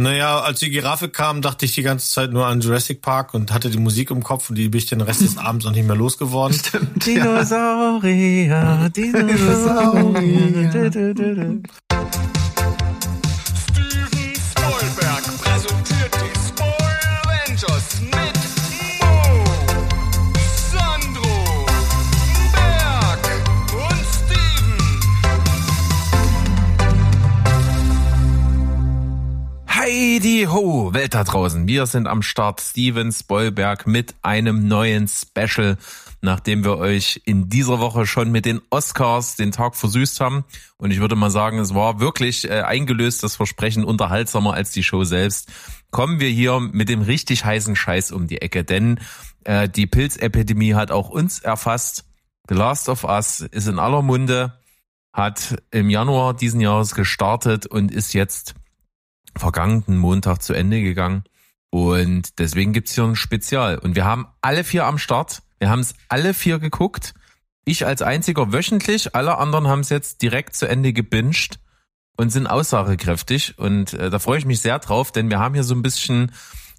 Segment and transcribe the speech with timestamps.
[0.00, 3.52] Naja, als die Giraffe kam, dachte ich die ganze Zeit nur an Jurassic Park und
[3.52, 5.86] hatte die Musik im Kopf und die bin ich den Rest des Abends auch nicht
[5.86, 6.58] mehr losgeworden.
[6.58, 10.70] Stimmt, Dinosaurier, Dinosaurier.
[10.70, 11.62] Steven
[14.40, 18.39] Spoilberg präsentiert die Spoil Avengers mit
[30.10, 31.68] Heidi ho, Welt da draußen.
[31.68, 32.60] Wir sind am Start.
[32.60, 35.78] Steven Spoilberg mit einem neuen Special,
[36.20, 40.44] nachdem wir euch in dieser Woche schon mit den Oscars den Tag versüßt haben.
[40.78, 44.82] Und ich würde mal sagen, es war wirklich äh, eingelöst, das Versprechen unterhaltsamer als die
[44.82, 45.48] Show selbst.
[45.92, 48.98] Kommen wir hier mit dem richtig heißen Scheiß um die Ecke, denn
[49.44, 52.04] äh, die Pilzepidemie hat auch uns erfasst.
[52.48, 54.58] The Last of Us ist in aller Munde,
[55.12, 58.56] hat im Januar diesen Jahres gestartet und ist jetzt
[59.36, 61.24] vergangenen Montag zu Ende gegangen.
[61.70, 63.78] Und deswegen gibt's hier ein Spezial.
[63.78, 65.42] Und wir haben alle vier am Start.
[65.58, 67.14] Wir haben es alle vier geguckt.
[67.64, 69.14] Ich als einziger wöchentlich.
[69.14, 71.60] Alle anderen haben es jetzt direkt zu Ende gebinged
[72.16, 73.58] und sind aussagekräftig.
[73.58, 76.32] Und äh, da freue ich mich sehr drauf, denn wir haben hier so ein bisschen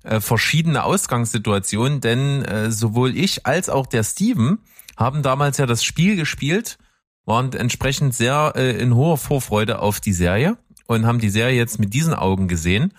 [0.03, 2.01] äh, verschiedene Ausgangssituationen.
[2.01, 4.59] Denn äh, sowohl ich als auch der Steven
[4.97, 6.77] haben damals ja das Spiel gespielt,
[7.25, 10.57] waren entsprechend sehr äh, in hoher Vorfreude auf die Serie
[10.95, 12.93] und haben die Serie jetzt mit diesen Augen gesehen.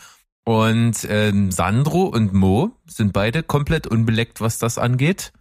[0.44, 5.32] Und ähm, Sandro und Mo sind beide komplett unbeleckt, was das angeht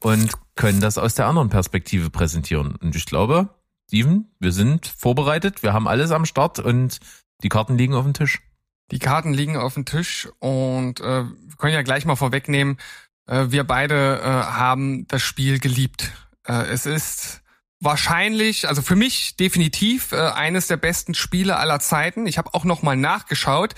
[0.00, 2.74] und können das aus der anderen Perspektive präsentieren.
[2.76, 3.50] Und ich glaube,
[3.86, 6.98] Steven, wir sind vorbereitet, wir haben alles am Start und
[7.42, 8.42] die Karten liegen auf dem Tisch.
[8.90, 12.78] Die Karten liegen auf dem Tisch und äh, wir können ja gleich mal vorwegnehmen,
[13.26, 16.10] äh, wir beide äh, haben das Spiel geliebt.
[16.46, 17.43] Äh, es ist
[17.84, 22.26] wahrscheinlich, also für mich definitiv äh, eines der besten Spiele aller Zeiten.
[22.26, 23.74] Ich habe auch noch mal nachgeschaut.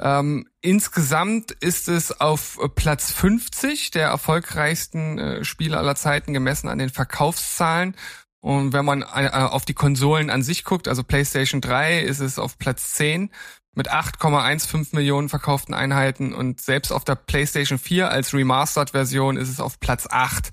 [0.00, 6.78] Ähm, insgesamt ist es auf Platz 50 der erfolgreichsten äh, Spiele aller Zeiten gemessen an
[6.78, 7.94] den Verkaufszahlen.
[8.40, 12.40] Und wenn man äh, auf die Konsolen an sich guckt, also PlayStation 3, ist es
[12.40, 13.30] auf Platz 10
[13.74, 19.60] mit 8,15 Millionen verkauften Einheiten und selbst auf der PlayStation 4 als Remastered-Version ist es
[19.60, 20.50] auf Platz 8.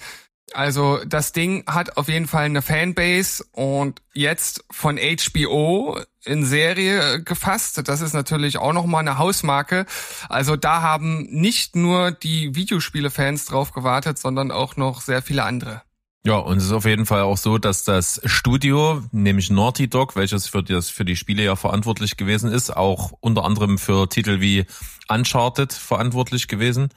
[0.53, 7.21] Also das Ding hat auf jeden Fall eine Fanbase und jetzt von HBO in Serie
[7.23, 7.81] gefasst.
[7.87, 9.85] Das ist natürlich auch nochmal eine Hausmarke.
[10.27, 15.81] Also da haben nicht nur die Videospiele-Fans drauf gewartet, sondern auch noch sehr viele andere.
[16.25, 20.17] Ja, und es ist auf jeden Fall auch so, dass das Studio, nämlich Naughty Dog,
[20.17, 24.41] welches für das für die Spiele ja verantwortlich gewesen ist, auch unter anderem für Titel
[24.41, 24.65] wie
[25.07, 26.89] Uncharted verantwortlich gewesen.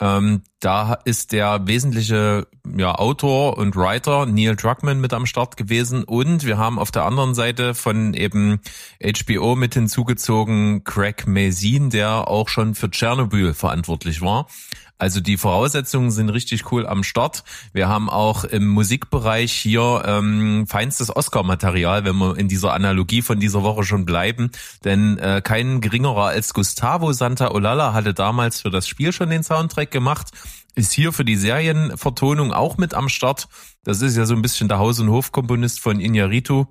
[0.00, 6.04] Ähm, da ist der wesentliche ja, Autor und Writer Neil Druckmann mit am Start gewesen
[6.04, 8.60] und wir haben auf der anderen Seite von eben
[9.02, 14.46] HBO mit hinzugezogen Craig Mazin, der auch schon für Tschernobyl verantwortlich war.
[14.98, 17.44] Also die Voraussetzungen sind richtig cool am Start.
[17.72, 23.38] Wir haben auch im Musikbereich hier ähm, feinstes Oscar-Material, wenn wir in dieser Analogie von
[23.38, 24.50] dieser Woche schon bleiben.
[24.84, 29.92] Denn äh, kein geringerer als Gustavo Santaolalla hatte damals für das Spiel schon den Soundtrack
[29.92, 30.32] gemacht.
[30.74, 33.48] Ist hier für die Serienvertonung auch mit am Start.
[33.84, 36.66] Das ist ja so ein bisschen der Haus- und Hofkomponist von Iñárritu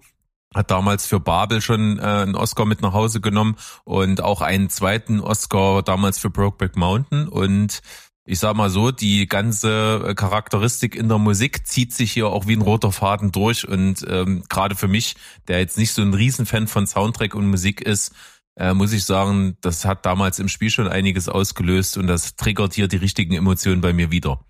[0.56, 4.70] hat damals für Babel schon äh, einen Oscar mit nach Hause genommen und auch einen
[4.70, 7.82] zweiten Oscar damals für Brokeback Mountain und
[8.28, 12.58] ich sag mal so, die ganze Charakteristik in der Musik zieht sich hier auch wie
[12.58, 15.16] ein roter Faden durch und ähm, gerade für mich,
[15.48, 18.14] der jetzt nicht so ein Riesenfan von Soundtrack und Musik ist,
[18.58, 22.74] äh, muss ich sagen, das hat damals im Spiel schon einiges ausgelöst und das triggert
[22.74, 24.44] hier die richtigen Emotionen bei mir wieder.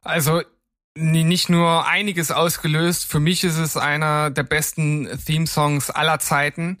[0.00, 0.40] Also
[0.96, 6.78] nicht nur einiges ausgelöst, für mich ist es einer der besten Theme-Songs aller Zeiten.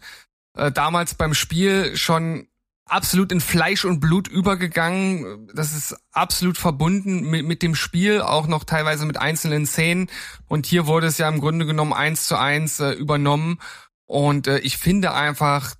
[0.56, 2.47] Äh, damals beim Spiel schon
[2.88, 5.48] absolut in Fleisch und Blut übergegangen.
[5.54, 10.10] Das ist absolut verbunden mit, mit dem Spiel, auch noch teilweise mit einzelnen Szenen.
[10.46, 13.58] Und hier wurde es ja im Grunde genommen eins zu eins äh, übernommen.
[14.06, 15.74] Und äh, ich finde einfach,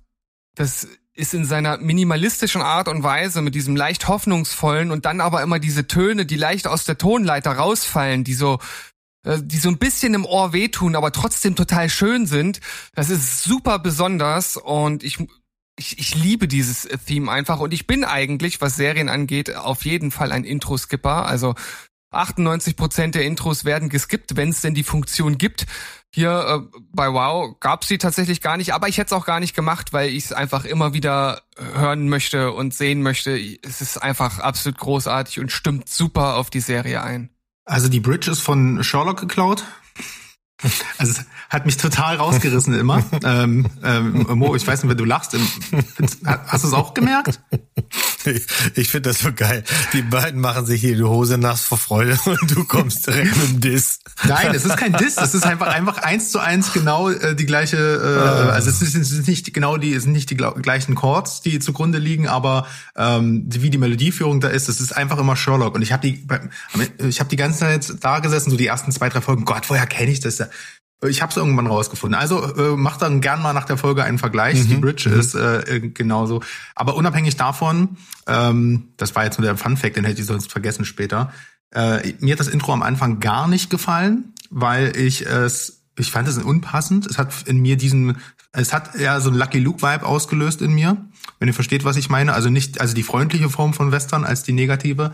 [0.55, 5.41] das ist in seiner minimalistischen Art und Weise mit diesem leicht hoffnungsvollen und dann aber
[5.41, 8.59] immer diese Töne, die leicht aus der Tonleiter rausfallen, die so
[9.23, 12.61] äh, die so ein bisschen im Ohr wehtun, aber trotzdem total schön sind.
[12.95, 15.17] Das ist super besonders und ich
[15.79, 20.11] ich, ich liebe dieses Theme einfach und ich bin eigentlich, was Serien angeht, auf jeden
[20.11, 21.25] Fall ein Intro-Skipper.
[21.25, 21.55] Also
[22.11, 25.65] 98 Prozent der Intros werden geskippt, wenn es denn die Funktion gibt.
[26.13, 29.25] Hier äh, bei Wow gab es die tatsächlich gar nicht, aber ich hätte es auch
[29.25, 33.39] gar nicht gemacht, weil ich es einfach immer wieder hören möchte und sehen möchte.
[33.61, 37.29] Es ist einfach absolut großartig und stimmt super auf die Serie ein.
[37.65, 39.63] Also die Bridge ist von Sherlock geklaut?
[40.97, 43.03] Also es hat mich total rausgerissen immer.
[43.23, 45.35] ähm, ähm, Mo, ich weiß nicht, wenn du lachst.
[46.25, 47.39] Hast du es auch gemerkt?
[48.75, 49.63] Ich finde das so geil.
[49.93, 53.49] Die beiden machen sich hier die Hose nass vor Freude und du kommst direkt mit
[53.49, 53.99] dem Diss.
[54.25, 57.45] Nein, es ist kein Diss, es ist einfach einfach eins zu eins genau äh, die
[57.45, 61.59] gleiche, äh, also es ist, nicht genau die, es sind nicht die gleichen Chords, die
[61.59, 65.75] zugrunde liegen, aber ähm, wie die Melodieführung da ist, es ist einfach immer Sherlock.
[65.75, 66.25] Und ich habe die,
[67.07, 69.45] ich habe die ganze Zeit da gesessen, so die ersten zwei drei Folgen.
[69.45, 70.43] Gott, woher kenne ich das?
[71.07, 72.19] Ich habe es irgendwann rausgefunden.
[72.19, 74.67] Also äh, macht dann gern mal nach der Folge einen Vergleich.
[74.67, 76.41] Die Bridge ist äh, äh, genauso.
[76.75, 77.97] Aber unabhängig davon,
[78.27, 81.31] ähm, das war jetzt nur der Fun Fact, den hätte ich sonst vergessen später.
[81.71, 86.27] Äh, mir hat das Intro am Anfang gar nicht gefallen, weil ich es, ich fand
[86.27, 87.05] es unpassend.
[87.05, 88.17] Es hat in mir diesen,
[88.51, 90.97] es hat eher so einen Lucky Luke Vibe ausgelöst in mir,
[91.39, 92.33] wenn ihr versteht, was ich meine.
[92.33, 95.13] Also nicht, also die freundliche Form von Western als die negative.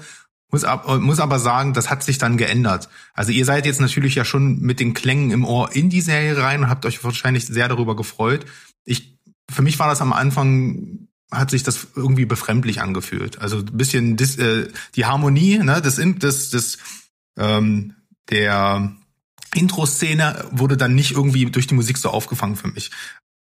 [0.51, 2.89] Muss, ab, muss aber sagen, das hat sich dann geändert.
[3.13, 6.37] Also ihr seid jetzt natürlich ja schon mit den Klängen im Ohr in die Serie
[6.37, 8.45] rein und habt euch wahrscheinlich sehr darüber gefreut.
[8.85, 9.17] Ich,
[9.51, 13.39] für mich war das am Anfang hat sich das irgendwie befremdlich angefühlt.
[13.39, 16.77] Also ein bisschen dis, äh, die Harmonie, ne, das, das, das
[17.37, 17.95] ähm,
[18.29, 18.95] der
[19.53, 22.91] Intro-Szene wurde dann nicht irgendwie durch die Musik so aufgefangen für mich.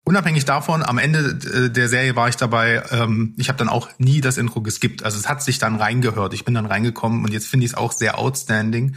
[0.08, 3.88] Unabhängig davon, am Ende äh, der Serie war ich dabei, ähm, ich habe dann auch
[3.99, 5.03] nie das Intro geskippt.
[5.03, 6.32] Also es hat sich dann reingehört.
[6.32, 8.94] Ich bin dann reingekommen und jetzt finde ich es auch sehr outstanding.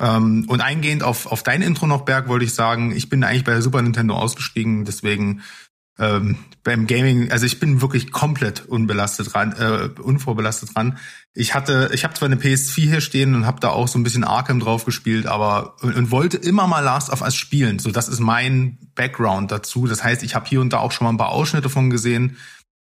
[0.00, 3.44] Ähm, und eingehend auf, auf dein Intro noch, Berg, wollte ich sagen, ich bin eigentlich
[3.44, 5.42] bei der Super Nintendo ausgestiegen, deswegen
[5.98, 10.98] ähm, beim Gaming, also ich bin wirklich komplett unbelastet dran, äh, unvorbelastet dran.
[11.34, 14.02] Ich hatte, ich habe zwar eine PS4 hier stehen und habe da auch so ein
[14.02, 17.78] bisschen Arkham drauf gespielt, aber und, und wollte immer mal Last of Us spielen.
[17.78, 19.86] So, das ist mein Background dazu.
[19.86, 22.36] Das heißt, ich habe hier und da auch schon mal ein paar Ausschnitte von gesehen.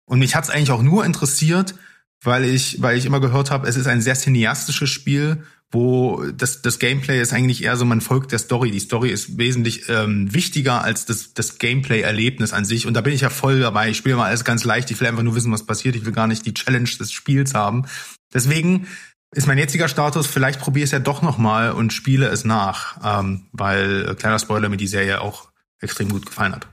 [0.05, 1.75] Und mich hat's eigentlich auch nur interessiert,
[2.23, 6.61] weil ich, weil ich immer gehört habe, es ist ein sehr cineastisches Spiel, wo das,
[6.61, 8.71] das Gameplay ist eigentlich eher so, man folgt der Story.
[8.71, 12.87] Die Story ist wesentlich ähm, wichtiger als das, das Gameplay-Erlebnis an sich.
[12.87, 13.89] Und da bin ich ja voll dabei.
[13.89, 14.89] Ich spiele mal alles ganz leicht.
[14.89, 15.95] Ich will einfach nur wissen, was passiert.
[15.95, 17.85] Ich will gar nicht die Challenge des Spiels haben.
[18.33, 18.87] Deswegen
[19.31, 22.97] ist mein jetziger Status, vielleicht probiere es ja doch nochmal und spiele es nach.
[23.03, 25.49] Ähm, weil, äh, kleiner Spoiler, mir die Serie auch
[25.79, 26.67] extrem gut gefallen hat.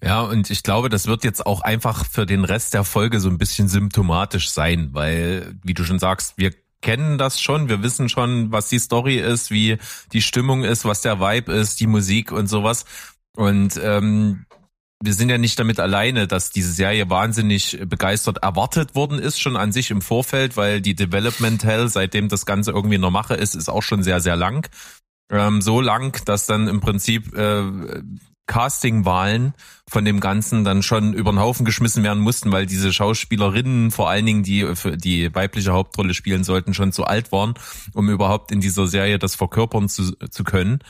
[0.00, 3.28] Ja, und ich glaube, das wird jetzt auch einfach für den Rest der Folge so
[3.28, 6.52] ein bisschen symptomatisch sein, weil, wie du schon sagst, wir
[6.82, 9.78] kennen das schon, wir wissen schon, was die Story ist, wie
[10.12, 12.84] die Stimmung ist, was der Vibe ist, die Musik und sowas.
[13.34, 14.44] Und ähm,
[15.02, 19.56] wir sind ja nicht damit alleine, dass diese Serie wahnsinnig begeistert erwartet worden ist, schon
[19.56, 23.34] an sich im Vorfeld, weil die Development Hell, seitdem das Ganze irgendwie in der Mache
[23.34, 24.68] ist, ist auch schon sehr, sehr lang.
[25.30, 27.64] Ähm, so lang, dass dann im Prinzip äh,
[28.52, 29.54] Castingwahlen
[29.88, 34.10] von dem Ganzen dann schon über den Haufen geschmissen werden mussten, weil diese Schauspielerinnen, vor
[34.10, 37.54] allen Dingen die die weibliche Hauptrolle spielen sollten, schon zu alt waren,
[37.94, 40.80] um überhaupt in dieser Serie das verkörpern zu, zu können.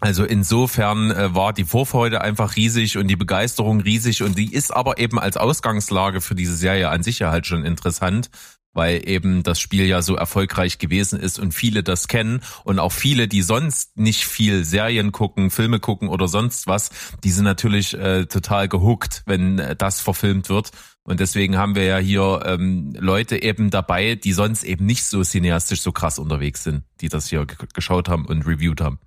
[0.00, 4.74] Also insofern äh, war die Vorfreude einfach riesig und die Begeisterung riesig und die ist
[4.74, 8.30] aber eben als Ausgangslage für diese Serie an sich ja halt schon interessant,
[8.72, 12.92] weil eben das Spiel ja so erfolgreich gewesen ist und viele das kennen und auch
[12.92, 16.90] viele, die sonst nicht viel Serien gucken, Filme gucken oder sonst was,
[17.22, 20.70] die sind natürlich äh, total gehuckt, wenn äh, das verfilmt wird.
[21.04, 25.22] Und deswegen haben wir ja hier ähm, Leute eben dabei, die sonst eben nicht so
[25.24, 29.00] cineastisch so krass unterwegs sind, die das hier ge- geschaut haben und reviewed haben.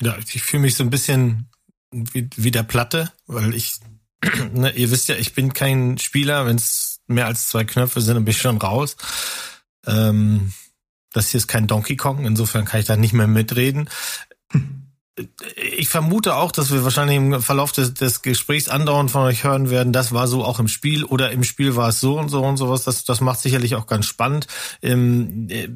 [0.00, 1.50] Ja, ich fühle mich so ein bisschen
[1.90, 3.80] wie, wie der Platte, weil ich,
[4.52, 8.14] ne, ihr wisst ja, ich bin kein Spieler, wenn es mehr als zwei Knöpfe sind,
[8.14, 8.96] dann bin ich schon raus.
[9.86, 10.52] Ähm,
[11.12, 13.88] das hier ist kein Donkey Kong, insofern kann ich da nicht mehr mitreden.
[15.56, 19.68] Ich vermute auch, dass wir wahrscheinlich im Verlauf des, des Gesprächs andauernd von euch hören
[19.68, 22.42] werden, das war so auch im Spiel oder im Spiel war es so und so
[22.42, 22.84] und sowas.
[22.84, 24.46] Das, das macht sicherlich auch ganz spannend.
[24.82, 25.68] Ähm, äh,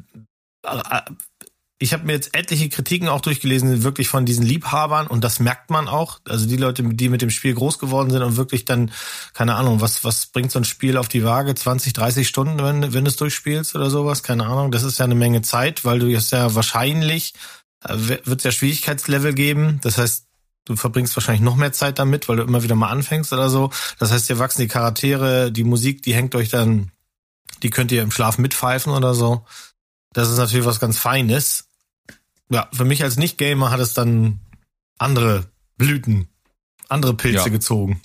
[1.77, 5.69] ich habe mir jetzt etliche Kritiken auch durchgelesen, wirklich von diesen Liebhabern und das merkt
[5.69, 6.19] man auch.
[6.27, 8.91] Also die Leute, die mit dem Spiel groß geworden sind und wirklich dann,
[9.33, 11.53] keine Ahnung, was, was bringt so ein Spiel auf die Waage?
[11.53, 14.23] 20, 30 Stunden, wenn, wenn du es durchspielst oder sowas?
[14.23, 14.71] Keine Ahnung.
[14.71, 17.33] Das ist ja eine Menge Zeit, weil du jetzt ja wahrscheinlich,
[17.83, 19.79] äh, wird es ja Schwierigkeitslevel geben.
[19.83, 20.27] Das heißt,
[20.63, 23.69] du verbringst wahrscheinlich noch mehr Zeit damit, weil du immer wieder mal anfängst oder so.
[23.99, 26.91] Das heißt, dir wachsen die Charaktere, die Musik, die hängt euch dann,
[27.63, 29.45] die könnt ihr im Schlaf mitpfeifen oder so.
[30.15, 31.67] Das ist natürlich was ganz Feines.
[32.49, 34.39] Ja, für mich als Nicht-Gamer hat es dann
[34.97, 35.43] andere
[35.77, 36.29] Blüten,
[36.87, 37.49] andere Pilze Ja.
[37.49, 37.99] gezogen.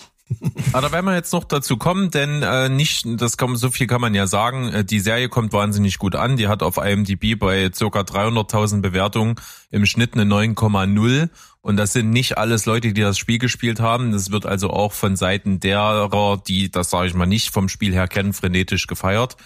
[0.73, 3.87] Aber da werden wir jetzt noch dazu kommen, denn äh, nicht, das kann, so viel
[3.87, 6.35] kann man ja sagen, äh, die Serie kommt wahnsinnig gut an.
[6.35, 9.35] Die hat auf IMDb bei circa 300.000 Bewertungen
[9.69, 11.29] im Schnitt eine 9,0
[11.61, 14.11] und das sind nicht alles Leute, die das Spiel gespielt haben.
[14.11, 17.93] Das wird also auch von Seiten derer, die das sage ich mal nicht vom Spiel
[17.93, 19.37] her kennen, frenetisch gefeiert.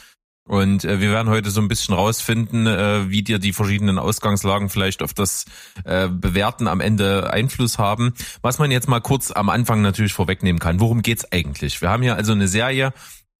[0.47, 4.69] Und äh, wir werden heute so ein bisschen rausfinden, äh, wie dir die verschiedenen Ausgangslagen
[4.69, 5.45] vielleicht auf das
[5.85, 8.13] äh, Bewerten am Ende Einfluss haben.
[8.41, 10.79] Was man jetzt mal kurz am Anfang natürlich vorwegnehmen kann.
[10.79, 11.81] Worum geht's eigentlich?
[11.81, 12.93] Wir haben hier also eine Serie,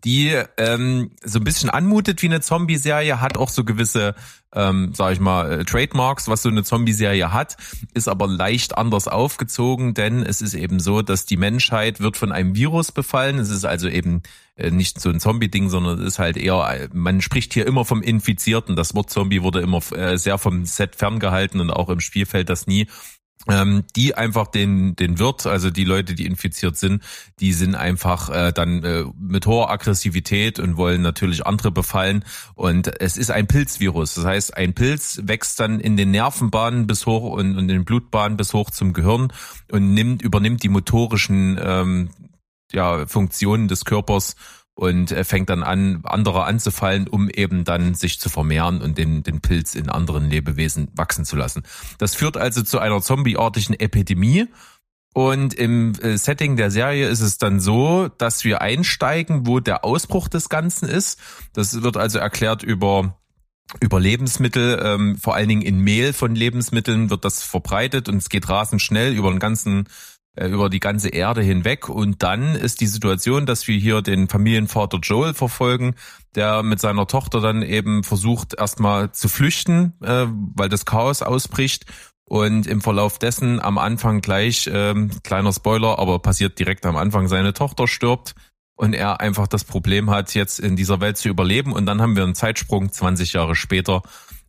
[0.06, 4.14] die ähm, so ein bisschen anmutet wie eine Zombie-Serie, hat auch so gewisse,
[4.54, 7.58] ähm, sag ich mal, äh, Trademarks, was so eine Zombie-Serie hat,
[7.96, 12.32] ist aber leicht anders aufgezogen, denn es ist eben so, dass die Menschheit wird von
[12.32, 13.40] einem Virus befallen.
[13.40, 14.22] Es ist also eben
[14.56, 17.84] äh, nicht so ein Zombie-Ding, sondern es ist halt eher, äh, man spricht hier immer
[17.84, 18.76] vom Infizierten.
[18.76, 19.82] Das Wort Zombie wurde immer
[20.16, 22.88] sehr vom Set ferngehalten und auch im Spiel fällt das nie
[23.96, 27.04] die einfach den den Wirt, also die Leute, die infiziert sind,
[27.40, 32.26] die sind einfach äh, dann äh, mit hoher Aggressivität und wollen natürlich andere befallen.
[32.56, 34.16] Und es ist ein Pilzvirus.
[34.16, 37.86] Das heißt, ein Pilz wächst dann in den Nervenbahnen bis hoch und, und in den
[37.86, 39.32] Blutbahnen bis hoch zum Gehirn
[39.72, 42.10] und nimmt übernimmt die motorischen ähm,
[42.72, 44.36] ja, Funktionen des Körpers
[44.76, 49.40] und fängt dann an, andere anzufallen, um eben dann sich zu vermehren und den, den
[49.40, 51.64] Pilz in anderen Lebewesen wachsen zu lassen.
[51.98, 54.48] Das führt also zu einer zombieartigen Epidemie.
[55.14, 59.86] Und im äh, Setting der Serie ist es dann so, dass wir einsteigen, wo der
[59.86, 61.22] Ausbruch des Ganzen ist.
[61.54, 63.18] Das wird also erklärt über
[63.82, 68.30] über Lebensmittel, ähm, vor allen Dingen in Mehl von Lebensmitteln wird das verbreitet und es
[68.30, 69.90] geht rasend schnell über den ganzen
[70.36, 71.90] über die ganze Erde hinweg.
[71.90, 75.96] Und dann ist die Situation, dass wir hier den Familienvater Joel verfolgen,
[76.36, 81.86] der mit seiner Tochter dann eben versucht, erstmal zu flüchten, äh, weil das Chaos ausbricht.
[82.28, 87.28] Und im Verlauf dessen am Anfang gleich, ähm, kleiner Spoiler, aber passiert direkt am Anfang,
[87.28, 88.34] seine Tochter stirbt
[88.76, 91.72] und er einfach das Problem hat, jetzt in dieser Welt zu überleben.
[91.72, 94.02] Und dann haben wir einen Zeitsprung 20 Jahre später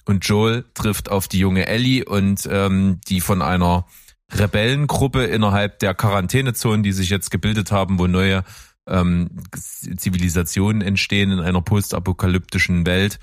[0.06, 3.86] und Joel trifft auf die junge Ellie und ähm, die von einer
[4.32, 8.44] Rebellengruppe innerhalb der Quarantänezonen, die sich jetzt gebildet haben, wo neue
[8.88, 13.18] ähm, Zivilisationen entstehen in einer postapokalyptischen Welt.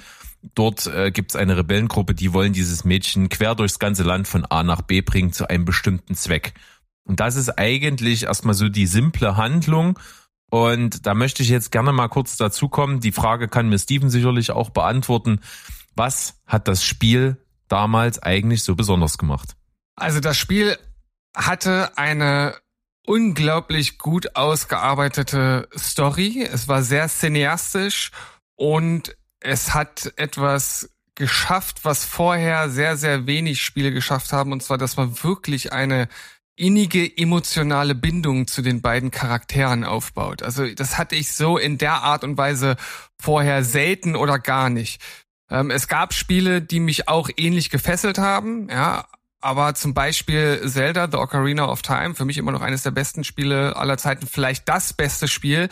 [0.56, 4.46] Dort äh, gibt es eine Rebellengruppe, die wollen dieses Mädchen quer durchs ganze Land von
[4.46, 6.54] A nach B bringen zu einem bestimmten Zweck.
[7.06, 10.00] Und das ist eigentlich erstmal so die simple Handlung.
[10.50, 13.00] Und da möchte ich jetzt gerne mal kurz dazu kommen.
[13.00, 15.40] Die Frage kann mir Steven sicherlich auch beantworten.
[15.96, 19.56] Was hat das Spiel damals eigentlich so besonders gemacht?
[19.96, 20.78] Also das Spiel
[21.36, 22.56] hatte eine
[23.06, 26.48] unglaublich gut ausgearbeitete Story.
[26.50, 28.12] Es war sehr cineastisch
[28.56, 34.78] und es hat etwas geschafft, was vorher sehr, sehr wenig Spiele geschafft haben, und zwar,
[34.78, 36.08] dass man wirklich eine
[36.56, 40.44] innige emotionale Bindung zu den beiden Charakteren aufbaut.
[40.44, 42.78] Also das hatte ich so in der Art und Weise
[43.20, 45.02] vorher selten oder gar nicht.
[45.50, 49.08] Ähm, es gab Spiele, die mich auch ähnlich gefesselt haben, ja,
[49.44, 53.24] aber zum Beispiel Zelda, The Ocarina of Time, für mich immer noch eines der besten
[53.24, 55.70] Spiele aller Zeiten, vielleicht das beste Spiel,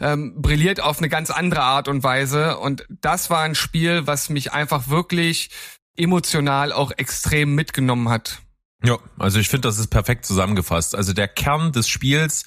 [0.00, 2.58] ähm, brilliert auf eine ganz andere Art und Weise.
[2.58, 5.50] Und das war ein Spiel, was mich einfach wirklich
[5.96, 8.42] emotional auch extrem mitgenommen hat.
[8.82, 10.94] Ja, also ich finde, das ist perfekt zusammengefasst.
[10.94, 12.44] Also der Kern des Spiels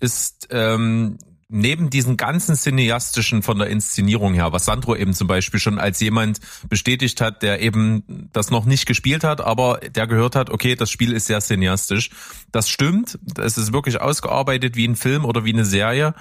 [0.00, 1.18] ist ähm,
[1.48, 5.98] neben diesen ganzen cineastischen von der Inszenierung her, was Sandro eben zum Beispiel schon als
[6.00, 10.76] jemand bestätigt hat, der eben das noch nicht gespielt hat, aber der gehört hat, okay,
[10.76, 12.10] das Spiel ist sehr cineastisch.
[12.52, 16.14] Das stimmt, es ist wirklich ausgearbeitet wie ein Film oder wie eine Serie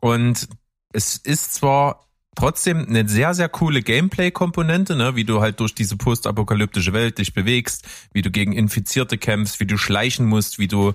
[0.00, 0.46] und
[0.92, 2.05] es ist zwar
[2.36, 5.16] trotzdem eine sehr, sehr coole Gameplay-Komponente, ne?
[5.16, 9.66] wie du halt durch diese postapokalyptische Welt dich bewegst, wie du gegen Infizierte kämpfst, wie
[9.66, 10.92] du schleichen musst, wie du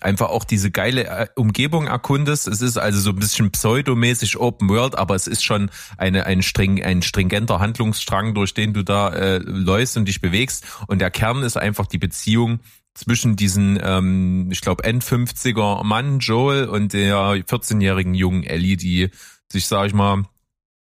[0.00, 2.48] einfach auch diese geile äh, Umgebung erkundest.
[2.48, 6.42] Es ist also so ein bisschen pseudomäßig Open World, aber es ist schon eine, ein,
[6.42, 10.64] string, ein stringenter Handlungsstrang, durch den du da äh, läufst und dich bewegst.
[10.86, 12.60] Und der Kern ist einfach die Beziehung
[12.94, 19.10] zwischen diesen, ähm, ich glaube, End-50er Mann Joel und der 14-jährigen jungen Ellie, die
[19.48, 20.24] sich, sag ich mal,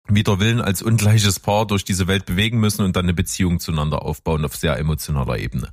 [0.08, 4.02] wider Willen als ungleiches Paar durch diese Welt bewegen müssen und dann eine Beziehung zueinander
[4.02, 5.72] aufbauen auf sehr emotionaler Ebene.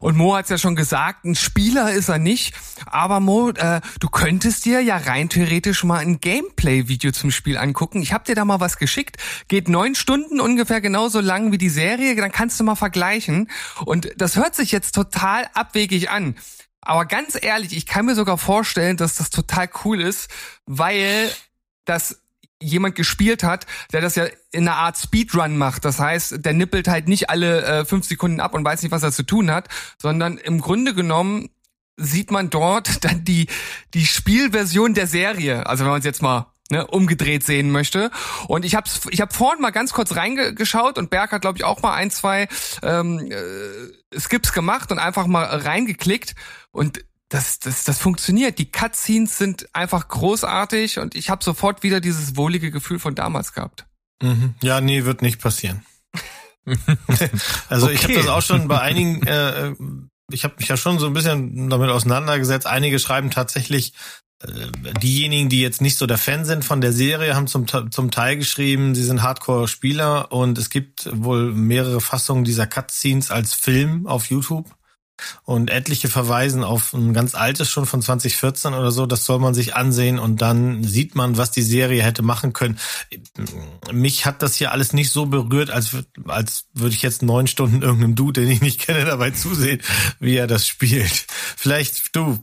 [0.00, 2.54] Und Mo hat's ja schon gesagt, ein Spieler ist er nicht.
[2.86, 8.02] Aber Mo, äh, du könntest dir ja rein theoretisch mal ein Gameplay-Video zum Spiel angucken.
[8.02, 9.18] Ich hab dir da mal was geschickt.
[9.46, 12.16] Geht neun Stunden ungefähr genauso lang wie die Serie.
[12.16, 13.48] Dann kannst du mal vergleichen.
[13.84, 16.34] Und das hört sich jetzt total abwegig an.
[16.80, 20.28] Aber ganz ehrlich, ich kann mir sogar vorstellen, dass das total cool ist,
[20.66, 21.30] weil
[21.84, 22.21] das
[22.62, 25.84] jemand gespielt hat, der das ja in einer Art Speedrun macht.
[25.84, 29.02] Das heißt, der nippelt halt nicht alle äh, fünf Sekunden ab und weiß nicht, was
[29.02, 29.68] er zu tun hat,
[30.00, 31.50] sondern im Grunde genommen
[31.96, 33.46] sieht man dort dann die,
[33.94, 35.66] die Spielversion der Serie.
[35.66, 38.10] Also wenn man es jetzt mal ne, umgedreht sehen möchte.
[38.48, 41.64] Und ich habe ich hab vorhin mal ganz kurz reingeschaut und Berg hat, glaube ich,
[41.64, 42.48] auch mal ein, zwei
[42.82, 46.34] ähm, äh, Skips gemacht und einfach mal reingeklickt.
[46.70, 48.58] Und das, das, das funktioniert.
[48.58, 53.54] Die Cutscenes sind einfach großartig und ich habe sofort wieder dieses wohlige Gefühl von damals
[53.54, 53.86] gehabt.
[54.22, 54.54] Mhm.
[54.62, 55.82] Ja, nee, wird nicht passieren.
[57.68, 58.22] also ich habe Okay.
[58.22, 59.72] das auch schon bei einigen, äh,
[60.30, 62.66] ich habe mich ja schon so ein bisschen damit auseinandergesetzt.
[62.66, 63.94] Einige schreiben tatsächlich,
[64.42, 68.10] äh, diejenigen, die jetzt nicht so der Fan sind von der Serie, haben zum, zum
[68.10, 74.06] Teil geschrieben, sie sind Hardcore-Spieler und es gibt wohl mehrere Fassungen dieser Cutscenes als Film
[74.06, 74.70] auf YouTube.
[75.44, 79.06] Und etliche verweisen auf ein ganz altes schon von 2014 oder so.
[79.06, 82.78] Das soll man sich ansehen und dann sieht man, was die Serie hätte machen können.
[83.90, 87.82] Mich hat das hier alles nicht so berührt, als, als würde ich jetzt neun Stunden
[87.82, 89.80] irgendeinem Dude, den ich nicht kenne, dabei zusehen,
[90.20, 91.26] wie er das spielt.
[91.56, 92.42] Vielleicht du.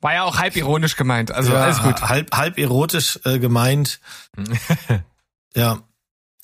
[0.00, 1.30] War ja auch halb ironisch gemeint.
[1.30, 2.02] Also ja, alles gut.
[2.02, 4.00] Halb, halb erotisch äh, gemeint.
[5.54, 5.82] ja.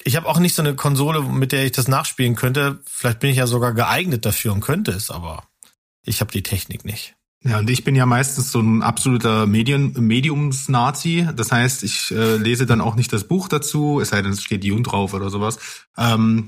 [0.05, 2.79] Ich habe auch nicht so eine Konsole, mit der ich das nachspielen könnte.
[2.87, 5.48] Vielleicht bin ich ja sogar geeignet dafür und könnte es, aber
[6.05, 7.15] ich habe die Technik nicht.
[7.45, 11.29] Ja, und ich bin ja meistens so ein absoluter Medien, Mediums-Nazi.
[11.37, 14.43] Das heißt, ich äh, lese dann auch nicht das Buch dazu, es sei denn, es
[14.43, 15.59] steht Jun drauf oder sowas.
[15.97, 16.47] Ähm,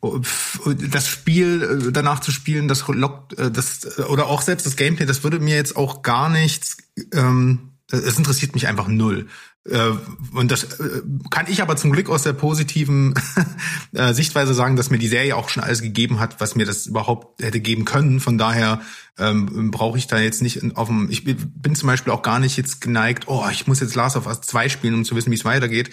[0.90, 4.76] das Spiel äh, danach zu spielen, das lockt, äh, das äh, oder auch selbst das
[4.76, 6.78] Gameplay, das würde mir jetzt auch gar nichts.
[7.12, 9.28] Ähm, es interessiert mich einfach null.
[9.64, 9.90] Äh,
[10.34, 13.14] Und das äh, kann ich aber zum Glück aus der positiven
[13.92, 16.86] äh, Sichtweise sagen, dass mir die Serie auch schon alles gegeben hat, was mir das
[16.86, 18.20] überhaupt hätte geben können.
[18.20, 18.80] Von daher
[19.18, 21.10] ähm, brauche ich da jetzt nicht auf dem.
[21.10, 23.24] Ich bin zum Beispiel auch gar nicht jetzt geneigt.
[23.26, 25.90] Oh, ich muss jetzt Last of Us 2 spielen, um zu wissen, wie es weitergeht.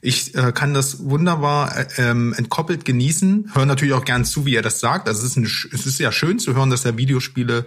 [0.00, 3.50] Ich äh, kann das wunderbar äh, ähm, entkoppelt genießen.
[3.54, 5.08] Höre natürlich auch gern zu, wie er das sagt.
[5.08, 7.66] Also es ist, ein, es ist ja schön zu hören, dass er Videospiele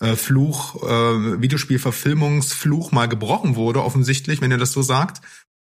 [0.00, 5.22] äh, Fluch, äh, Videospielverfilmungsfluch mal gebrochen wurde, offensichtlich, wenn er das so sagt.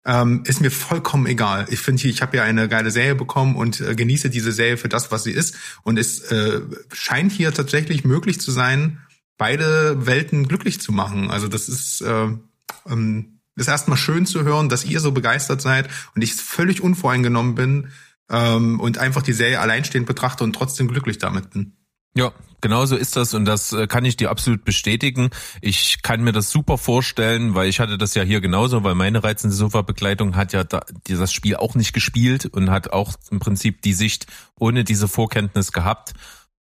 [0.05, 1.67] Ähm, ist mir vollkommen egal.
[1.69, 4.89] Ich finde, ich habe ja eine geile Serie bekommen und äh, genieße diese Serie für
[4.89, 5.57] das, was sie ist.
[5.83, 6.61] Und es äh,
[6.93, 9.01] scheint hier tatsächlich möglich zu sein,
[9.37, 11.31] beide Welten glücklich zu machen.
[11.31, 12.29] Also das ist, äh,
[12.87, 17.55] ähm, ist erstmal schön zu hören, dass ihr so begeistert seid und ich völlig unvoreingenommen
[17.55, 17.89] bin
[18.31, 21.73] ähm, und einfach die Serie alleinstehend betrachte und trotzdem glücklich damit bin.
[22.17, 22.33] Ja,
[22.63, 25.29] genau so ist das und das äh, kann ich dir absolut bestätigen.
[25.61, 29.23] Ich kann mir das super vorstellen, weil ich hatte das ja hier genauso, weil meine
[29.23, 33.93] reizende Sofa-Begleitung hat ja das Spiel auch nicht gespielt und hat auch im Prinzip die
[33.93, 34.27] Sicht
[34.59, 36.15] ohne diese Vorkenntnis gehabt.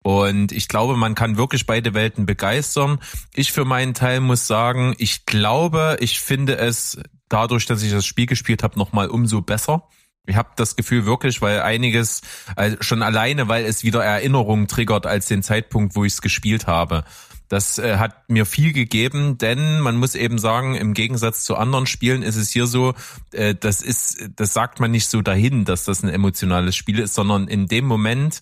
[0.03, 2.99] Und ich glaube, man kann wirklich beide Welten begeistern.
[3.33, 8.05] Ich für meinen Teil muss sagen, ich glaube, ich finde es dadurch, dass ich das
[8.05, 9.87] Spiel gespielt habe, nochmal umso besser.
[10.27, 12.21] Ich habe das Gefühl wirklich, weil einiges
[12.55, 16.67] äh, schon alleine, weil es wieder Erinnerungen triggert als den Zeitpunkt, wo ich es gespielt
[16.67, 17.05] habe.
[17.49, 21.87] Das äh, hat mir viel gegeben, denn man muss eben sagen, im Gegensatz zu anderen
[21.87, 22.93] Spielen ist es hier so,
[23.31, 27.13] äh, das ist, das sagt man nicht so dahin, dass das ein emotionales Spiel ist,
[27.13, 28.41] sondern in dem Moment,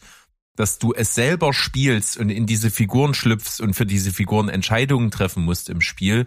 [0.55, 5.11] dass du es selber spielst und in diese Figuren schlüpfst und für diese Figuren Entscheidungen
[5.11, 6.25] treffen musst im Spiel,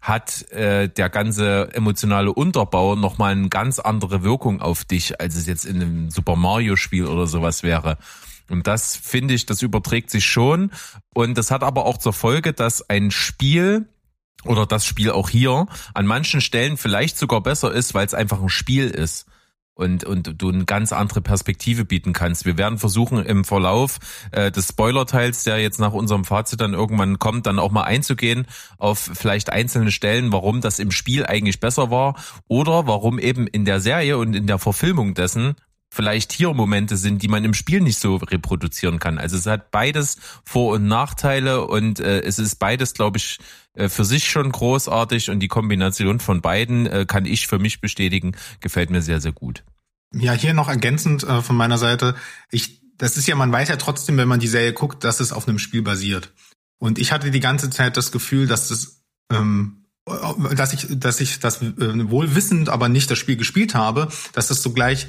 [0.00, 5.46] hat äh, der ganze emotionale Unterbau nochmal eine ganz andere Wirkung auf dich, als es
[5.46, 7.98] jetzt in einem Super Mario Spiel oder sowas wäre.
[8.48, 10.72] Und das finde ich, das überträgt sich schon.
[11.14, 13.88] Und das hat aber auch zur Folge, dass ein Spiel
[14.44, 18.40] oder das Spiel auch hier an manchen Stellen vielleicht sogar besser ist, weil es einfach
[18.40, 19.26] ein Spiel ist
[19.80, 22.44] und, und du eine ganz andere Perspektive bieten kannst.
[22.44, 23.98] Wir werden versuchen im Verlauf
[24.30, 28.46] äh, des Spoiler-Teils, der jetzt nach unserem Fazit dann irgendwann kommt, dann auch mal einzugehen
[28.78, 32.16] auf vielleicht einzelne Stellen, warum das im Spiel eigentlich besser war
[32.46, 35.56] oder warum eben in der Serie und in der Verfilmung dessen
[35.90, 39.18] vielleicht hier Momente sind, die man im Spiel nicht so reproduzieren kann.
[39.18, 43.38] Also es hat beides Vor- und Nachteile und äh, es ist beides, glaube ich,
[43.74, 47.80] äh, für sich schon großartig und die Kombination von beiden äh, kann ich für mich
[47.80, 49.64] bestätigen, gefällt mir sehr, sehr gut.
[50.14, 52.14] Ja, hier noch ergänzend äh, von meiner Seite.
[52.50, 55.32] Ich, das ist ja, man weiß ja trotzdem, wenn man die Serie guckt, dass es
[55.32, 56.32] auf einem Spiel basiert.
[56.78, 59.84] Und ich hatte die ganze Zeit das Gefühl, dass das, ähm,
[60.54, 64.48] dass ich, dass ich das äh, wohl wissend, aber nicht das Spiel gespielt habe, dass
[64.48, 65.06] das sogleich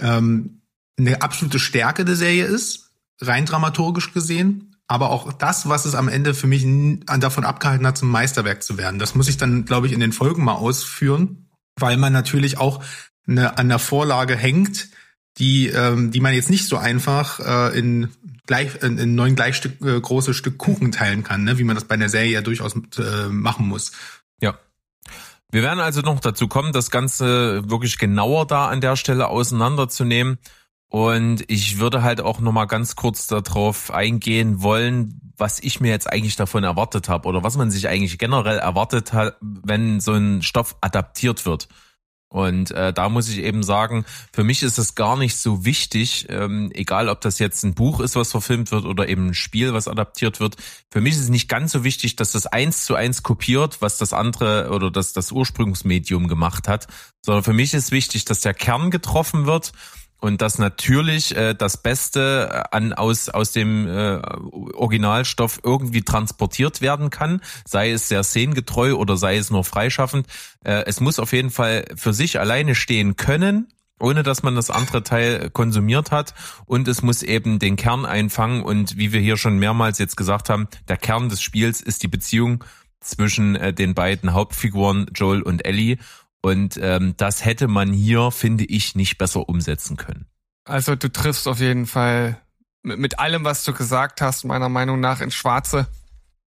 [0.00, 0.62] ähm,
[0.98, 4.76] eine absolute Stärke der Serie ist, rein dramaturgisch gesehen.
[4.88, 6.66] Aber auch das, was es am Ende für mich
[7.18, 8.98] davon abgehalten hat, zum Meisterwerk zu werden.
[8.98, 12.82] Das muss ich dann, glaube ich, in den Folgen mal ausführen, weil man natürlich auch
[13.26, 14.88] eine, an der Vorlage hängt,
[15.38, 18.10] die, ähm, die man jetzt nicht so einfach äh, in,
[18.46, 21.58] gleich, in, in neun gleich äh, große Stück Kuchen teilen kann, ne?
[21.58, 23.92] wie man das bei einer Serie ja durchaus äh, machen muss.
[24.40, 24.58] Ja.
[25.50, 30.38] Wir werden also noch dazu kommen, das Ganze wirklich genauer da an der Stelle auseinanderzunehmen.
[30.88, 35.88] Und ich würde halt auch noch mal ganz kurz darauf eingehen wollen, was ich mir
[35.88, 40.12] jetzt eigentlich davon erwartet habe oder was man sich eigentlich generell erwartet hat, wenn so
[40.12, 41.68] ein Stoff adaptiert wird.
[42.32, 46.28] Und äh, da muss ich eben sagen, für mich ist es gar nicht so wichtig,
[46.30, 49.74] ähm, egal ob das jetzt ein Buch ist, was verfilmt wird oder eben ein Spiel,
[49.74, 50.56] was adaptiert wird.
[50.90, 53.98] Für mich ist es nicht ganz so wichtig, dass das eins zu eins kopiert, was
[53.98, 56.86] das andere oder das, das Ursprungsmedium gemacht hat,
[57.20, 59.72] sondern für mich ist wichtig, dass der Kern getroffen wird
[60.22, 64.20] und dass natürlich äh, das Beste äh, an aus aus dem äh,
[64.72, 70.28] Originalstoff irgendwie transportiert werden kann, sei es sehr szenengetreu oder sei es nur freischaffend.
[70.64, 73.66] Äh, es muss auf jeden Fall für sich alleine stehen können,
[73.98, 76.34] ohne dass man das andere Teil konsumiert hat.
[76.66, 78.62] Und es muss eben den Kern einfangen.
[78.62, 82.08] Und wie wir hier schon mehrmals jetzt gesagt haben, der Kern des Spiels ist die
[82.08, 82.62] Beziehung
[83.00, 85.98] zwischen äh, den beiden Hauptfiguren Joel und Ellie
[86.42, 90.26] und ähm, das hätte man hier, finde ich, nicht besser umsetzen können.
[90.64, 92.40] Also du triffst auf jeden Fall
[92.82, 95.86] mit, mit allem, was du gesagt hast, meiner Meinung nach ins Schwarze.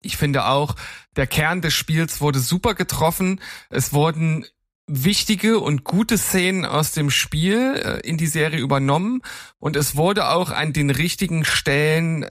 [0.02, 0.76] Ich finde auch,
[1.16, 3.40] der Kern des Spiels wurde super getroffen.
[3.70, 4.44] Es wurden
[4.88, 9.22] wichtige und gute Szenen aus dem Spiel äh, in die Serie übernommen
[9.58, 12.26] und es wurde auch an den richtigen Stellen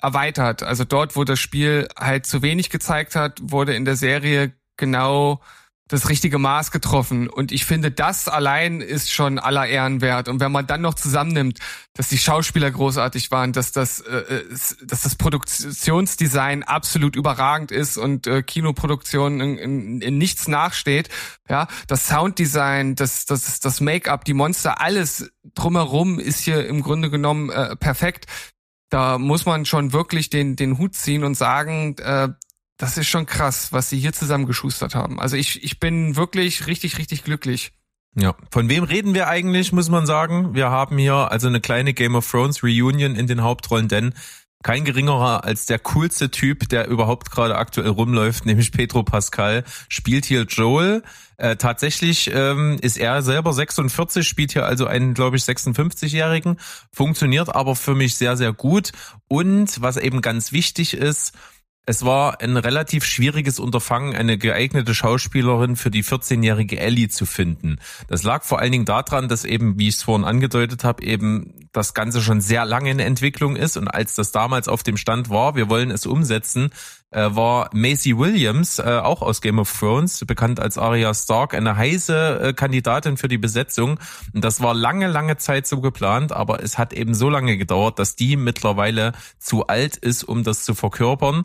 [0.00, 0.62] erweitert.
[0.62, 5.42] Also dort, wo das Spiel halt zu wenig gezeigt hat, wurde in der Serie genau
[5.88, 7.28] das richtige Maß getroffen.
[7.28, 10.28] Und ich finde, das allein ist schon aller Ehren wert.
[10.28, 11.58] Und wenn man dann noch zusammennimmt,
[11.94, 14.44] dass die Schauspieler großartig waren, dass das, äh,
[14.82, 21.08] dass das Produktionsdesign absolut überragend ist und äh, Kinoproduktion in, in, in nichts nachsteht,
[21.48, 27.10] ja, das Sounddesign, das, das, das Make-up, die Monster, alles drumherum ist hier im Grunde
[27.10, 28.26] genommen äh, perfekt.
[28.90, 32.28] Da muss man schon wirklich den, den Hut ziehen und sagen, äh,
[32.78, 35.20] das ist schon krass, was sie hier zusammengeschustert haben.
[35.20, 37.72] Also ich, ich bin wirklich richtig, richtig glücklich.
[38.14, 40.54] Ja, von wem reden wir eigentlich, muss man sagen?
[40.54, 44.14] Wir haben hier also eine kleine Game of Thrones Reunion in den Hauptrollen, denn
[44.62, 50.24] kein geringerer als der coolste Typ, der überhaupt gerade aktuell rumläuft, nämlich Pedro Pascal, spielt
[50.24, 51.02] hier Joel.
[51.36, 56.58] Äh, tatsächlich ähm, ist er selber 46, spielt hier also einen, glaube ich, 56-Jährigen,
[56.92, 58.90] funktioniert aber für mich sehr, sehr gut.
[59.28, 61.34] Und was eben ganz wichtig ist,
[61.88, 67.78] es war ein relativ schwieriges Unterfangen, eine geeignete Schauspielerin für die 14-jährige Ellie zu finden.
[68.08, 71.66] Das lag vor allen Dingen daran, dass eben, wie ich es vorhin angedeutet habe, eben
[71.72, 75.30] das Ganze schon sehr lange in Entwicklung ist und als das damals auf dem Stand
[75.30, 76.72] war, wir wollen es umsetzen,
[77.10, 81.76] äh, war Macy Williams, äh, auch aus Game of Thrones, bekannt als Arya Stark, eine
[81.76, 83.98] heiße äh, Kandidatin für die Besetzung.
[84.34, 87.98] Und das war lange, lange Zeit so geplant, aber es hat eben so lange gedauert,
[87.98, 91.44] dass die mittlerweile zu alt ist, um das zu verkörpern.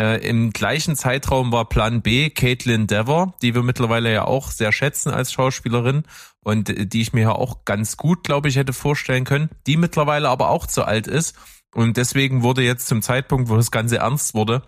[0.00, 4.72] Äh, Im gleichen Zeitraum war Plan B Caitlin Dever, die wir mittlerweile ja auch sehr
[4.72, 6.04] schätzen als Schauspielerin
[6.42, 9.76] und äh, die ich mir ja auch ganz gut, glaube ich, hätte vorstellen können, die
[9.76, 11.36] mittlerweile aber auch zu alt ist.
[11.74, 14.62] Und deswegen wurde jetzt zum Zeitpunkt, wo das Ganze ernst wurde,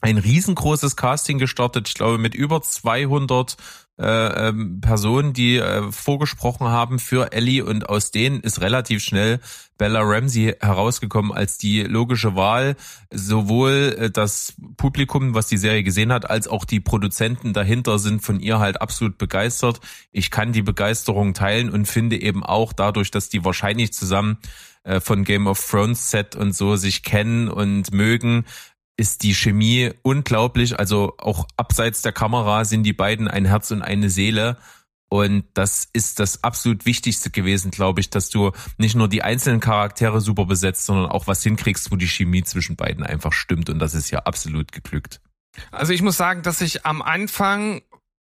[0.00, 1.86] ein riesengroßes Casting gestartet.
[1.88, 3.58] Ich glaube, mit über 200
[3.98, 9.40] äh, ähm, Personen, die äh, vorgesprochen haben für Ellie und aus denen ist relativ schnell
[9.76, 12.76] Bella Ramsey herausgekommen als die logische Wahl.
[13.12, 18.22] Sowohl äh, das Publikum, was die Serie gesehen hat, als auch die Produzenten dahinter sind
[18.22, 19.80] von ihr halt absolut begeistert.
[20.12, 24.38] Ich kann die Begeisterung teilen und finde eben auch dadurch, dass die wahrscheinlich zusammen
[24.88, 28.44] äh, von Game of Thrones Set und so sich kennen und mögen,
[28.98, 30.78] ist die Chemie unglaublich.
[30.78, 34.58] Also auch abseits der Kamera sind die beiden ein Herz und eine Seele.
[35.08, 39.60] Und das ist das absolut Wichtigste gewesen, glaube ich, dass du nicht nur die einzelnen
[39.60, 43.70] Charaktere super besetzt, sondern auch was hinkriegst, wo die Chemie zwischen beiden einfach stimmt.
[43.70, 45.22] Und das ist ja absolut geglückt.
[45.70, 47.80] Also ich muss sagen, dass ich am Anfang,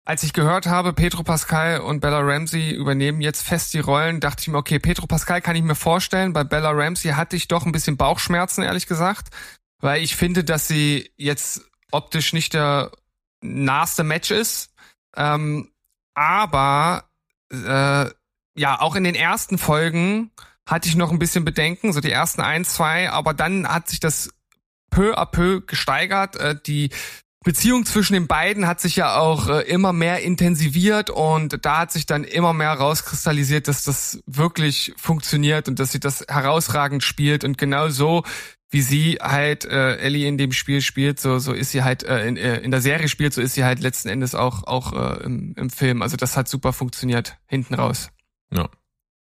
[0.06, 4.42] als ich gehört habe, Pedro Pascal und Bella Ramsey übernehmen jetzt fest die Rollen, dachte
[4.42, 6.34] ich mir, okay, Pedro Pascal kann ich mir vorstellen.
[6.34, 9.28] Bei Bella Ramsey hatte ich doch ein bisschen Bauchschmerzen, ehrlich gesagt
[9.82, 12.92] weil ich finde, dass sie jetzt optisch nicht der
[13.42, 14.74] naheste Match ist.
[15.16, 15.72] Ähm,
[16.14, 17.10] aber
[17.52, 18.10] äh,
[18.56, 20.32] ja, auch in den ersten Folgen
[20.68, 24.00] hatte ich noch ein bisschen Bedenken, so die ersten ein, zwei, aber dann hat sich
[24.00, 24.30] das
[24.90, 26.36] peu à peu gesteigert.
[26.36, 26.92] Äh, die
[27.44, 31.92] Beziehung zwischen den beiden hat sich ja auch äh, immer mehr intensiviert und da hat
[31.92, 37.44] sich dann immer mehr rauskristallisiert, dass das wirklich funktioniert und dass sie das herausragend spielt
[37.44, 38.24] und genau so
[38.72, 42.26] wie sie halt äh, Ellie in dem Spiel spielt, so so ist sie halt äh,
[42.26, 45.24] in, äh, in der Serie spielt, so ist sie halt letzten Endes auch auch äh,
[45.24, 46.02] im, im Film.
[46.02, 48.10] Also das hat super funktioniert hinten raus.
[48.52, 48.70] Ja.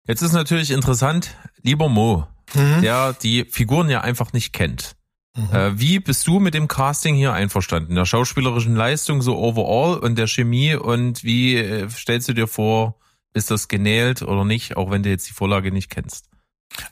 [0.06, 2.80] Jetzt ist natürlich interessant, lieber Mo, Mhm.
[2.80, 4.96] der die Figuren ja einfach nicht kennt.
[5.36, 5.54] Mhm.
[5.54, 7.94] Äh, wie bist du mit dem Casting hier einverstanden?
[7.94, 12.98] Der schauspielerischen Leistung so overall und der Chemie und wie äh, stellst du dir vor,
[13.34, 16.27] ist das genäht oder nicht, auch wenn du jetzt die Vorlage nicht kennst?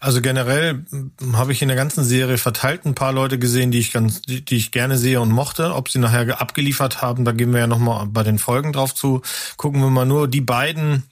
[0.01, 3.79] Also generell hm, habe ich in der ganzen Serie verteilt ein paar Leute gesehen, die
[3.79, 5.75] ich ganz, die, die ich gerne sehe und mochte.
[5.75, 8.95] Ob sie nachher ge- abgeliefert haben, da gehen wir ja nochmal bei den Folgen drauf
[8.95, 9.23] zu.
[9.57, 11.05] Gucken wir mal nur die beiden,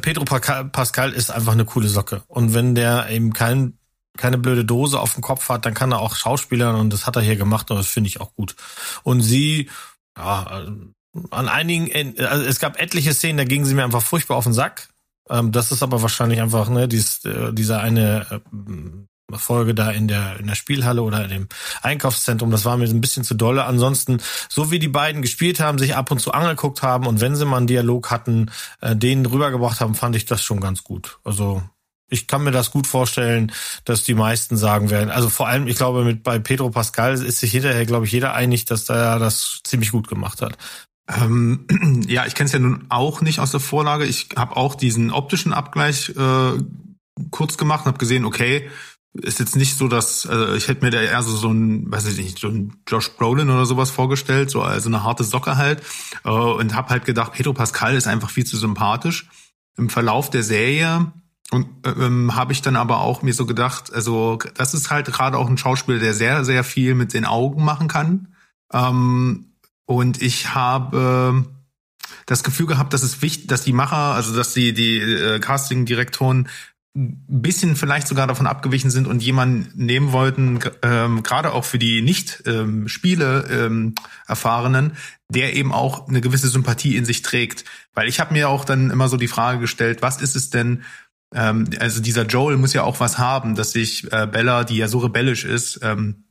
[0.00, 2.22] Pedro Pascal Pascal ist einfach eine coole Socke.
[2.28, 3.78] Und wenn der eben kein,
[4.16, 7.16] keine blöde Dose auf dem Kopf hat, dann kann er auch Schauspielern und das hat
[7.16, 8.54] er hier gemacht und das finde ich auch gut.
[9.02, 9.68] Und sie,
[10.16, 10.66] ja,
[11.30, 14.52] an einigen, also es gab etliche Szenen, da gingen sie mir einfach furchtbar auf den
[14.52, 14.88] Sack.
[15.30, 18.40] Ähm, das ist aber wahrscheinlich einfach, ne, dies, äh, dieser eine äh,
[19.38, 21.48] Folge da in der, in der Spielhalle oder in dem
[21.82, 23.64] Einkaufszentrum, das war mir ein bisschen zu dolle.
[23.64, 27.36] Ansonsten, so wie die beiden gespielt haben, sich ab und zu angeguckt haben und wenn
[27.36, 31.18] sie mal einen Dialog hatten, äh, den rübergebracht haben, fand ich das schon ganz gut.
[31.24, 31.62] Also
[32.08, 33.52] ich kann mir das gut vorstellen,
[33.84, 35.10] dass die meisten sagen werden.
[35.10, 38.34] Also vor allem, ich glaube, mit bei Pedro Pascal ist sich hinterher, glaube ich, jeder
[38.34, 40.58] einig, dass er das ziemlich gut gemacht hat.
[41.20, 41.66] Ähm,
[42.08, 44.04] ja, ich kenne es ja nun auch nicht aus der Vorlage.
[44.04, 46.62] Ich habe auch diesen optischen Abgleich äh,
[47.30, 48.68] kurz gemacht und habe gesehen, okay,
[49.14, 52.06] ist jetzt nicht so, dass also ich hätte mir da eher so, so ein, weiß
[52.06, 55.82] ich nicht, so ein Josh Brolin oder sowas vorgestellt, so also eine harte Socke halt
[56.24, 59.28] äh, und habe halt gedacht, Pedro Pascal ist einfach viel zu sympathisch.
[59.76, 61.12] Im Verlauf der Serie
[61.50, 65.36] und ähm, habe ich dann aber auch mir so gedacht, also das ist halt gerade
[65.36, 68.28] auch ein Schauspieler, der sehr sehr viel mit den Augen machen kann.
[68.72, 69.51] Ähm,
[69.96, 71.46] und ich habe
[72.26, 76.48] das Gefühl gehabt, dass es wichtig, dass die Macher, also dass die die äh, Casting-Direktoren
[76.94, 81.78] ein bisschen vielleicht sogar davon abgewichen sind und jemanden nehmen wollten, ähm, gerade auch für
[81.78, 83.94] die nicht ähm, Spiele ähm,
[84.26, 84.92] erfahrenen,
[85.30, 87.64] der eben auch eine gewisse Sympathie in sich trägt.
[87.94, 90.82] Weil ich habe mir auch dann immer so die Frage gestellt, was ist es denn?
[91.34, 94.86] Ähm, also dieser Joel muss ja auch was haben, dass sich äh, Bella, die ja
[94.86, 96.24] so rebellisch ist, ähm,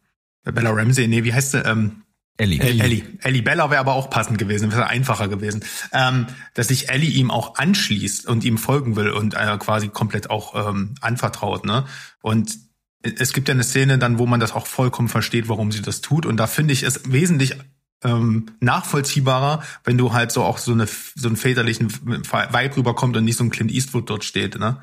[0.44, 1.60] Bella Ramsey, nee, wie heißt sie?
[1.60, 2.04] Ähm,
[2.42, 2.60] Ellie.
[2.60, 2.84] Ellie.
[2.84, 3.04] Ellie.
[3.22, 5.64] Ellie Bella wäre aber auch passend gewesen, wäre einfacher gewesen.
[5.94, 6.26] Ähm,
[6.56, 10.70] dass sich Ellie ihm auch anschließt und ihm folgen will und äh, quasi komplett auch
[10.70, 11.86] ähm, anvertraut, ne?
[12.22, 12.58] Und
[13.04, 16.02] es gibt ja eine Szene dann, wo man das auch vollkommen versteht, warum sie das
[16.02, 16.26] tut.
[16.26, 17.56] Und da finde ich es wesentlich
[18.04, 23.24] ähm, nachvollziehbarer, wenn du halt so auch so eine so einen väterlichen Vibe rüberkommt und
[23.24, 24.82] nicht so ein Clint Eastwood dort steht, ne?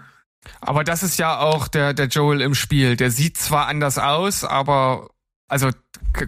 [0.60, 2.96] Aber das ist ja auch der, der Joel im Spiel.
[2.96, 5.10] Der sieht zwar anders aus, aber
[5.48, 5.70] also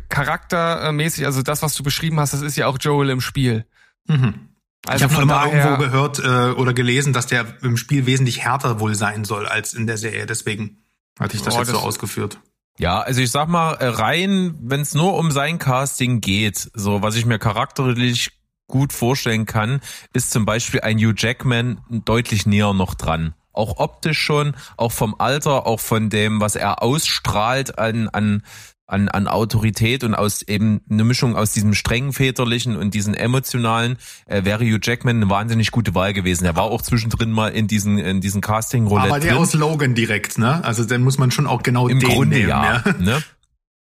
[0.08, 3.66] charaktermäßig, also das, was du beschrieben hast, das ist ja auch Joel im Spiel.
[4.06, 4.48] Mhm.
[4.86, 8.80] Also ich habe mal irgendwo gehört äh, oder gelesen, dass der im Spiel wesentlich härter
[8.80, 10.24] wohl sein soll als in der Serie.
[10.26, 10.78] Deswegen
[11.18, 12.38] hatte ich das Oh, jetzt so das- ausgeführt.
[12.78, 17.02] Ja, also ich sag mal, äh, rein, wenn es nur um sein Casting geht, so
[17.02, 18.30] was ich mir charakterlich
[18.68, 19.80] gut vorstellen kann,
[20.14, 23.34] ist zum Beispiel ein Hugh Jackman deutlich näher noch dran.
[23.52, 28.44] Auch optisch schon, auch vom Alter, auch von dem, was er ausstrahlt an, an,
[28.90, 33.96] an, an Autorität und aus eben eine Mischung aus diesem strengen väterlichen und diesen emotionalen,
[34.26, 36.44] äh, wäre Hugh Jackman eine wahnsinnig gute Wahl gewesen.
[36.44, 39.42] Er war auch zwischendrin mal in diesen, in diesen Casting-Roulette Aber der drin.
[39.42, 40.62] aus Logan direkt, ne?
[40.64, 42.84] Also dann muss man schon auch genau Im den Grunde nehmen, ja.
[42.98, 43.22] Ne?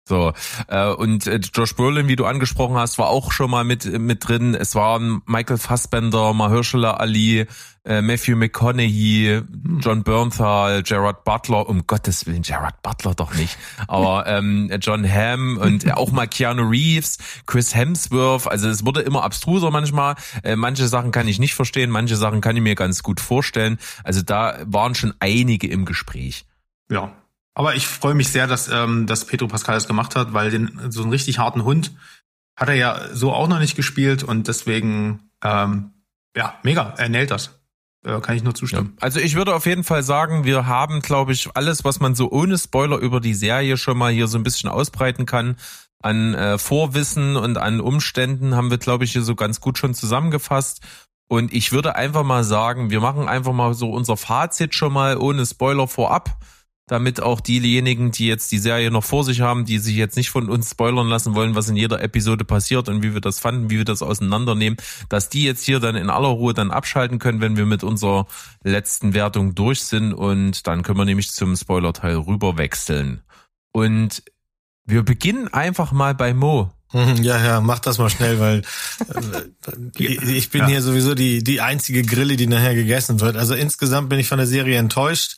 [0.05, 0.33] So,
[0.67, 4.27] äh, und äh, Josh Brolin, wie du angesprochen hast, war auch schon mal mit mit
[4.27, 4.55] drin.
[4.55, 7.47] Es waren Michael Fassbender, Mahershala Ali,
[7.85, 9.43] äh, Matthew McConaughey,
[9.79, 15.59] John Bernthal, Gerard Butler, um Gottes Willen, Gerard Butler doch nicht, aber ähm, John Hamm
[15.59, 20.17] und auch mal Keanu Reeves, Chris Hemsworth, also es wurde immer abstruser manchmal.
[20.43, 23.79] Äh, manche Sachen kann ich nicht verstehen, manche Sachen kann ich mir ganz gut vorstellen.
[24.03, 26.45] Also da waren schon einige im Gespräch.
[26.91, 27.13] Ja.
[27.55, 30.81] Aber ich freue mich sehr, dass, ähm, dass Pedro Pascal das gemacht hat, weil den
[30.91, 31.93] so einen richtig harten Hund
[32.57, 35.91] hat er ja so auch noch nicht gespielt und deswegen ähm,
[36.37, 37.59] ja mega, er näht das.
[38.05, 38.57] Äh, kann ich nur Ja.
[38.57, 38.97] zustimmen.
[39.01, 42.31] Also ich würde auf jeden Fall sagen, wir haben, glaube ich, alles, was man so
[42.31, 45.57] ohne Spoiler über die Serie schon mal hier so ein bisschen ausbreiten kann,
[46.03, 49.95] an äh, Vorwissen und an Umständen, haben wir, glaube ich, hier so ganz gut schon
[49.95, 50.81] zusammengefasst.
[51.29, 55.17] Und ich würde einfach mal sagen, wir machen einfach mal so unser Fazit schon mal
[55.17, 56.39] ohne Spoiler vorab,
[56.93, 60.31] damit auch diejenigen, die jetzt die Serie noch vor sich haben, die sich jetzt nicht
[60.31, 63.71] von uns spoilern lassen wollen, was in jeder Episode passiert und wie wir das fanden,
[63.71, 64.77] wie wir das auseinandernehmen,
[65.09, 68.27] dass die jetzt hier dann in aller Ruhe dann abschalten können, wenn wir mit unserer
[68.63, 73.23] letzten Wertung durch sind und dann können wir nämlich zum Spoiler-Teil rüber wechseln.
[73.73, 74.23] Und
[74.85, 76.71] wir beginnen einfach mal bei Mo.
[77.23, 78.63] Ja, ja, mach das mal schnell, weil
[79.99, 80.67] äh, ich bin Ja.
[80.67, 83.37] hier sowieso die, die einzige Grille, die nachher gegessen wird.
[83.37, 85.37] Also insgesamt bin ich von der Serie enttäuscht.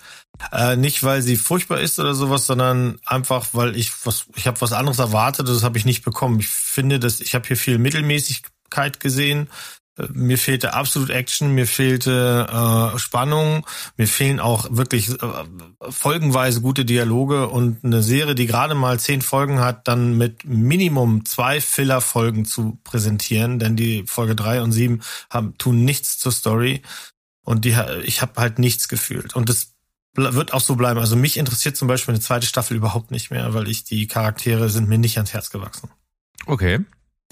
[0.53, 4.61] Äh, nicht, weil sie furchtbar ist oder sowas, sondern einfach, weil ich was, ich habe
[4.61, 6.41] was anderes erwartet, das habe ich nicht bekommen.
[6.41, 9.49] Ich finde, dass ich habe hier viel Mittelmäßigkeit gesehen.
[9.97, 13.65] Äh, Mir fehlte absolut Action, mir fehlte äh, Spannung,
[13.97, 15.45] mir fehlen auch wirklich äh,
[15.89, 21.25] folgenweise gute Dialoge und eine Serie, die gerade mal zehn Folgen hat, dann mit Minimum
[21.25, 26.83] zwei Filler-Folgen zu präsentieren, denn die Folge drei und sieben haben, tun nichts zur Story
[27.45, 29.74] und die, ich habe halt nichts gefühlt und das
[30.15, 31.01] wird auch so bleiben.
[31.01, 34.69] Also mich interessiert zum Beispiel eine zweite Staffel überhaupt nicht mehr, weil ich die Charaktere
[34.69, 35.91] sind mir nicht ans Herz gewachsen.
[36.47, 36.81] Okay.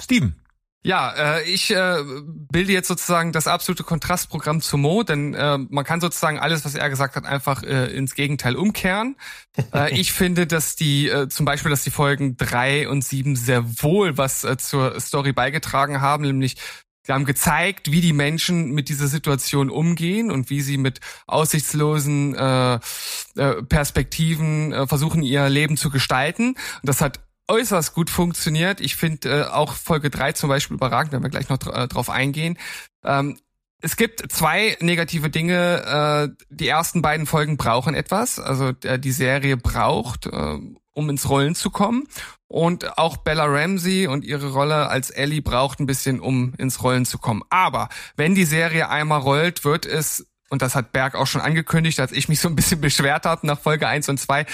[0.00, 0.36] Steven.
[0.84, 2.02] Ja, äh, ich äh,
[2.50, 6.74] bilde jetzt sozusagen das absolute Kontrastprogramm zu Mo, denn äh, man kann sozusagen alles, was
[6.74, 9.14] er gesagt hat, einfach äh, ins Gegenteil umkehren.
[9.74, 13.64] äh, ich finde, dass die, äh, zum Beispiel, dass die Folgen drei und sieben sehr
[13.82, 16.56] wohl was äh, zur Story beigetragen haben, nämlich
[17.04, 22.34] Sie haben gezeigt, wie die Menschen mit dieser Situation umgehen und wie sie mit aussichtslosen
[22.34, 26.50] äh, äh, Perspektiven äh, versuchen, ihr Leben zu gestalten.
[26.50, 28.80] Und das hat äußerst gut funktioniert.
[28.80, 31.88] Ich finde äh, auch Folge drei zum Beispiel überragend, wenn wir gleich noch dr äh,
[31.88, 32.56] drauf eingehen.
[33.04, 33.38] Ähm,
[33.80, 36.30] es gibt zwei negative Dinge.
[36.30, 38.38] Äh, die ersten beiden Folgen brauchen etwas.
[38.38, 40.58] Also äh, die Serie braucht, äh,
[40.92, 42.06] um ins Rollen zu kommen.
[42.52, 47.06] Und auch Bella Ramsey und ihre Rolle als Ellie braucht ein bisschen, um ins Rollen
[47.06, 47.42] zu kommen.
[47.48, 51.98] Aber wenn die Serie einmal rollt, wird es und das hat Berg auch schon angekündigt,
[51.98, 54.44] als ich mich so ein bisschen beschwert habe nach Folge 1 und 2,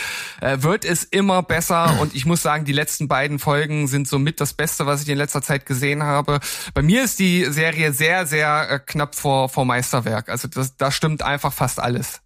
[0.40, 4.40] äh, wird es immer besser und ich muss sagen, die letzten beiden Folgen sind somit
[4.40, 6.38] das Beste, was ich in letzter Zeit gesehen habe.
[6.72, 10.28] Bei mir ist die Serie sehr, sehr äh, knapp vor, vor Meisterwerk.
[10.28, 12.20] Also das, da stimmt einfach fast alles.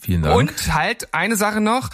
[0.00, 0.36] Vielen Dank.
[0.36, 1.90] Und halt eine Sache noch,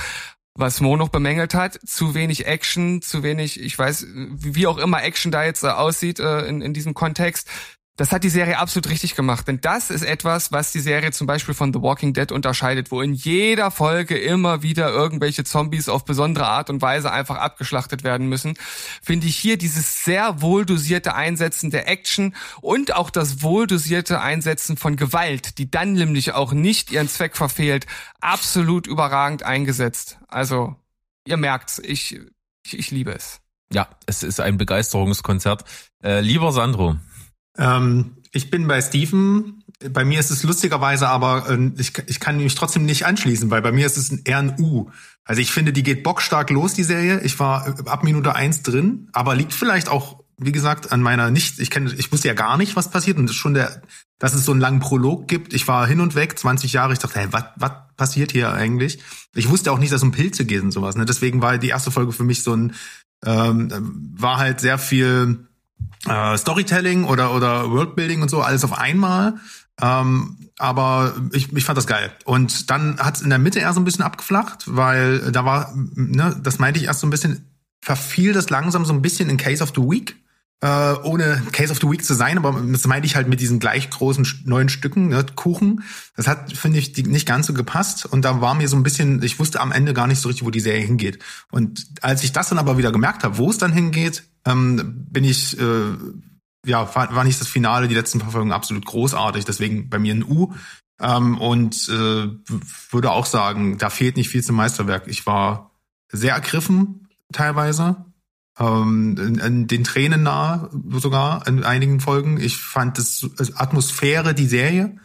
[0.57, 5.03] was Mo noch bemängelt hat, zu wenig Action, zu wenig, ich weiß, wie auch immer
[5.03, 7.49] Action da jetzt äh, aussieht äh, in, in diesem Kontext.
[7.97, 11.29] Das hat die Serie absolut richtig gemacht, denn das ist etwas, was die Serie zum
[11.29, 16.05] Beispiel von The Walking Dead unterscheidet, wo in jeder Folge immer wieder irgendwelche Zombies auf
[16.05, 18.55] besondere Art und Weise einfach abgeschlachtet werden müssen.
[19.01, 24.97] Finde ich hier dieses sehr wohldosierte Einsetzen der Action und auch das wohldosierte Einsetzen von
[24.97, 27.87] Gewalt, die dann nämlich auch nicht ihren Zweck verfehlt,
[28.21, 30.19] absolut überragend eingesetzt.
[30.27, 30.75] Also,
[31.29, 32.19] ihr merkt's, ich,
[32.67, 33.41] ich, ich liebe es.
[33.73, 35.65] Ja, es ist ein Begeisterungskonzert.
[36.03, 36.97] Äh, lieber Sandro,
[37.59, 39.63] Ähm, ich bin bei Steven.
[39.91, 43.63] Bei mir ist es lustigerweise aber, äh, ich, ich kann mich trotzdem nicht anschließen, weil
[43.63, 44.91] bei mir ist es ein- eher ein U.
[45.25, 47.21] Also ich finde, die geht bockstark los, die Serie.
[47.23, 51.31] Ich war äh, ab Minute eins drin, aber liegt vielleicht auch, wie gesagt, an meiner
[51.31, 53.83] nicht, ich kenne, ich wusste ja gar nicht, was passiert und das ist schon der,
[54.19, 55.53] dass es so einen langen Prolog gibt.
[55.55, 58.99] Ich war hin und weg, 20 Jahre, ich dachte, hey, was was passiert hier eigentlich?
[59.35, 60.97] Ich wusste auch nicht, dass es um Pilze geht und sowas.
[60.97, 61.05] Ne?
[61.05, 62.75] Deswegen war die erste Folge für mich so ein,
[63.25, 63.71] ähm,
[64.17, 65.47] war halt sehr viel
[66.09, 69.35] äh, Storytelling oder oder Worldbuilding und so alles auf einmal.
[69.81, 72.13] Ähm, aber ich, ich fand das geil.
[72.25, 75.75] Und dann hat es in der Mitte eher so ein bisschen abgeflacht, weil da war,
[75.75, 79.37] ne, das meinte ich erst so ein bisschen, verfiel das langsam so ein bisschen in
[79.37, 80.17] Case of the Week.
[80.61, 83.59] Äh, ohne Case of the Week zu sein, aber das meinte ich halt mit diesen
[83.59, 85.83] gleich großen neuen Stücken, ne, Kuchen.
[86.17, 88.07] Das hat, finde ich, nicht ganz so gepasst.
[88.07, 90.47] Und da war mir so ein bisschen, ich wusste am Ende gar nicht so richtig,
[90.47, 91.19] wo die Serie hingeht.
[91.51, 95.25] Und als ich das dann aber wieder gemerkt habe, wo es dann hingeht, ähm, bin
[95.25, 95.97] ich, äh,
[96.67, 100.25] ja, war, nicht das Finale, die letzten paar Folgen absolut großartig, deswegen bei mir ein
[100.25, 100.55] U.
[101.01, 102.29] Ähm, und äh,
[102.91, 105.09] würde auch sagen, da fehlt nicht viel zum Meisterwerk.
[105.09, 105.73] Ich war
[106.11, 108.05] sehr ergriffen teilweise.
[108.59, 112.39] Ähm, in, in den Tränen nah sogar in einigen Folgen.
[112.39, 114.97] Ich fand das also Atmosphäre, die Serie.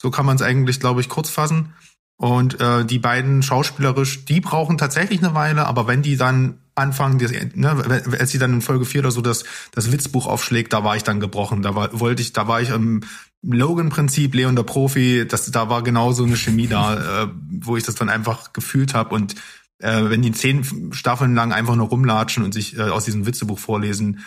[0.00, 1.74] So kann man es eigentlich, glaube ich, kurz fassen.
[2.16, 7.18] Und äh, die beiden schauspielerisch, die brauchen tatsächlich eine Weile, aber wenn die dann anfangen,
[7.18, 10.84] das, ne, als sie dann in Folge 4 oder so das, das Witzbuch aufschlägt, da
[10.84, 11.62] war ich dann gebrochen.
[11.62, 13.02] Da war, wollte ich, da war ich im
[13.42, 17.28] Logan-Prinzip, Leon der Profi, das, da war genau so eine Chemie da, äh,
[17.60, 19.14] wo ich das dann einfach gefühlt habe.
[19.14, 19.34] Und
[19.78, 23.58] äh, wenn die zehn Staffeln lang einfach nur rumlatschen und sich äh, aus diesem Witzebuch
[23.58, 24.24] vorlesen,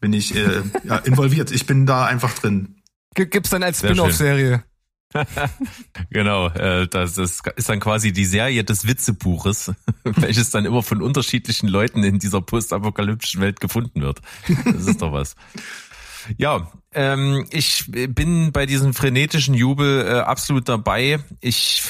[0.00, 1.50] bin ich äh, ja, involviert.
[1.50, 2.76] Ich bin da einfach drin.
[3.14, 4.64] Gibt's dann als Sehr Spin-off-Serie.
[6.10, 9.72] Genau, äh, das ist, ist dann quasi die Serie des Witzebuches,
[10.04, 14.20] welches dann immer von unterschiedlichen Leuten in dieser postapokalyptischen Welt gefunden wird.
[14.64, 15.36] Das ist doch was.
[16.38, 21.20] Ja, ähm, ich bin bei diesem frenetischen Jubel äh, absolut dabei.
[21.40, 21.82] Ich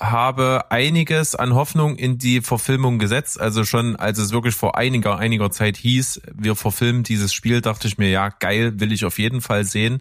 [0.00, 3.38] habe einiges an Hoffnung in die Verfilmung gesetzt.
[3.38, 7.88] Also schon, als es wirklich vor einiger, einiger Zeit hieß, wir verfilmen dieses Spiel, dachte
[7.88, 10.00] ich mir, ja, geil, will ich auf jeden Fall sehen.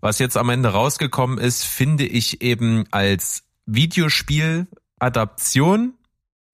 [0.00, 5.94] Was jetzt am Ende rausgekommen ist, finde ich eben als Videospiel-Adaption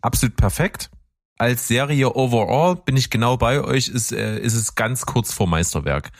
[0.01, 0.89] absolut perfekt.
[1.37, 5.47] Als Serie overall bin ich genau bei euch, ist, äh, ist es ganz kurz vor
[5.47, 6.11] Meisterwerk.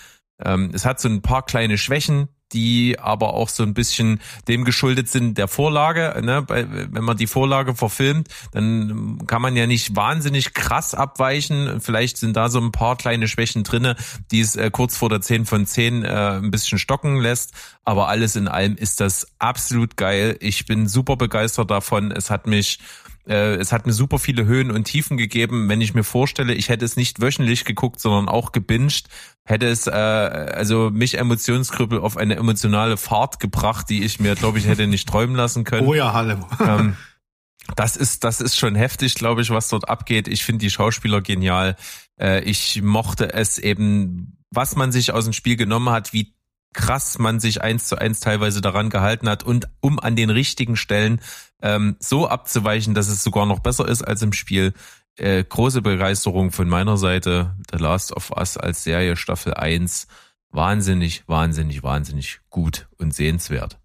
[0.45, 4.65] Ähm, es hat so ein paar kleine Schwächen, die aber auch so ein bisschen dem
[4.65, 6.21] geschuldet sind der Vorlage.
[6.23, 6.45] Ne?
[6.49, 11.81] Wenn man die Vorlage verfilmt, dann kann man ja nicht wahnsinnig krass abweichen.
[11.81, 13.97] Vielleicht sind da so ein paar kleine Schwächen drinne,
[14.31, 17.53] die es äh, kurz vor der 10 von 10 äh, ein bisschen stocken lässt.
[17.85, 20.37] Aber alles in allem ist das absolut geil.
[20.41, 22.13] Ich bin super begeistert davon.
[22.13, 22.79] Es hat mich
[23.27, 25.69] äh, es hat mir super viele Höhen und Tiefen gegeben.
[25.69, 29.09] Wenn ich mir vorstelle, ich hätte es nicht wöchentlich geguckt, sondern auch gebinged,
[29.45, 34.59] hätte es äh, also mich Emotionskrüppel auf eine emotionale Fahrt gebracht, die ich mir, glaube
[34.59, 35.87] ich, hätte nicht träumen lassen können.
[35.87, 36.45] Oh ja, Halle.
[36.61, 36.97] Ähm,
[37.77, 40.29] das ist, das ist schon heftig, glaube ich, was dort abgeht.
[40.29, 41.77] Ich finde die Schauspieler genial.
[42.21, 46.35] Äh, ich mochte es eben, was man sich aus dem Spiel genommen hat, wie
[46.75, 50.77] krass man sich eins zu eins teilweise daran gehalten hat und um an den richtigen
[50.77, 51.21] Stellen
[51.65, 54.75] ähm, so abzuweichen, dass es sogar noch besser ist als im Spiel.
[55.17, 57.57] Äh, große Begeisterung von meiner Seite.
[57.73, 60.07] The Last of Us als Serie Staffel 1.
[60.51, 63.79] Wahnsinnig, wahnsinnig, wahnsinnig gut und sehenswert.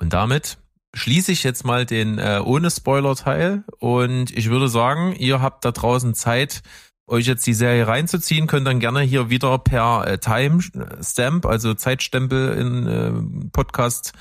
[0.00, 0.56] Und damit
[0.94, 5.72] schließe ich jetzt mal den äh, ohne Spoiler-Teil und ich würde sagen, ihr habt da
[5.72, 6.62] draußen Zeit,
[7.06, 12.54] euch jetzt die Serie reinzuziehen, könnt dann gerne hier wieder per äh, Timestamp, also Zeitstempel
[12.54, 14.12] in äh, Podcast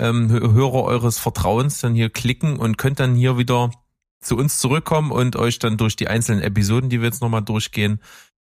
[0.00, 3.70] ähm, Hörer eures Vertrauens dann hier klicken und könnt dann hier wieder
[4.20, 8.00] zu uns zurückkommen und euch dann durch die einzelnen Episoden, die wir jetzt nochmal durchgehen,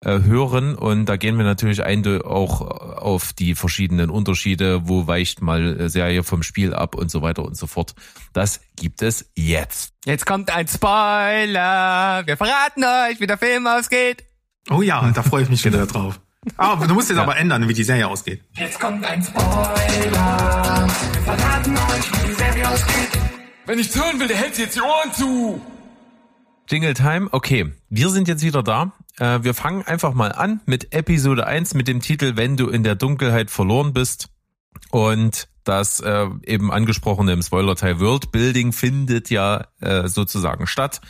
[0.04, 0.76] äh, hören.
[0.76, 5.90] Und da gehen wir natürlich ein, auch auf die verschiedenen Unterschiede, wo weicht mal äh,
[5.90, 7.94] Serie vom Spiel ab und so weiter und so fort.
[8.34, 9.94] Das gibt es jetzt.
[10.06, 12.24] Jetzt kommt ein Spoiler.
[12.26, 14.24] Wir verraten euch, wie der Film ausgeht.
[14.70, 16.20] Oh ja, da freue ich mich wieder drauf.
[16.58, 18.44] Ah, du musst jetzt aber ändern, wie die Serie ausgeht.
[18.54, 20.88] Jetzt kommt ein Spoiler.
[21.12, 23.10] Wir verraten euch, wie die Serie ausgeht.
[23.68, 25.62] Wenn ich's hören will, der hält jetzt die Ohren zu.
[26.68, 27.28] Jingle Time.
[27.32, 28.94] Okay, wir sind jetzt wieder da.
[29.20, 32.84] Äh, wir fangen einfach mal an mit Episode 1 mit dem Titel Wenn du in
[32.84, 34.30] der Dunkelheit verloren bist.
[34.90, 41.02] Und das äh, eben angesprochene im Spoiler-Teil World Building findet ja äh, sozusagen statt.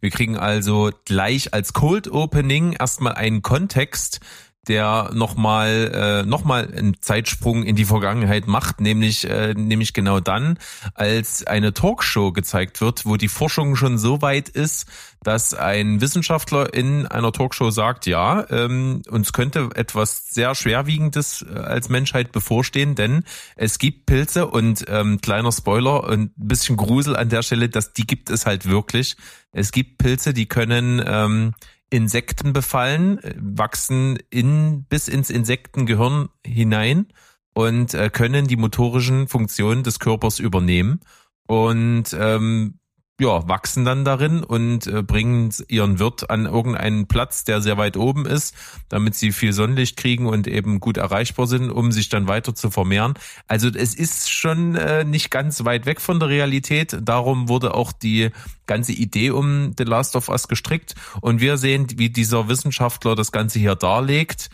[0.00, 4.20] Wir kriegen also gleich als Cold Opening erstmal einen Kontext,
[4.68, 5.90] der nochmal
[6.24, 10.58] äh, noch mal einen Zeitsprung in die Vergangenheit macht, nämlich, äh, nämlich genau dann,
[10.94, 14.86] als eine Talkshow gezeigt wird, wo die Forschung schon so weit ist,
[15.22, 21.58] dass ein Wissenschaftler in einer Talkshow sagt, ja, ähm, uns könnte etwas sehr Schwerwiegendes äh,
[21.58, 23.24] als Menschheit bevorstehen, denn
[23.56, 27.92] es gibt Pilze und ähm, kleiner Spoiler und ein bisschen Grusel an der Stelle, dass
[27.92, 29.16] die gibt es halt wirklich.
[29.52, 31.54] Es gibt Pilze, die können ähm,
[31.90, 37.06] Insekten befallen, äh, wachsen in, bis ins Insektengehirn hinein
[37.54, 41.00] und äh, können die motorischen Funktionen des Körpers übernehmen.
[41.46, 42.77] Und ähm,
[43.20, 47.96] ja, wachsen dann darin und äh, bringen ihren Wirt an irgendeinen Platz, der sehr weit
[47.96, 48.54] oben ist,
[48.88, 52.70] damit sie viel Sonnenlicht kriegen und eben gut erreichbar sind, um sich dann weiter zu
[52.70, 53.14] vermehren.
[53.48, 56.96] Also es ist schon äh, nicht ganz weit weg von der Realität.
[57.02, 58.30] Darum wurde auch die
[58.66, 60.94] ganze Idee um The Last of Us gestrickt.
[61.20, 64.48] Und wir sehen, wie dieser Wissenschaftler das Ganze hier darlegt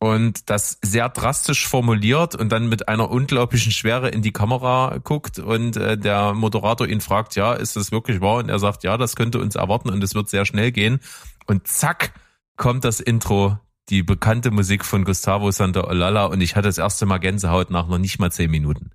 [0.00, 5.38] und das sehr drastisch formuliert und dann mit einer unglaublichen Schwere in die Kamera guckt
[5.38, 8.36] und äh, der Moderator ihn fragt, ja, ist das wirklich wahr?
[8.36, 11.00] Und er sagt, ja, das könnte uns erwarten und es wird sehr schnell gehen.
[11.46, 12.12] Und zack,
[12.56, 17.18] kommt das Intro, die bekannte Musik von Gustavo Santaolalla und ich hatte das erste Mal
[17.18, 18.90] Gänsehaut nach noch nicht mal zehn Minuten.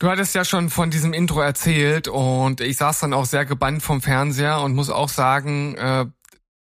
[0.00, 3.82] Du hattest ja schon von diesem Intro erzählt und ich saß dann auch sehr gebannt
[3.82, 6.06] vom Fernseher und muss auch sagen, äh,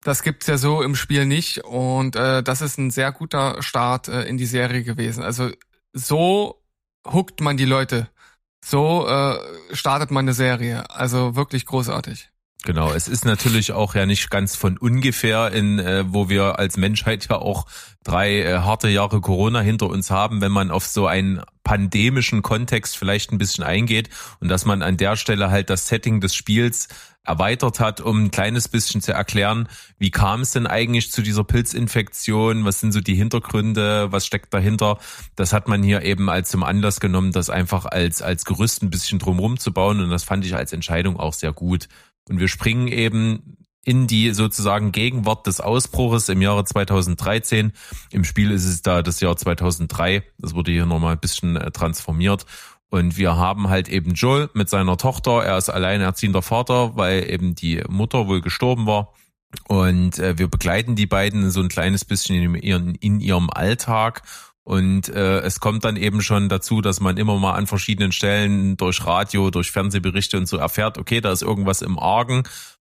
[0.01, 4.07] das gibt's ja so im Spiel nicht und äh, das ist ein sehr guter Start
[4.07, 5.23] äh, in die Serie gewesen.
[5.23, 5.51] Also
[5.93, 6.61] so
[7.05, 8.09] huckt man die Leute.
[8.63, 9.37] So äh,
[9.75, 10.89] startet man eine Serie.
[10.89, 12.29] Also wirklich großartig.
[12.65, 16.75] Genau, es ist natürlich auch ja nicht ganz von ungefähr, in äh, wo wir als
[16.75, 17.65] Menschheit ja auch
[18.03, 22.97] drei äh, harte Jahre Corona hinter uns haben, wenn man auf so einen pandemischen Kontext
[22.97, 24.09] vielleicht ein bisschen eingeht
[24.41, 26.89] und dass man an der Stelle halt das Setting des Spiels
[27.23, 31.43] erweitert hat, um ein kleines bisschen zu erklären, wie kam es denn eigentlich zu dieser
[31.43, 34.97] Pilzinfektion, was sind so die Hintergründe, was steckt dahinter.
[35.35, 38.89] Das hat man hier eben als zum Anlass genommen, das einfach als, als Gerüst ein
[38.89, 41.87] bisschen drumherum zu bauen und das fand ich als Entscheidung auch sehr gut.
[42.29, 47.73] Und wir springen eben in die sozusagen Gegenwart des Ausbruches im Jahre 2013.
[48.11, 50.23] Im Spiel ist es da das Jahr 2003.
[50.37, 52.45] Das wurde hier nochmal ein bisschen äh, transformiert.
[52.89, 55.43] Und wir haben halt eben Joel mit seiner Tochter.
[55.43, 59.13] Er ist alleinerziehender Vater, weil eben die Mutter wohl gestorben war.
[59.67, 64.21] Und äh, wir begleiten die beiden so ein kleines bisschen in, ihrem Alltag.
[64.69, 68.77] Und äh, es kommt dann eben schon dazu, dass man immer mal an verschiedenen Stellen
[68.77, 72.43] durch Radio, durch Fernsehberichte und so erfährt, okay, da ist irgendwas im Argen.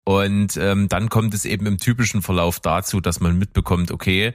[0.04, 4.34] Und ähm, dann kommt es eben im typischen Verlauf dazu, dass man mitbekommt, okay,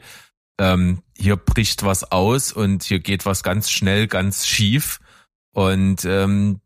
[0.60, 5.00] ähm, hier bricht was aus und hier geht was ganz schnell, ganz schief.
[5.54, 6.60] Und ähm,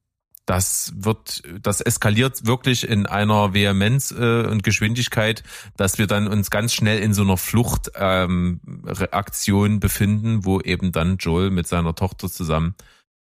[0.45, 5.43] das wird, das eskaliert wirklich in einer Vehemenz äh, und Geschwindigkeit,
[5.77, 11.15] dass wir dann uns ganz schnell in so einer Fluchtreaktion ähm, befinden, wo eben dann
[11.17, 12.75] Joel mit seiner Tochter zusammen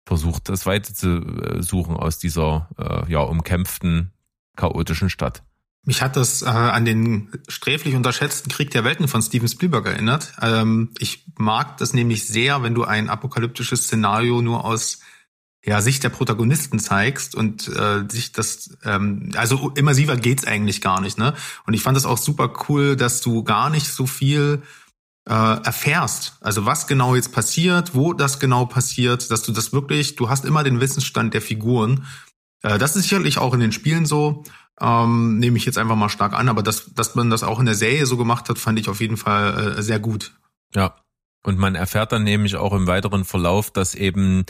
[0.06, 4.12] versucht, das Weite zu suchen aus dieser äh, ja umkämpften,
[4.56, 5.42] chaotischen Stadt.
[5.84, 10.32] Mich hat das äh, an den sträflich unterschätzten Krieg der Welten von Steven Spielberg erinnert.
[10.40, 15.00] Ähm, ich mag das nämlich sehr, wenn du ein apokalyptisches Szenario nur aus
[15.64, 21.00] ja, Sicht der Protagonisten zeigst und äh, sich das, ähm, also immersiver geht's eigentlich gar
[21.00, 21.34] nicht, ne?
[21.66, 24.62] Und ich fand das auch super cool, dass du gar nicht so viel
[25.28, 26.36] äh, erfährst.
[26.40, 30.44] Also was genau jetzt passiert, wo das genau passiert, dass du das wirklich, du hast
[30.44, 32.06] immer den Wissensstand der Figuren.
[32.62, 34.42] Äh, das ist sicherlich auch in den Spielen so,
[34.80, 37.66] ähm, nehme ich jetzt einfach mal stark an, aber dass, dass man das auch in
[37.66, 40.32] der Serie so gemacht hat, fand ich auf jeden Fall äh, sehr gut.
[40.74, 40.96] Ja.
[41.44, 44.46] Und man erfährt dann nämlich auch im weiteren Verlauf, dass eben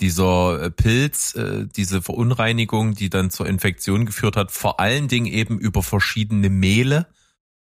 [0.00, 5.26] dieser äh, Pilz, äh, diese Verunreinigung, die dann zur Infektion geführt hat, vor allen Dingen
[5.26, 7.06] eben über verschiedene Mehle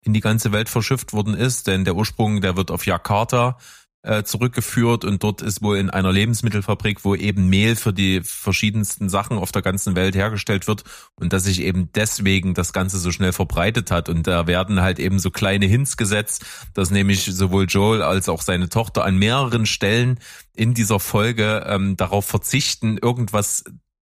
[0.02, 3.58] in die ganze Welt verschifft worden ist, denn der Ursprung, der wird auf Jakarta
[4.02, 9.08] äh, zurückgeführt und dort ist wohl in einer Lebensmittelfabrik, wo eben Mehl für die verschiedensten
[9.08, 10.84] Sachen auf der ganzen Welt hergestellt wird
[11.14, 14.08] und dass sich eben deswegen das Ganze so schnell verbreitet hat.
[14.08, 16.44] Und da werden halt eben so kleine Hints gesetzt,
[16.74, 20.18] dass nämlich sowohl Joel als auch seine Tochter an mehreren Stellen
[20.54, 23.64] in dieser Folge ähm, darauf verzichten, irgendwas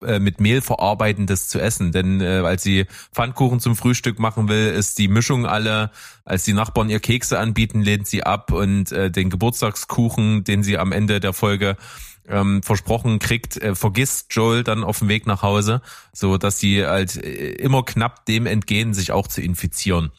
[0.06, 1.91] äh, mit Mehl verarbeitendes zu essen.
[1.91, 5.91] Denn äh, als sie Pfannkuchen zum Frühstück machen will, ist die Mischung alle,
[6.26, 10.78] als die Nachbarn ihr Kekse anbieten, lehnt sie ab und äh, den Geburtstagskuchen, den sie
[10.78, 11.76] am Ende der Folge
[12.28, 15.82] ähm, versprochen kriegt, äh, vergisst Joel dann auf dem Weg nach Hause,
[16.14, 20.12] so dass sie halt äh, immer knapp dem entgehen, sich auch zu infizieren.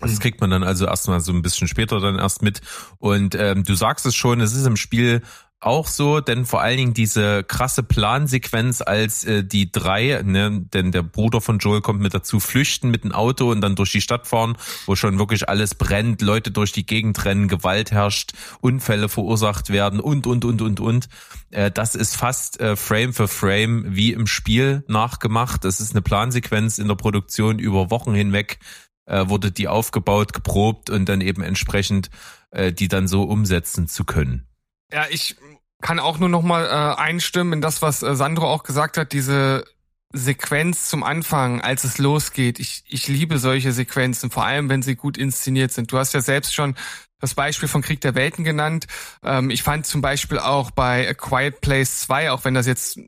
[0.00, 0.18] Das Mhm.
[0.20, 2.60] kriegt man dann also erstmal so ein bisschen später dann erst mit.
[2.98, 5.22] Und ähm, du sagst es schon, es ist im Spiel
[5.60, 10.92] auch so, denn vor allen Dingen diese krasse Plansequenz, als äh, die drei, ne, denn
[10.92, 14.00] der Bruder von Joel kommt mit dazu, flüchten mit dem Auto und dann durch die
[14.00, 14.56] Stadt fahren,
[14.86, 19.98] wo schon wirklich alles brennt, Leute durch die Gegend rennen, Gewalt herrscht, Unfälle verursacht werden
[19.98, 21.08] und, und, und, und, und.
[21.50, 25.64] Äh, das ist fast äh, Frame für Frame wie im Spiel nachgemacht.
[25.64, 28.60] Das ist eine Plansequenz in der Produktion über Wochen hinweg
[29.06, 32.10] äh, wurde die aufgebaut, geprobt und dann eben entsprechend
[32.50, 34.47] äh, die dann so umsetzen zu können.
[34.92, 35.36] Ja, ich
[35.80, 39.12] kann auch nur noch mal äh, einstimmen in das, was äh, Sandro auch gesagt hat,
[39.12, 39.64] diese
[40.12, 42.58] Sequenz zum Anfang, als es losgeht.
[42.58, 45.92] Ich, ich liebe solche Sequenzen, vor allem wenn sie gut inszeniert sind.
[45.92, 46.74] Du hast ja selbst schon
[47.20, 48.86] das Beispiel von Krieg der Welten genannt.
[49.22, 52.98] Ähm, ich fand zum Beispiel auch bei A Quiet Place 2, auch wenn das jetzt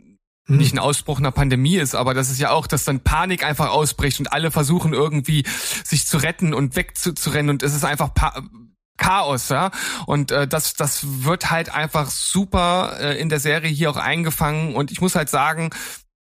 [0.46, 3.70] nicht ein Ausbruch einer Pandemie ist, aber das ist ja auch, dass dann Panik einfach
[3.70, 5.44] ausbricht und alle versuchen irgendwie
[5.84, 8.42] sich zu retten und wegzurennen und es ist einfach pa
[9.01, 9.70] Chaos, ja.
[10.07, 14.76] Und äh, das, das wird halt einfach super äh, in der Serie hier auch eingefangen.
[14.76, 15.70] Und ich muss halt sagen,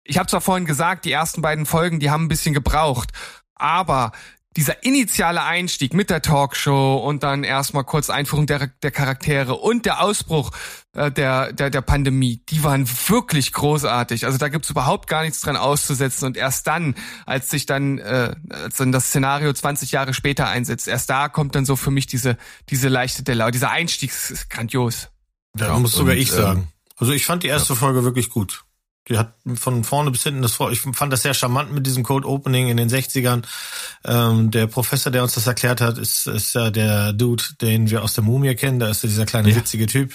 [0.04, 3.12] ich habe zwar vorhin gesagt, die ersten beiden Folgen, die haben ein bisschen gebraucht,
[3.56, 4.12] aber
[4.58, 9.86] dieser initiale Einstieg mit der Talkshow und dann erstmal kurz Einführung der, der Charaktere und
[9.86, 10.52] der Ausbruch
[10.94, 14.26] äh, der, der, der Pandemie, die waren wirklich großartig.
[14.26, 16.26] Also da gibt's überhaupt gar nichts dran auszusetzen.
[16.26, 16.96] Und erst dann,
[17.28, 21.54] als sich dann, äh, als dann das Szenario 20 Jahre später einsetzt, erst da kommt
[21.54, 22.36] dann so für mich diese,
[22.70, 23.52] diese leichte Delle.
[23.52, 25.10] Dieser Einstieg ist grandios.
[25.54, 26.68] Da Ja, muss sogar ich ähm, sagen.
[26.96, 28.64] Also ich fand die erste Folge wirklich gut.
[29.10, 30.72] Die hat von vorne bis hinten das vor.
[30.72, 33.44] Ich fand das sehr charmant mit diesem Code Opening in den 60ern.
[34.04, 38.04] Ähm, der Professor, der uns das erklärt hat, ist, ist ja der Dude, den wir
[38.04, 38.80] aus der Mumie kennen.
[38.80, 39.56] Da ist ja dieser kleine Ja.
[39.56, 40.14] witzige Typ.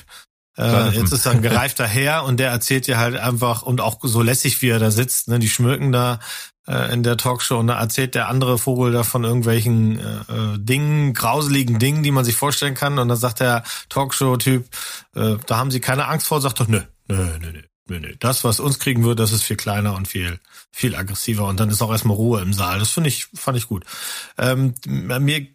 [0.58, 3.98] Äh, jetzt ist er ein gereifter Herr und der erzählt dir halt einfach und auch
[4.02, 5.28] so lässig, wie er da sitzt.
[5.28, 6.20] Ne, die schmücken da
[6.68, 10.58] äh, in der Talkshow und da erzählt der andere Vogel da von irgendwelchen äh, äh,
[10.58, 12.98] Dingen, grauseligen Dingen, die man sich vorstellen kann.
[12.98, 14.66] Und dann sagt der Talkshow-Typ,
[15.16, 17.62] äh, da haben sie keine Angst vor, sagt doch, nö, nö, nö, nö.
[17.88, 18.14] Nö, nö.
[18.20, 20.38] Das, was uns kriegen wird, das ist viel kleiner und viel,
[20.70, 21.46] viel aggressiver.
[21.46, 22.78] Und dann ist auch erstmal Ruhe im Saal.
[22.78, 23.84] Das finde ich, fand ich gut.
[24.38, 25.48] Ähm, mir,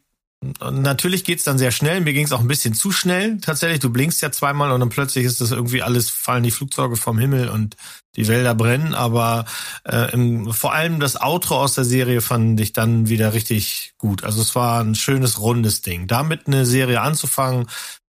[0.60, 2.02] natürlich geht's dann sehr schnell.
[2.02, 3.40] Mir ging's auch ein bisschen zu schnell.
[3.40, 6.98] Tatsächlich, du blinkst ja zweimal und dann plötzlich ist das irgendwie alles, fallen die Flugzeuge
[6.98, 7.78] vom Himmel und
[8.18, 8.94] die Wälder brennen.
[8.94, 9.46] Aber
[9.86, 14.26] äh, im, vor allem das Outro aus der Serie fand ich dann wieder richtig gut.
[14.26, 16.08] Also es war ein schönes, rundes Ding.
[16.08, 17.68] Damit eine Serie anzufangen,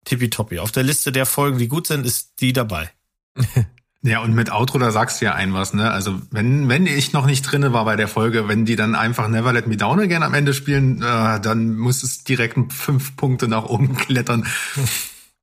[0.05, 0.59] tippitoppi.
[0.59, 2.91] Auf der Liste der Folgen, die gut sind, ist die dabei.
[4.05, 5.93] Ja, und mit Outro, da sagst du ja ein was, ne?
[5.93, 9.29] Also, wenn, wenn ich noch nicht drinne war bei der Folge, wenn die dann einfach
[9.29, 13.47] Never Let Me Down Again am Ende spielen, äh, dann muss es direkt fünf Punkte
[13.47, 14.45] nach oben klettern.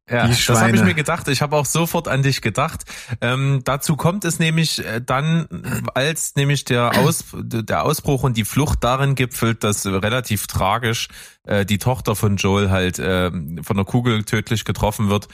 [0.09, 1.27] Ja, das habe ich mir gedacht.
[1.27, 2.83] Ich habe auch sofort an dich gedacht.
[3.21, 5.47] Ähm, dazu kommt es nämlich äh, dann,
[5.93, 11.09] als nämlich der, Aus, der Ausbruch und die Flucht darin gipfelt, dass relativ tragisch
[11.43, 13.29] äh, die Tochter von Joel halt äh,
[13.61, 15.27] von der Kugel tödlich getroffen wird.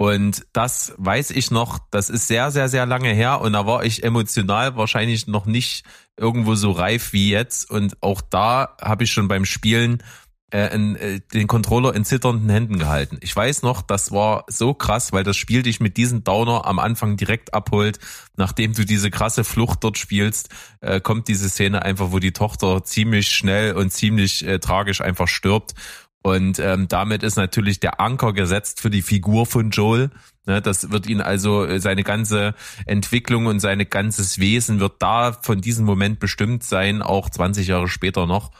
[0.00, 3.84] Und das weiß ich noch, das ist sehr, sehr, sehr lange her und da war
[3.84, 5.84] ich emotional wahrscheinlich noch nicht
[6.16, 7.70] irgendwo so reif wie jetzt.
[7.70, 10.02] Und auch da habe ich schon beim Spielen
[10.54, 13.18] äh, in, äh, den Controller in zitternden Händen gehalten.
[13.20, 16.78] Ich weiß noch, das war so krass, weil das Spiel dich mit diesem Downer am
[16.78, 17.98] Anfang direkt abholt.
[18.36, 20.48] Nachdem du diese krasse Flucht dort spielst,
[20.80, 25.28] äh, kommt diese Szene einfach, wo die Tochter ziemlich schnell und ziemlich äh, tragisch einfach
[25.28, 25.74] stirbt.
[26.22, 30.10] Und ähm, damit ist natürlich der Anker gesetzt für die Figur von Joel.
[30.46, 32.54] Ne, das wird ihn also, äh, seine ganze
[32.86, 37.88] Entwicklung und seine ganzes Wesen wird da von diesem Moment bestimmt sein, auch 20 Jahre
[37.88, 38.50] später noch.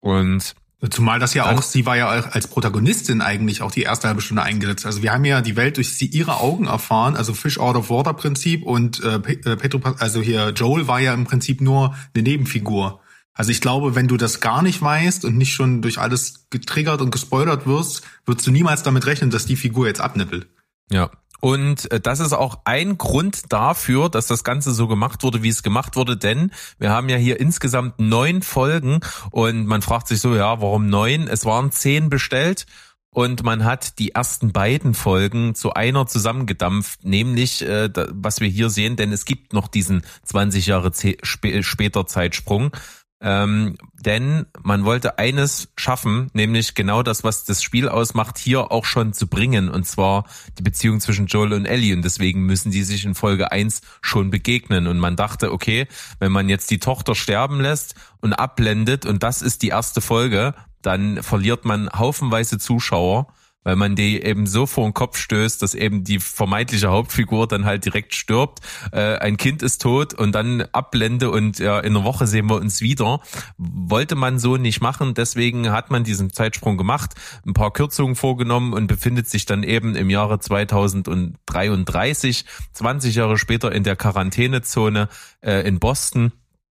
[0.00, 0.54] Und
[0.90, 4.20] Zumal das ja auch, sie war ja auch als Protagonistin eigentlich auch die erste halbe
[4.20, 4.84] Stunde eingesetzt.
[4.84, 7.88] Also wir haben ja die Welt durch sie ihre Augen erfahren, also Fish out of
[7.88, 12.24] Water Prinzip und äh, äh, Petro, also hier Joel war ja im Prinzip nur eine
[12.24, 13.00] Nebenfigur.
[13.34, 17.00] Also ich glaube, wenn du das gar nicht weißt und nicht schon durch alles getriggert
[17.00, 20.48] und gespoilert wirst, würdest du niemals damit rechnen, dass die Figur jetzt abnippelt.
[20.90, 21.10] Ja.
[21.40, 25.48] Und äh, das ist auch ein Grund dafür, dass das Ganze so gemacht wurde, wie
[25.48, 29.00] es gemacht wurde, denn wir haben ja hier insgesamt neun Folgen
[29.32, 31.26] und man fragt sich so, ja, warum neun?
[31.26, 32.66] Es waren zehn bestellt
[33.10, 38.70] und man hat die ersten beiden Folgen zu einer zusammengedampft, nämlich äh, was wir hier
[38.70, 42.70] sehen, denn es gibt noch diesen 20 Jahre später Zeitsprung.
[43.22, 48.84] Ähm, denn man wollte eines schaffen, nämlich genau das, was das Spiel ausmacht, hier auch
[48.84, 50.24] schon zu bringen, und zwar
[50.58, 51.94] die Beziehung zwischen Joel und Ellie.
[51.94, 54.88] Und deswegen müssen die sich in Folge 1 schon begegnen.
[54.88, 55.86] Und man dachte, okay,
[56.18, 60.54] wenn man jetzt die Tochter sterben lässt und abblendet, und das ist die erste Folge,
[60.82, 63.28] dann verliert man haufenweise Zuschauer
[63.64, 67.64] weil man die eben so vor den Kopf stößt, dass eben die vermeintliche Hauptfigur dann
[67.64, 68.60] halt direkt stirbt.
[68.92, 72.56] Äh, ein Kind ist tot und dann Abblende und ja, in einer Woche sehen wir
[72.56, 73.20] uns wieder.
[73.56, 77.14] Wollte man so nicht machen, deswegen hat man diesen Zeitsprung gemacht,
[77.46, 83.72] ein paar Kürzungen vorgenommen und befindet sich dann eben im Jahre 2033, 20 Jahre später
[83.72, 85.08] in der Quarantänezone
[85.40, 86.32] äh, in Boston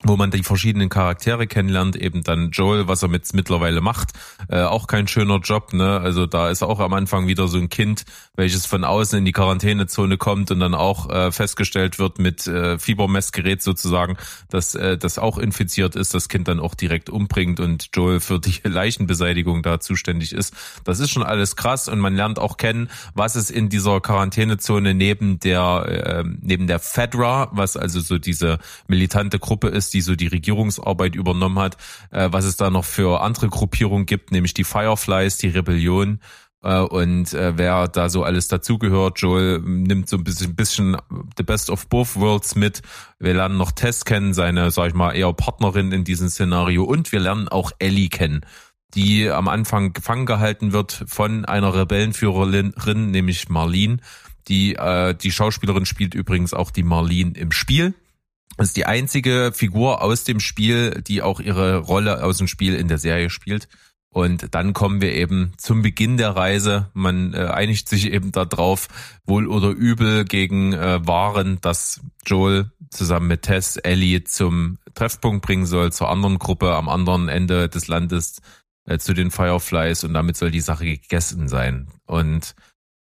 [0.04, 4.10] wo man die verschiedenen Charaktere kennenlernt, eben dann Joel, was er mit mittlerweile macht,
[4.48, 6.00] äh, auch kein schöner Job, ne?
[6.00, 9.32] Also da ist auch am Anfang wieder so ein Kind, welches von außen in die
[9.32, 14.16] Quarantänezone kommt und dann auch äh, festgestellt wird mit äh, Fiebermessgerät sozusagen,
[14.50, 18.40] dass äh, das auch infiziert ist, das Kind dann auch direkt umbringt und Joel für
[18.40, 20.54] die Leichenbeseitigung da zuständig ist.
[20.84, 24.94] Das ist schon alles krass und man lernt auch kennen, was es in dieser Quarantänezone
[24.94, 30.16] neben der äh, neben der Fedra, was also so diese militante Gruppe ist, die so
[30.16, 31.76] die Regierungsarbeit übernommen hat,
[32.10, 36.20] äh, was es da noch für andere Gruppierungen gibt, nämlich die Fireflies, die Rebellion
[36.62, 39.20] äh, und äh, wer da so alles dazugehört.
[39.20, 40.96] Joel nimmt so ein bisschen, bisschen
[41.36, 42.82] the best of both worlds mit.
[43.18, 47.12] Wir lernen noch Tess kennen, seine, sag ich mal, eher Partnerin in diesem Szenario und
[47.12, 48.44] wir lernen auch Ellie kennen
[48.94, 53.98] die am Anfang gefangen gehalten wird von einer Rebellenführerin, nämlich Marlene.
[54.48, 57.94] Die, äh, die Schauspielerin spielt übrigens auch die Marlene im Spiel.
[58.56, 62.74] Das ist die einzige Figur aus dem Spiel, die auch ihre Rolle aus dem Spiel
[62.74, 63.68] in der Serie spielt.
[64.12, 66.90] Und dann kommen wir eben zum Beginn der Reise.
[66.92, 68.88] Man äh, einigt sich eben darauf,
[69.24, 75.64] wohl oder übel gegen äh, Waren, dass Joel zusammen mit Tess Ellie zum Treffpunkt bringen
[75.64, 78.42] soll, zur anderen Gruppe am anderen Ende des Landes,
[78.84, 80.04] äh, zu den Fireflies.
[80.04, 81.88] Und damit soll die Sache gegessen sein.
[82.04, 82.54] Und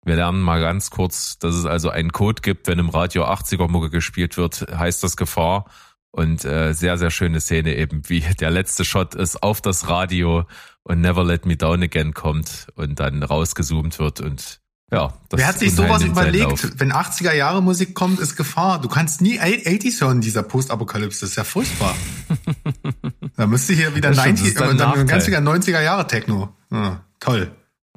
[0.09, 3.69] wir lernen mal ganz kurz, dass es also einen Code gibt, wenn im Radio 80er
[3.69, 5.65] Mucke gespielt wird, heißt das Gefahr.
[6.11, 10.45] Und äh, sehr, sehr schöne Szene eben, wie der letzte Shot ist auf das Radio
[10.81, 14.59] und Never Let Me Down Again kommt und dann rausgezoomt wird und
[14.91, 15.13] ja.
[15.29, 16.79] Das Wer hat sich sowas überlegt?
[16.79, 18.81] Wenn 80er Jahre Musik kommt, ist Gefahr.
[18.81, 21.19] Du kannst nie 80s hören, dieser Postapokalypse.
[21.19, 21.95] Das ist ja furchtbar.
[23.35, 25.05] da müsste hier wieder Das stimmt, das 90 ist ein und dann ein Nachteil.
[25.05, 26.49] ganziger 90er Jahre Techno.
[26.71, 27.51] Ja, toll.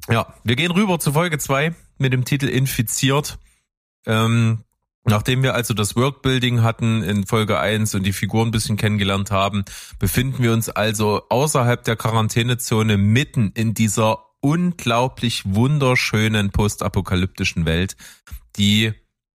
[0.07, 3.37] Ja, wir gehen rüber zu Folge zwei mit dem Titel Infiziert.
[4.05, 4.63] Ähm,
[5.05, 9.31] nachdem wir also das Workbuilding hatten in Folge eins und die Figuren ein bisschen kennengelernt
[9.31, 9.65] haben,
[9.99, 17.95] befinden wir uns also außerhalb der Quarantänezone mitten in dieser unglaublich wunderschönen postapokalyptischen Welt,
[18.57, 18.93] die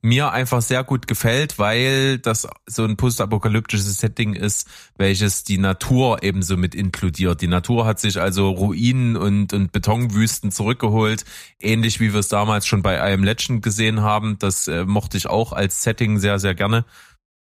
[0.04, 6.22] mir einfach sehr gut gefällt, weil das so ein postapokalyptisches Setting ist, welches die Natur
[6.24, 7.42] ebenso mit inkludiert.
[7.42, 11.24] Die Natur hat sich also Ruinen und, und Betonwüsten zurückgeholt,
[11.62, 14.38] ähnlich wie wir es damals schon bei I Am Legend gesehen haben.
[14.40, 16.84] Das äh, mochte ich auch als Setting sehr, sehr gerne.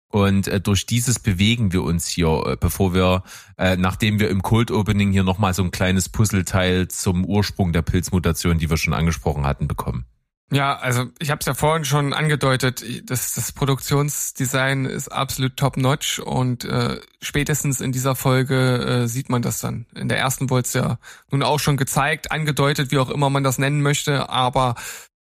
[0.07, 3.23] Und äh, durch dieses bewegen wir uns hier, äh, bevor wir,
[3.57, 7.81] äh, nachdem wir im Cold Opening hier nochmal so ein kleines Puzzleteil zum Ursprung der
[7.81, 10.05] Pilzmutation, die wir schon angesprochen hatten, bekommen.
[10.51, 16.19] Ja, also ich habe es ja vorhin schon angedeutet, das, das Produktionsdesign ist absolut top-notch
[16.19, 19.87] und äh, spätestens in dieser Folge äh, sieht man das dann.
[19.95, 20.99] In der ersten wurde es ja
[21.31, 24.75] nun auch schon gezeigt, angedeutet, wie auch immer man das nennen möchte, aber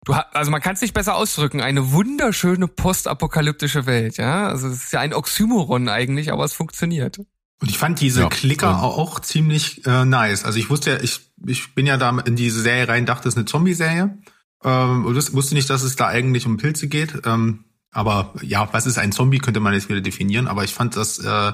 [0.05, 4.47] du hast, also man kann es nicht besser ausdrücken, eine wunderschöne postapokalyptische Welt, ja.
[4.47, 7.17] Also es ist ja ein Oxymoron eigentlich, aber es funktioniert.
[7.61, 10.45] Und ich fand diese Ja, Klicker und- auch ziemlich äh, nice.
[10.45, 13.33] Also ich wusste ja, ich, ich bin ja da in diese Serie rein, dachte, es
[13.33, 14.17] ist eine Zombie-Serie.
[14.63, 17.21] Ähm, wus- wusste nicht, dass es da eigentlich um Pilze geht.
[17.25, 20.47] Ähm, aber ja, was ist ein Zombie, könnte man jetzt wieder definieren.
[20.47, 21.53] Aber ich fand das, äh,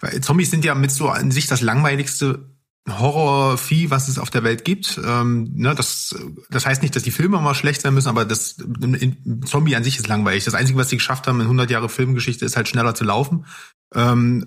[0.00, 2.50] weil Zombies sind ja mit so an sich das langweiligste
[2.88, 5.00] Horror-Vieh, was es auf der Welt gibt.
[5.02, 6.14] Ähm, ne, das,
[6.50, 9.84] das heißt nicht, dass die Filme mal schlecht sein müssen, aber das ein Zombie an
[9.84, 10.44] sich ist langweilig.
[10.44, 13.46] Das Einzige, was sie geschafft haben in 100 Jahre Filmgeschichte, ist halt schneller zu laufen.
[13.94, 14.44] Ähm,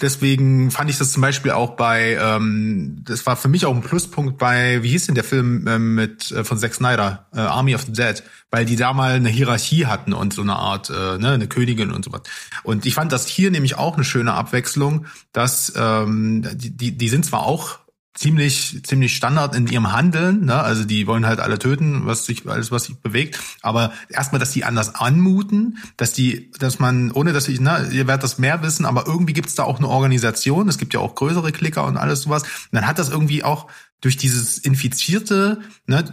[0.00, 3.82] deswegen fand ich das zum Beispiel auch bei, ähm, das war für mich auch ein
[3.82, 7.74] Pluspunkt bei, wie hieß denn der Film ähm, mit äh, von Zack Snyder, äh, Army
[7.74, 11.18] of the Dead, weil die da mal eine Hierarchie hatten und so eine Art, äh,
[11.18, 12.22] ne, eine Königin und so was.
[12.62, 17.08] Und ich fand das hier nämlich auch eine schöne Abwechslung, dass ähm, die, die, die
[17.08, 17.81] sind zwar auch
[18.14, 20.60] ziemlich ziemlich Standard in ihrem Handeln, ne?
[20.60, 24.52] Also die wollen halt alle töten, was sich alles was sich bewegt, aber erstmal, dass
[24.52, 28.62] die anders anmuten, dass die dass man ohne dass ich ne, ihr werdet das mehr
[28.62, 31.96] wissen, aber irgendwie gibt's da auch eine Organisation, es gibt ja auch größere Klicker und
[31.96, 32.42] alles sowas.
[32.42, 33.68] Und dann hat das irgendwie auch
[34.02, 36.04] durch dieses infizierte, ne,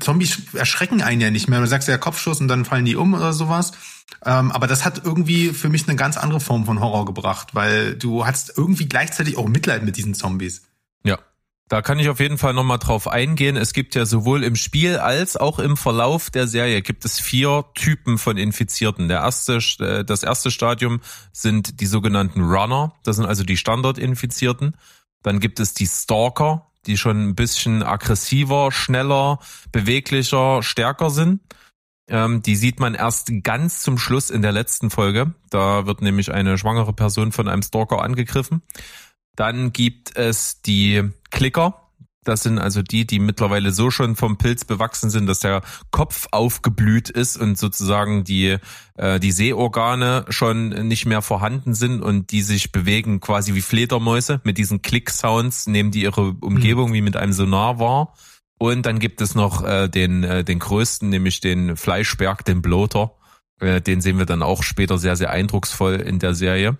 [0.00, 1.60] Zombies erschrecken einen ja nicht mehr.
[1.60, 3.72] Du sagst ja Kopfschuss und dann fallen die um oder sowas.
[4.24, 7.94] Ähm, aber das hat irgendwie für mich eine ganz andere Form von Horror gebracht, weil
[7.94, 10.67] du hast irgendwie gleichzeitig auch Mitleid mit diesen Zombies.
[11.68, 13.56] Da kann ich auf jeden Fall nochmal drauf eingehen.
[13.56, 17.66] Es gibt ja sowohl im Spiel als auch im Verlauf der Serie gibt es vier
[17.74, 19.08] Typen von Infizierten.
[19.08, 21.00] Der erste, äh, das erste Stadium
[21.30, 22.94] sind die sogenannten Runner.
[23.04, 24.76] Das sind also die Standardinfizierten.
[25.22, 29.38] Dann gibt es die Stalker, die schon ein bisschen aggressiver, schneller,
[29.70, 31.40] beweglicher, stärker sind.
[32.08, 35.34] Ähm, die sieht man erst ganz zum Schluss in der letzten Folge.
[35.50, 38.62] Da wird nämlich eine schwangere Person von einem Stalker angegriffen.
[39.38, 41.92] Dann gibt es die Klicker.
[42.24, 45.62] Das sind also die, die mittlerweile so schon vom Pilz bewachsen sind, dass der
[45.92, 48.56] Kopf aufgeblüht ist und sozusagen die,
[48.96, 54.40] äh, die Sehorgane schon nicht mehr vorhanden sind und die sich bewegen quasi wie Fledermäuse.
[54.42, 58.14] Mit diesen Klick-Sounds nehmen die ihre Umgebung wie mit einem Sonar wahr.
[58.58, 63.12] Und dann gibt es noch äh, den, äh, den größten, nämlich den Fleischberg, den Bloater.
[63.60, 66.76] Äh, den sehen wir dann auch später sehr, sehr eindrucksvoll in der Serie.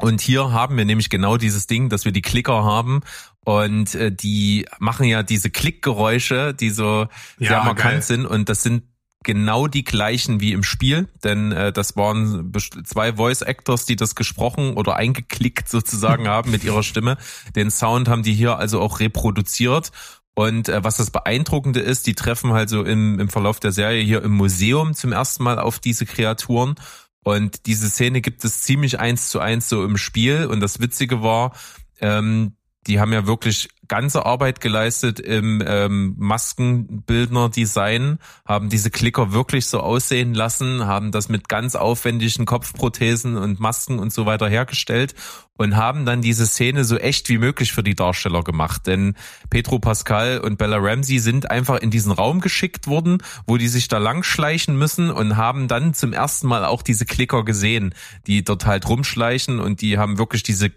[0.00, 3.00] Und hier haben wir nämlich genau dieses Ding, dass wir die Klicker haben
[3.44, 8.02] und äh, die machen ja diese Klickgeräusche, die so Ja, sehr markant geil.
[8.02, 8.84] sind und das sind
[9.24, 12.52] genau die gleichen wie im Spiel, denn äh, das waren
[12.84, 17.16] zwei Voice Actors, die das gesprochen oder eingeklickt sozusagen haben mit ihrer Stimme.
[17.56, 19.90] Den Sound haben die hier also auch reproduziert.
[20.34, 24.04] Und äh, was das Beeindruckende ist, die treffen halt so im, im Verlauf der Serie
[24.04, 26.76] hier im Museum zum ersten Mal auf diese Kreaturen.
[27.24, 30.46] Und diese Szene gibt es ziemlich eins zu eins so im Spiel.
[30.46, 31.52] Und das Witzige war,
[32.00, 32.56] ähm,
[32.86, 39.80] die haben ja wirklich ganze Arbeit geleistet im ähm, Maskenbildner-Design, haben diese Klicker wirklich so
[39.80, 45.14] aussehen lassen, haben das mit ganz aufwendigen Kopfprothesen und Masken und so weiter hergestellt
[45.58, 48.86] und haben dann diese Szene so echt wie möglich für die Darsteller gemacht.
[48.86, 49.14] Denn
[49.50, 53.88] Pedro Pascal und Bella Ramsey sind einfach in diesen Raum geschickt worden, wo die sich
[53.88, 57.94] da langschleichen müssen und haben dann zum ersten Mal auch diese Klicker gesehen,
[58.26, 60.70] die dort halt rumschleichen und die haben wirklich diese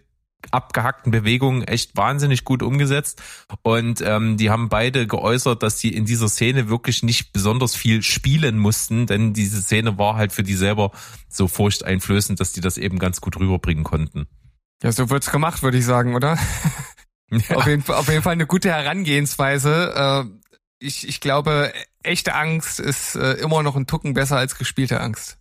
[0.51, 3.21] abgehackten Bewegungen echt wahnsinnig gut umgesetzt.
[3.61, 8.01] Und ähm, die haben beide geäußert, dass sie in dieser Szene wirklich nicht besonders viel
[8.03, 10.91] spielen mussten, denn diese Szene war halt für die selber
[11.29, 14.27] so furchteinflößend, dass die das eben ganz gut rüberbringen konnten.
[14.83, 16.37] Ja, so wird's gemacht, würde ich sagen, oder?
[17.53, 19.93] Auf, jeden, Fall- auf jeden Fall eine gute Herangehensweise.
[19.95, 21.71] Äh, ich, ich glaube,
[22.03, 25.37] echte Angst ist äh, immer noch ein Tucken besser als gespielte Angst.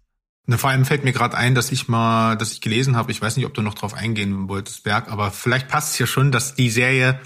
[0.50, 3.22] Ne, vor allem fällt mir gerade ein, dass ich mal, dass ich gelesen habe, ich
[3.22, 6.32] weiß nicht, ob du noch drauf eingehen wolltest, Berg, aber vielleicht passt es ja schon,
[6.32, 7.20] dass die Serie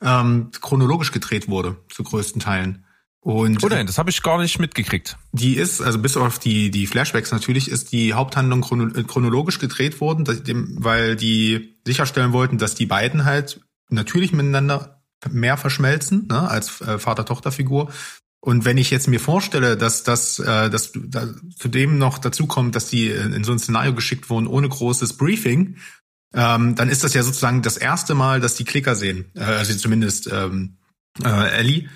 [0.00, 2.84] ähm, chronologisch gedreht wurde, zu größten Teilen.
[3.18, 5.18] Und Oh nein, das habe ich gar nicht mitgekriegt.
[5.32, 9.58] die ist, also bis auf die, die Flashbacks natürlich, ist die Haupthandlung chrono äh, chronologisch
[9.58, 13.60] gedreht worden, dem, weil die sicherstellen wollten, dass die beiden halt
[13.90, 17.90] natürlich miteinander mehr verschmelzen, ne, als äh, Vater-Tochter-Figur.
[18.40, 22.76] Und wenn ich jetzt mir vorstelle, dass das, äh, dass da, zudem noch dazu kommt,
[22.76, 25.76] dass die in, so ein Szenario geschickt wurden ohne großes Briefing,
[26.34, 29.74] ähm, dann ist das ja sozusagen das erste Mal, dass die Klicker sehen, äh, also
[29.74, 30.76] zumindest ähm,
[31.24, 31.88] äh, Ellie.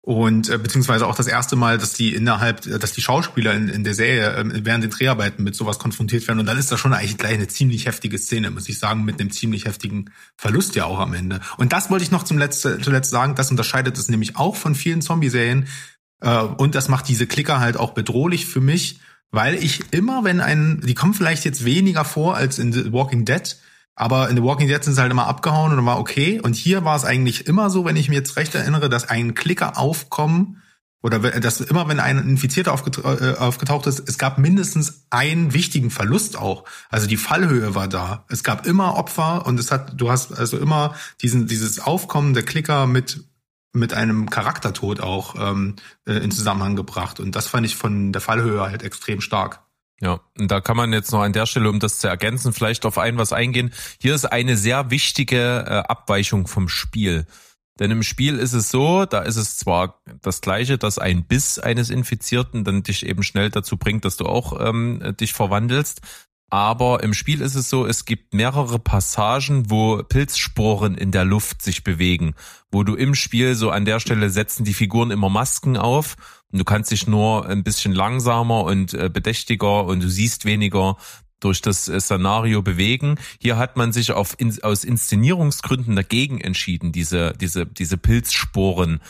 [0.00, 3.68] Und äh, beziehungsweise auch das erste Mal, dass die innerhalb, äh, dass die Schauspieler in,
[3.68, 6.40] in der Serie ähm, während den Dreharbeiten mit sowas konfrontiert werden.
[6.40, 9.20] Und dann ist das schon eigentlich gleich eine ziemlich heftige Szene, muss ich sagen, mit
[9.20, 11.40] einem ziemlich heftigen Verlust ja auch am Ende.
[11.56, 14.74] Und das wollte ich noch zum Letzte, zuletzt sagen, das unterscheidet es nämlich auch von
[14.74, 15.66] vielen Zombie-Serien.
[16.20, 20.40] Äh, und das macht diese Klicker halt auch bedrohlich für mich, weil ich immer, wenn
[20.40, 23.56] ein, die kommen vielleicht jetzt weniger vor als in The Walking Dead,
[23.98, 26.40] aber in The Walking Dead sind sie halt immer abgehauen und war okay.
[26.40, 29.34] Und hier war es eigentlich immer so, wenn ich mir jetzt recht erinnere, dass ein
[29.34, 30.62] Klicker aufkommen
[31.02, 36.36] oder dass immer, wenn ein Infizierter äh, aufgetaucht ist, es gab mindestens einen wichtigen Verlust
[36.36, 36.64] auch.
[36.90, 38.24] Also die Fallhöhe war da.
[38.28, 42.44] Es gab immer Opfer und es hat, du hast also immer diesen, dieses Aufkommen der
[42.44, 43.24] Klicker mit
[43.74, 45.76] mit einem Charaktertod auch ähm,
[46.06, 47.20] äh, in Zusammenhang gebracht.
[47.20, 49.67] Und das fand ich von der Fallhöhe halt extrem stark.
[50.00, 52.86] Ja, und da kann man jetzt noch an der Stelle, um das zu ergänzen, vielleicht
[52.86, 53.72] auf ein was eingehen.
[54.00, 57.26] Hier ist eine sehr wichtige äh, Abweichung vom Spiel.
[57.80, 61.58] Denn im Spiel ist es so, da ist es zwar das Gleiche, dass ein Biss
[61.58, 66.00] eines Infizierten dann dich eben schnell dazu bringt, dass du auch ähm, dich verwandelst.
[66.50, 71.60] Aber im Spiel ist es so, es gibt mehrere Passagen, wo Pilzsporen in der Luft
[71.60, 72.34] sich bewegen,
[72.70, 76.16] wo du im Spiel so an der Stelle setzen die Figuren immer Masken auf
[76.52, 80.96] du kannst dich nur ein bisschen langsamer und äh, bedächtiger und du siehst weniger
[81.40, 83.16] durch das äh, Szenario bewegen.
[83.40, 89.00] Hier hat man sich auf, aus Inszenierungsgründen dagegen entschieden, diese, diese, diese Pilzsporen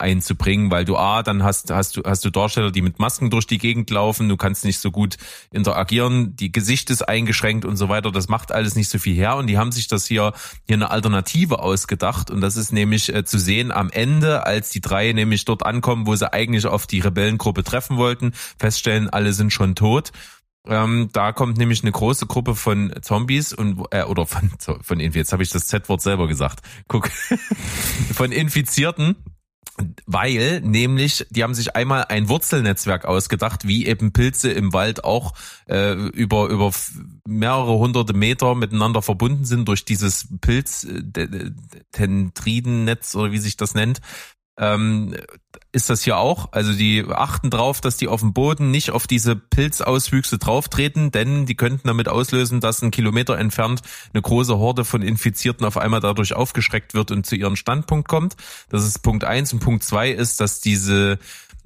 [0.00, 3.46] einzubringen, weil du A, dann hast, hast du, hast du Darsteller, die mit Masken durch
[3.46, 5.16] die Gegend laufen, du kannst nicht so gut
[5.50, 9.36] interagieren, die Gesicht ist eingeschränkt und so weiter, das macht alles nicht so viel her
[9.36, 10.32] und die haben sich das hier,
[10.66, 14.80] hier eine Alternative ausgedacht und das ist nämlich äh, zu sehen am Ende, als die
[14.80, 19.52] drei nämlich dort ankommen, wo sie eigentlich auf die Rebellengruppe treffen wollten, feststellen, alle sind
[19.52, 20.12] schon tot.
[20.68, 24.50] Ähm, da kommt nämlich eine große Gruppe von Zombies und äh, oder von
[24.82, 26.60] von jetzt habe ich das Z-Wort selber gesagt.
[26.88, 27.10] Guck,
[28.14, 29.16] von Infizierten
[30.06, 35.34] weil nämlich, die haben sich einmal ein Wurzelnetzwerk ausgedacht, wie eben Pilze im Wald auch
[35.66, 36.70] äh, über, über
[37.26, 44.00] mehrere hunderte Meter miteinander verbunden sind durch dieses Pilz-Tendridennetz oder wie sich das nennt.
[44.58, 45.14] Ähm,
[45.70, 46.52] ist das hier auch.
[46.52, 51.46] Also die achten drauf, dass die auf dem Boden nicht auf diese Pilzauswüchse drauftreten, denn
[51.46, 56.00] die könnten damit auslösen, dass ein Kilometer entfernt eine große Horde von Infizierten auf einmal
[56.00, 58.36] dadurch aufgeschreckt wird und zu ihrem Standpunkt kommt.
[58.70, 59.52] Das ist Punkt eins.
[59.52, 61.18] Und Punkt zwei ist, dass diese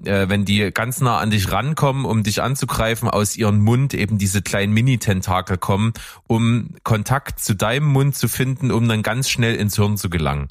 [0.05, 4.19] äh, wenn die ganz nah an dich rankommen, um dich anzugreifen, aus ihrem Mund eben
[4.19, 5.93] diese kleinen Mini-Tentakel kommen,
[6.27, 10.49] um Kontakt zu deinem Mund zu finden, um dann ganz schnell ins Hirn zu gelangen.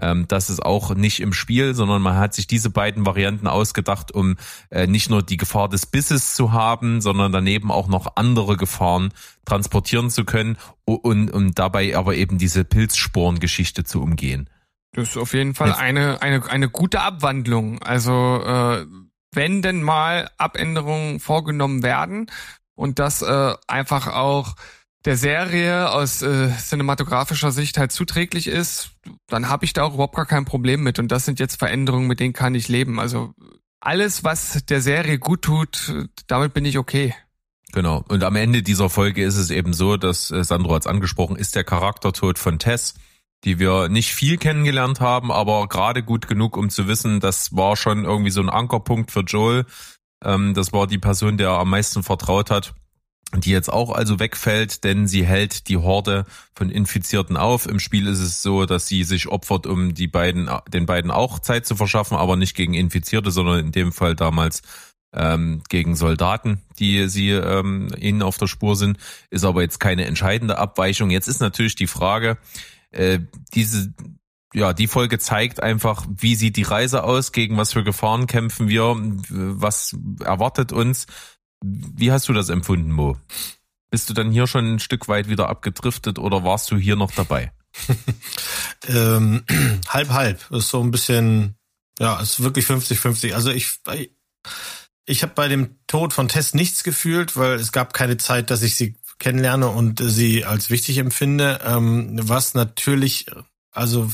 [0.00, 4.12] Ähm, das ist auch nicht im Spiel, sondern man hat sich diese beiden Varianten ausgedacht,
[4.12, 4.36] um
[4.70, 9.12] äh, nicht nur die Gefahr des Bisses zu haben, sondern daneben auch noch andere Gefahren
[9.44, 14.50] transportieren zu können und, und dabei aber eben diese Pilzsporengeschichte zu umgehen.
[14.92, 17.82] Das ist auf jeden Fall eine, eine, eine gute Abwandlung.
[17.82, 18.86] Also äh,
[19.32, 22.30] wenn denn mal Abänderungen vorgenommen werden
[22.74, 24.56] und das äh, einfach auch
[25.06, 28.90] der Serie aus äh, cinematografischer Sicht halt zuträglich ist,
[29.28, 30.98] dann habe ich da auch überhaupt gar kein Problem mit.
[30.98, 32.98] Und das sind jetzt Veränderungen, mit denen kann ich leben.
[32.98, 33.32] Also
[33.80, 37.14] alles, was der Serie gut tut, damit bin ich okay.
[37.72, 38.04] Genau.
[38.08, 41.36] Und am Ende dieser Folge ist es eben so, dass äh, Sandro hat es angesprochen,
[41.36, 42.94] ist der Charaktertod von Tess,
[43.44, 47.76] die wir nicht viel kennengelernt haben, aber gerade gut genug, um zu wissen, das war
[47.76, 49.66] schon irgendwie so ein Ankerpunkt für Joel.
[50.24, 52.74] Ähm, das war die Person, der er am meisten vertraut hat
[53.34, 57.66] die jetzt auch also wegfällt, denn sie hält die Horde von Infizierten auf.
[57.66, 61.40] Im Spiel ist es so, dass sie sich opfert, um die beiden, den beiden auch
[61.40, 64.62] Zeit zu verschaffen, aber nicht gegen Infizierte, sondern in dem Fall damals
[65.12, 68.98] ähm, gegen Soldaten, die sie ähm, ihnen auf der Spur sind.
[69.30, 71.10] Ist aber jetzt keine entscheidende Abweichung.
[71.10, 72.38] Jetzt ist natürlich die Frage,
[72.90, 73.18] äh,
[73.54, 73.92] diese
[74.54, 78.68] ja, die Folge zeigt einfach, wie sieht die Reise aus, gegen was für Gefahren kämpfen
[78.68, 78.96] wir,
[79.28, 81.06] was erwartet uns.
[81.66, 83.16] Wie hast du das empfunden, Mo?
[83.90, 87.12] Bist du dann hier schon ein Stück weit wieder abgedriftet oder warst du hier noch
[87.12, 87.52] dabei?
[88.88, 89.44] ähm,
[89.88, 90.50] halb, halb.
[90.50, 91.56] Ist so ein bisschen,
[91.98, 93.34] ja, ist wirklich 50-50.
[93.34, 93.80] Also ich,
[95.06, 98.62] ich habe bei dem Tod von Tess nichts gefühlt, weil es gab keine Zeit, dass
[98.62, 101.60] ich sie kennenlerne und sie als wichtig empfinde.
[101.64, 103.26] Ähm, was natürlich,
[103.72, 104.10] also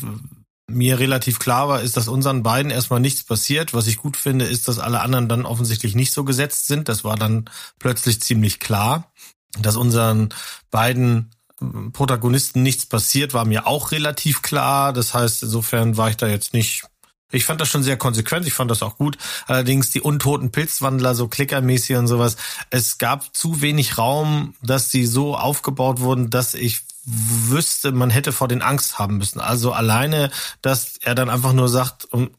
[0.73, 3.75] mir relativ klar war, ist, dass unseren beiden erstmal nichts passiert.
[3.75, 6.89] Was ich gut finde, ist, dass alle anderen dann offensichtlich nicht so gesetzt sind.
[6.89, 7.49] Das war dann
[7.79, 9.13] plötzlich ziemlich klar.
[9.59, 10.31] Dass unseren
[10.71, 14.93] beiden ähm, Protagonisten nichts passiert, war mir auch relativ klar.
[14.93, 16.85] Das heißt, insofern war ich da jetzt nicht
[17.35, 19.17] ich fand das schon sehr konsequent, ich fand das auch gut.
[19.47, 22.37] Allerdings die untoten Pilzwandler, so klickermäßig und sowas,
[22.69, 28.33] es gab zu wenig Raum, dass sie so aufgebaut wurden, dass ich wüsste, man hätte
[28.33, 29.41] vor den Angst haben müssen.
[29.41, 30.31] Also alleine,
[30.61, 32.31] dass er dann einfach nur sagt, und,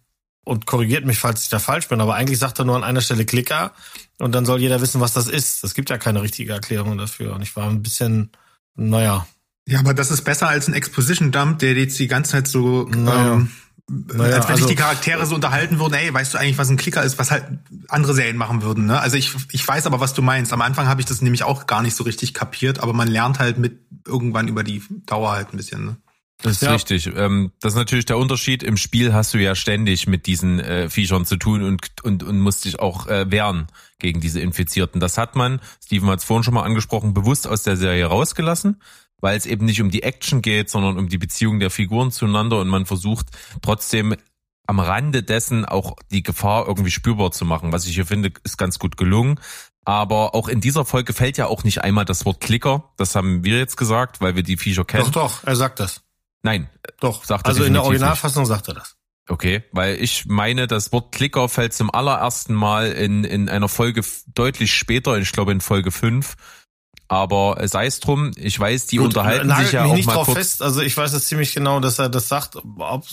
[0.43, 3.01] und korrigiert mich, falls ich da falsch bin, aber eigentlich sagt er nur an einer
[3.01, 3.73] Stelle Klicker
[4.19, 5.63] und dann soll jeder wissen, was das ist.
[5.63, 7.33] Es gibt ja keine richtige Erklärung dafür.
[7.33, 8.31] Und ich war ein bisschen,
[8.75, 9.27] naja.
[9.67, 13.33] Ja, aber das ist besser als ein Exposition-Dump, der jetzt die ganze Zeit so naja.
[13.33, 13.51] ähm,
[13.89, 16.69] naja, als wenn also, sich die Charaktere so unterhalten würden, ey, weißt du eigentlich, was
[16.69, 17.45] ein Klicker ist, was halt
[17.89, 18.99] andere Serien machen würden, ne?
[18.99, 20.53] Also ich, ich weiß aber, was du meinst.
[20.53, 23.39] Am Anfang habe ich das nämlich auch gar nicht so richtig kapiert, aber man lernt
[23.39, 25.97] halt mit irgendwann über die Dauer halt ein bisschen, ne?
[26.41, 26.73] Das ist ja.
[26.73, 27.07] richtig.
[27.15, 28.63] Ähm, das ist natürlich der Unterschied.
[28.63, 32.39] Im Spiel hast du ja ständig mit diesen äh, Viechern zu tun und, und, und
[32.39, 33.67] musst dich auch äh, wehren
[33.99, 34.99] gegen diese Infizierten.
[34.99, 38.81] Das hat man, Steven hat es vorhin schon mal angesprochen, bewusst aus der Serie rausgelassen
[39.23, 42.59] weil es eben nicht um die Action geht, sondern um die Beziehung der Figuren zueinander
[42.59, 43.27] und man versucht
[43.61, 44.17] trotzdem
[44.67, 47.71] am Rande dessen auch die Gefahr irgendwie spürbar zu machen.
[47.71, 49.39] Was ich hier finde, ist ganz gut gelungen.
[49.85, 52.91] Aber auch in dieser Folge fällt ja auch nicht einmal das Wort Klicker.
[52.97, 55.05] Das haben wir jetzt gesagt, weil wir die Viecher kennen.
[55.05, 56.01] Doch, doch, er sagt das.
[56.41, 56.69] Nein,
[56.99, 57.23] Doch.
[57.23, 58.97] Sagt er also in der Originalfassung sagt er das.
[59.29, 64.01] Okay, weil ich meine, das Wort Klicker fällt zum allerersten Mal in, in einer Folge
[64.27, 66.35] deutlich später, ich glaube in Folge 5.
[67.07, 70.13] Aber sei es drum, ich weiß, die Gut, unterhalten sich ja mich auch nicht mal
[70.13, 70.37] drauf kurz.
[70.37, 70.61] fest.
[70.61, 72.55] Also ich weiß es ziemlich genau, dass er das sagt.
[72.55, 73.05] Ob,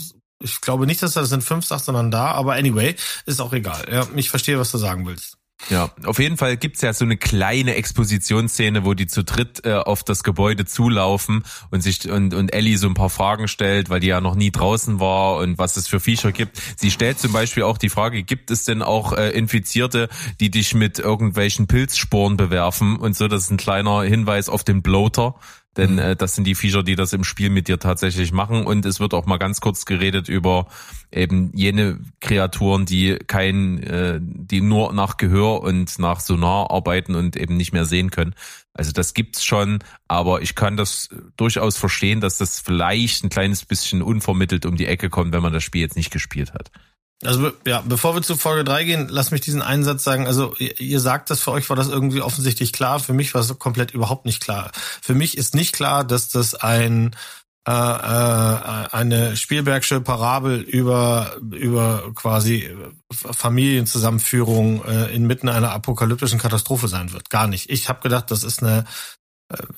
[0.43, 2.33] ich glaube nicht, dass er das in fünf sagt, sondern da.
[2.33, 2.95] Aber anyway,
[3.27, 3.87] ist auch egal.
[3.91, 5.37] Ja, ich verstehe, was du sagen willst.
[5.69, 9.75] Ja, auf jeden Fall gibt's ja so eine kleine Expositionsszene, wo die zu dritt äh,
[9.75, 14.01] auf das Gebäude zulaufen und sich und, und Ellie so ein paar Fragen stellt, weil
[14.01, 16.61] die ja noch nie draußen war und was es für Viecher gibt.
[16.77, 20.09] Sie stellt zum Beispiel auch die Frage, gibt es denn auch äh, Infizierte,
[20.41, 24.83] die dich mit irgendwelchen Pilzsporen bewerfen und so, das ist ein kleiner Hinweis auf den
[24.83, 25.35] Bloater.
[25.77, 28.67] Denn äh, das sind die Viecher, die das im Spiel mit dir tatsächlich machen.
[28.67, 30.67] Und es wird auch mal ganz kurz geredet über
[31.13, 37.37] eben jene Kreaturen, die kein, äh, die nur nach Gehör und nach Sonar arbeiten und
[37.37, 38.35] eben nicht mehr sehen können.
[38.75, 43.65] Also das gibt's schon, aber ich kann das durchaus verstehen, dass das vielleicht ein kleines
[43.65, 46.71] bisschen unvermittelt um die Ecke kommt, wenn man das Spiel jetzt nicht gespielt hat.
[47.23, 50.27] Also ja, bevor wir zu Folge 3 gehen, lass mich diesen einen Satz sagen.
[50.27, 52.99] Also ihr, ihr sagt das, für euch war das irgendwie offensichtlich klar.
[52.99, 54.71] Für mich war es komplett überhaupt nicht klar.
[55.03, 57.15] Für mich ist nicht klar, dass das ein
[57.69, 62.75] äh, äh, eine Spielbergsche Parabel über über quasi
[63.13, 67.29] Familienzusammenführung äh, inmitten einer apokalyptischen Katastrophe sein wird.
[67.29, 67.69] Gar nicht.
[67.69, 68.85] Ich habe gedacht, das ist eine äh,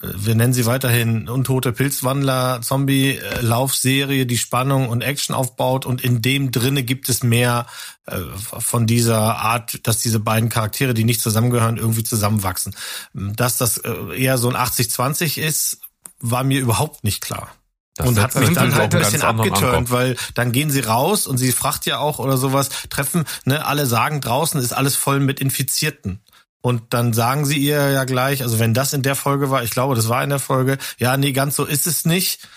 [0.02, 6.50] wir nennen sie weiterhin untote Pilzwandler, Zombie-Laufserie, die Spannung und Action aufbaut und in dem
[6.50, 7.66] drinne gibt es mehr
[8.06, 12.76] äh, von dieser Art, dass diese beiden Charaktere, die nicht zusammengehören, irgendwie zusammenwachsen.
[13.14, 15.80] Dass das äh, eher so ein 80-20 ist,
[16.20, 17.48] war mir überhaupt nicht klar.
[17.94, 21.38] Das und hat mich dann halt ein bisschen abgeturnt, weil dann gehen sie raus und
[21.38, 25.40] sie fragt ja auch oder sowas, treffen, ne, alle sagen, draußen ist alles voll mit
[25.40, 26.20] Infizierten.
[26.62, 29.72] Und dann sagen sie ihr ja gleich, also wenn das in der Folge war, ich
[29.72, 32.48] glaube, das war in der Folge, ja, nee, ganz so ist es nicht.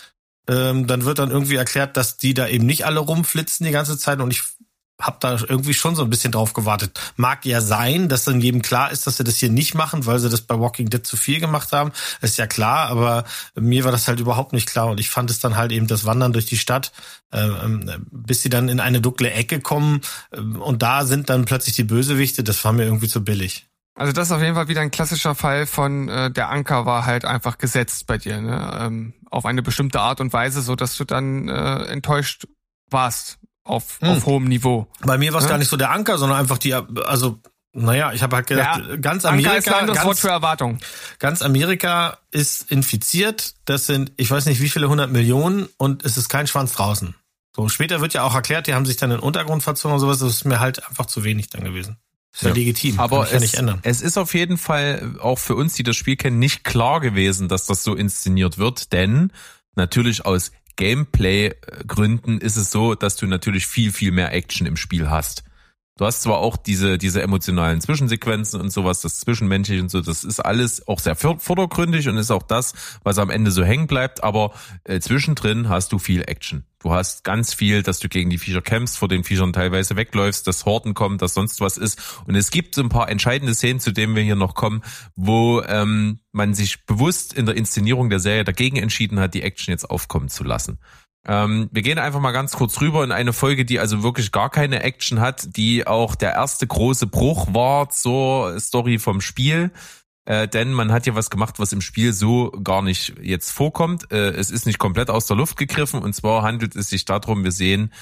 [0.48, 3.98] Ähm, dann wird dann irgendwie erklärt, dass die da eben nicht alle rumflitzen die ganze
[3.98, 4.44] Zeit und ich
[5.00, 6.98] hab da irgendwie schon so ein bisschen drauf gewartet.
[7.16, 10.18] Mag ja sein, dass dann jedem klar ist, dass sie das hier nicht machen, weil
[10.18, 11.92] sie das bei Walking Dead zu viel gemacht haben.
[12.22, 15.38] Ist ja klar, aber mir war das halt überhaupt nicht klar und ich fand es
[15.38, 16.92] dann halt eben das Wandern durch die Stadt,
[17.32, 20.00] ähm, bis sie dann in eine dunkle Ecke kommen
[20.32, 22.42] ähm, und da sind dann plötzlich die Bösewichte.
[22.42, 23.66] Das war mir irgendwie zu billig.
[23.98, 27.06] Also das ist auf jeden Fall wieder ein klassischer Fall von äh, der Anker war
[27.06, 28.78] halt einfach gesetzt bei dir, ne?
[28.80, 32.46] ähm, auf eine bestimmte Art und Weise, so dass du dann äh, enttäuscht
[32.90, 34.08] warst auf, Hm.
[34.10, 34.86] auf hohem Niveau.
[35.00, 35.50] Bei mir war es Ja.
[35.52, 37.40] gar nicht so der Anker, sondern einfach die, also
[37.72, 40.78] naja, ich habe halt gedacht, Ja, ganz Anker ist Amerika, anderes Wort ganz, für Erwartung.
[41.18, 43.54] ganz Amerika ist infiziert.
[43.64, 47.14] Das sind, ich weiß nicht wie viele hundert Millionen und es ist kein Schwanz draußen.
[47.54, 50.00] So, später wird ja auch erklärt, die haben sich dann in den Untergrund verzogen und
[50.00, 50.18] sowas.
[50.18, 51.96] Das ist mir halt einfach zu wenig dann gewesen.
[52.36, 52.54] Ist ja, Ja.
[52.54, 53.00] legitim.
[53.00, 53.80] Aber kann ich ja es, nicht ändern.
[53.82, 57.48] es ist auf jeden Fall auch für uns, die das Spiel kennen, nicht klar gewesen,
[57.48, 59.32] dass das so inszeniert wird, denn
[59.74, 65.10] natürlich aus Gameplay-Gründen ist es so, dass du natürlich viel, viel mehr Action im Spiel
[65.10, 65.44] hast.
[65.98, 70.24] Du hast zwar auch diese, diese emotionalen Zwischensequenzen und sowas, das Zwischenmenschliche und so, das
[70.24, 73.86] ist alles auch sehr vor- vordergründig und ist auch das, was am Ende so hängen
[73.86, 74.52] bleibt, aber
[74.84, 76.64] äh, zwischendrin hast du viel Action.
[76.86, 80.46] Du hast ganz viel, dass du gegen die Viecher kämpfst, vor den Viechern teilweise wegläufst,
[80.46, 82.00] dass Horten kommen, dass sonst was ist.
[82.28, 84.82] Und es gibt so ein paar entscheidende Szenen, zu denen wir hier noch kommen,
[85.16, 89.72] wo ähm, man sich bewusst in der Inszenierung der Serie dagegen entschieden hat, die Action
[89.72, 90.78] jetzt aufkommen zu lassen.
[91.26, 94.48] Ähm, wir gehen einfach mal ganz kurz rüber in eine Folge, die also wirklich gar
[94.48, 99.72] keine Action hat, die auch der erste große Bruch war zur Story vom Spiel.
[100.26, 104.12] Äh, denn man hat ja was gemacht, was im Spiel so gar nicht jetzt vorkommt.
[104.12, 107.44] Äh, es ist nicht komplett aus der Luft gegriffen und zwar handelt es sich darum,
[107.44, 107.92] wir sehen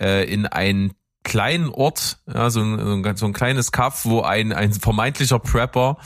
[0.00, 4.72] äh, in einen kleinen Ort, ja, so, ein, so ein- kleines Kaff, wo ein, ein
[4.72, 5.98] vermeintlicher Prepper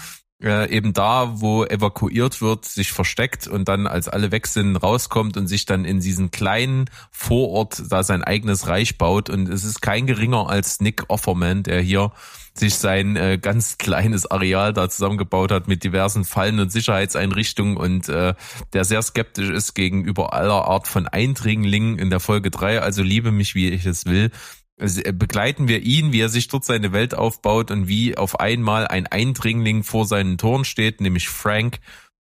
[0.42, 5.36] äh, eben da, wo evakuiert wird, sich versteckt und dann, als alle weg sind, rauskommt
[5.36, 9.30] und sich dann in diesen kleinen Vorort da sein eigenes Reich baut.
[9.30, 12.12] Und es ist kein geringer als Nick Offerman, der hier
[12.58, 18.08] sich sein äh, ganz kleines Areal da zusammengebaut hat mit diversen Fallen und Sicherheitseinrichtungen und
[18.08, 18.34] äh,
[18.72, 22.80] der sehr skeptisch ist gegenüber aller Art von Eindringlingen in der Folge drei.
[22.80, 24.30] Also liebe mich, wie ich es will.
[24.78, 28.86] Äh, begleiten wir ihn, wie er sich dort seine Welt aufbaut und wie auf einmal
[28.86, 31.80] ein Eindringling vor seinen Toren steht, nämlich Frank,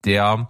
[0.06, 0.50] der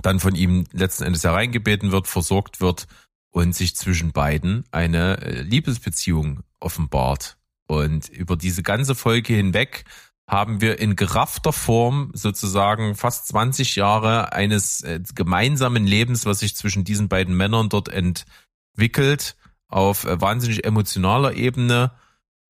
[0.00, 2.86] dann von ihm letzten Endes hereingebeten wird, versorgt wird
[3.30, 7.36] und sich zwischen beiden eine äh, Liebesbeziehung offenbart.
[7.66, 9.84] Und über diese ganze Folge hinweg
[10.28, 16.54] haben wir in geraffter Form sozusagen fast 20 Jahre eines äh, gemeinsamen Lebens, was sich
[16.56, 19.36] zwischen diesen beiden Männern dort entwickelt,
[19.72, 21.92] auf äh, wahnsinnig emotionaler Ebene.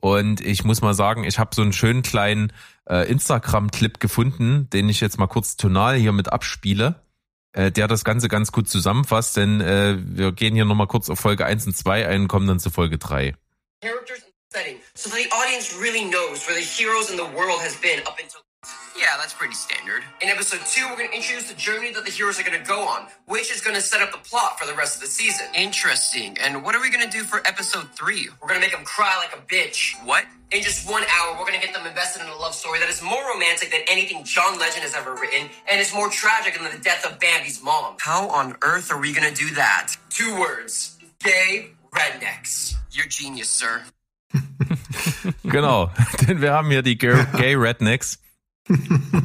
[0.00, 2.52] Und ich muss mal sagen, ich habe so einen schönen kleinen
[2.88, 7.00] äh, Instagram-Clip gefunden, den ich jetzt mal kurz tonal hier mit abspiele,
[7.52, 11.20] äh, der das Ganze ganz gut zusammenfasst, denn äh, wir gehen hier nochmal kurz auf
[11.20, 13.34] Folge 1 und 2 ein, kommen dann zu Folge 3.
[13.82, 17.74] characters and setting so the audience really knows where the heroes in the world has
[17.76, 18.40] been up until
[18.96, 20.02] yeah that's pretty standard.
[20.20, 22.66] In episode 2 we're going to introduce the journey that the heroes are going to
[22.66, 25.08] go on which is going to set up the plot for the rest of the
[25.08, 25.46] season.
[25.54, 26.36] Interesting.
[26.38, 28.84] And what are we going to do for episode 3 we're going to make them
[28.84, 29.94] cry like a bitch.
[30.04, 30.24] What?
[30.50, 32.88] In just one hour we're going to get them invested in a love story that
[32.88, 36.70] is more romantic than anything john legend has ever written and is more tragic than
[36.70, 37.96] the death of bambi's mom.
[38.00, 39.94] How on earth are we going to do that?
[40.10, 40.98] Two words.
[41.20, 42.74] Gay rednecks.
[42.90, 43.82] You're genius sir.
[45.44, 45.90] Genau,
[46.26, 48.18] denn wir haben hier die Gay Gay Rednecks,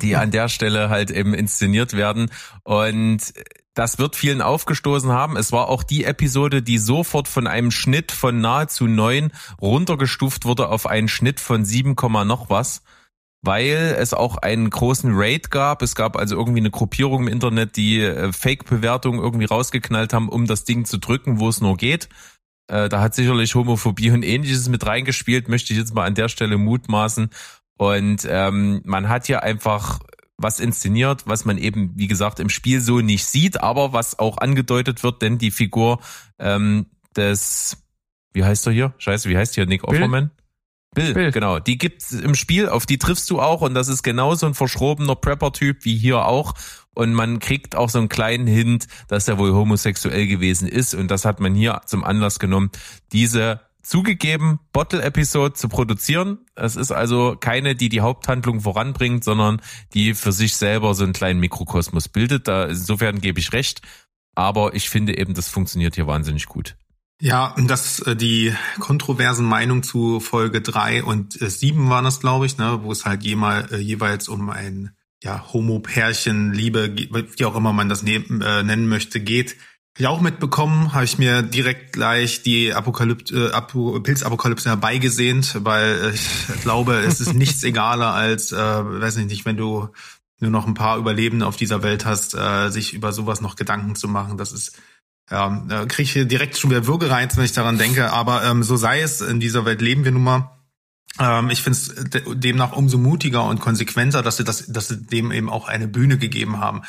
[0.02, 2.32] die an der Stelle halt eben inszeniert werden.
[2.64, 3.34] Und
[3.74, 5.38] das wird vielen aufgestoßen haben.
[5.38, 9.32] Es war auch die Episode, die sofort von einem Schnitt von nahezu neun
[9.62, 12.82] runtergestuft wurde auf einen Schnitt von 7, noch was.
[13.44, 15.84] Weil es auch einen großen Raid gab.
[15.84, 20.48] Es gab also irgendwie eine Gruppierung im Internet, die äh, Fake-Bewertungen irgendwie rausgeknallt haben, um
[20.48, 22.10] das Ding zu drücken, wo es nur geht.
[22.68, 26.30] Äh, da hat sicherlich Homophobie und ähnliches mit reingespielt, möchte ich jetzt mal an der
[26.30, 27.30] Stelle mutmaßen.
[27.78, 30.00] Und ähm, man hat hier einfach
[30.38, 34.38] was inszeniert, was man eben, wie gesagt, im Spiel so nicht sieht, aber was auch
[34.38, 36.00] angedeutet wird, denn die Figur
[36.38, 37.78] ähm, des,
[38.34, 38.94] wie heißt er hier?
[38.98, 40.32] Scheiße, wie heißt hier Nick Offerman?
[40.94, 41.32] Bill, Bill.
[41.32, 41.60] genau.
[41.60, 45.16] Die gibt's im Spiel, auf die triffst du auch und das ist genauso ein verschrobener
[45.16, 46.54] Prepper-Typ wie hier auch.
[46.96, 50.96] Und man kriegt auch so einen kleinen Hint, dass er wohl homosexuell gewesen ist.
[50.96, 52.72] Und das hat man hier zum Anlass genommen,
[53.12, 56.40] diese zugegeben Bottle-Episode zu produzieren.
[56.56, 59.62] Es ist also keine, die die Haupthandlung voranbringt, sondern
[59.94, 62.48] die für sich selber so einen kleinen Mikrokosmos bildet.
[62.48, 63.82] Da insofern gebe ich recht.
[64.36, 66.76] Aber ich finde eben, das funktioniert hier wahnsinnig gut.
[67.20, 72.46] Ja, das äh, die kontroversen Meinungen zu Folge drei und äh, sieben waren das, glaube
[72.46, 74.92] ich, ne, wo es halt jemal, äh, jeweils um ein
[75.24, 79.56] ja, Homo-Pärchen, Liebe, wie auch immer man das ne äh, nennen möchte, geht.
[80.00, 86.14] Ich auch mitbekommen, habe ich mir direkt gleich die Apokalypse, äh, Apo, Pilzapokalypse herbeigesehnt, weil
[86.14, 89.90] ich glaube, es ist nichts egaler als, äh, weiß nicht, nicht, wenn du
[90.40, 93.96] nur noch ein paar Überlebende auf dieser Welt hast, äh, sich über sowas noch Gedanken
[93.96, 94.38] zu machen.
[94.38, 94.78] Das ist
[95.30, 98.12] ja, da kriege ich hier direkt schon wieder Würgereiz, wenn ich daran denke.
[98.14, 100.58] Aber ähm, so sei es, in dieser Welt leben wir nun mal.
[101.20, 104.98] Ähm, ich finde es de demnach umso mutiger und konsequenter, dass sie, das, dass sie
[104.98, 106.84] dem eben auch eine Bühne gegeben haben.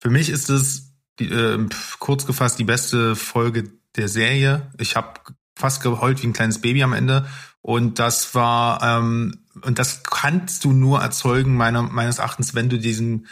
[0.00, 0.87] Für mich ist es
[1.18, 1.66] die, äh,
[1.98, 4.70] kurz gefasst die beste Folge der Serie.
[4.78, 5.20] Ich habe
[5.56, 7.26] fast geheult wie ein kleines Baby am Ende.
[7.60, 12.78] Und das war, ähm, und das kannst du nur erzeugen, meiner, meines Erachtens, wenn du
[12.78, 13.26] diesen,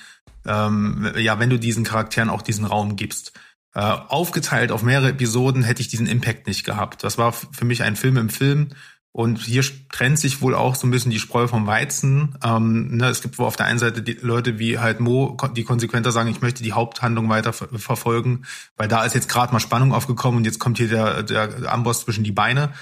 [0.44, 3.32] ähm, ja, wenn du diesen Charakteren auch diesen Raum gibst.
[3.74, 7.04] Äh, aufgeteilt auf mehrere Episoden hätte ich diesen Impact nicht gehabt.
[7.04, 8.70] Das war für mich ein Film im Film.
[9.16, 12.34] Und hier trennt sich wohl auch so ein bisschen die Spreu vom Weizen.
[12.44, 15.64] Ähm, ne, es gibt wohl auf der einen Seite die Leute wie halt Mo, die
[15.64, 18.44] konsequenter sagen, ich möchte die Haupthandlung weiter ver verfolgen,
[18.76, 22.00] weil da ist jetzt gerade mal Spannung aufgekommen und jetzt kommt hier der, der Amboss
[22.00, 22.74] zwischen die Beine.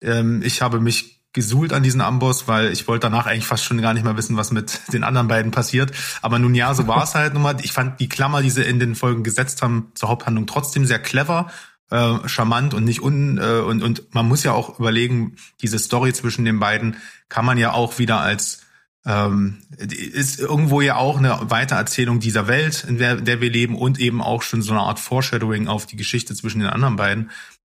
[0.00, 3.82] Ähm, ich habe mich gesuhlt an diesen Amboss, weil ich wollte danach eigentlich fast schon
[3.82, 5.92] gar nicht mehr wissen, was mit den anderen beiden passiert.
[6.22, 7.56] Aber nun ja, so war es halt nun mal.
[7.62, 11.00] Ich fand die Klammer, die sie in den Folgen gesetzt haben, zur Haupthandlung trotzdem sehr
[11.00, 11.50] clever,
[11.92, 16.12] äh, charmant und nicht un äh, und und man muss ja auch überlegen, diese Story
[16.12, 16.96] zwischen den beiden
[17.28, 18.62] kann man ja auch wieder als
[19.04, 23.98] ähm, ist irgendwo ja auch eine Weitererzählung dieser Welt, in der, der wir leben und
[23.98, 27.30] eben auch schon so eine Art Foreshadowing auf die Geschichte zwischen den anderen beiden.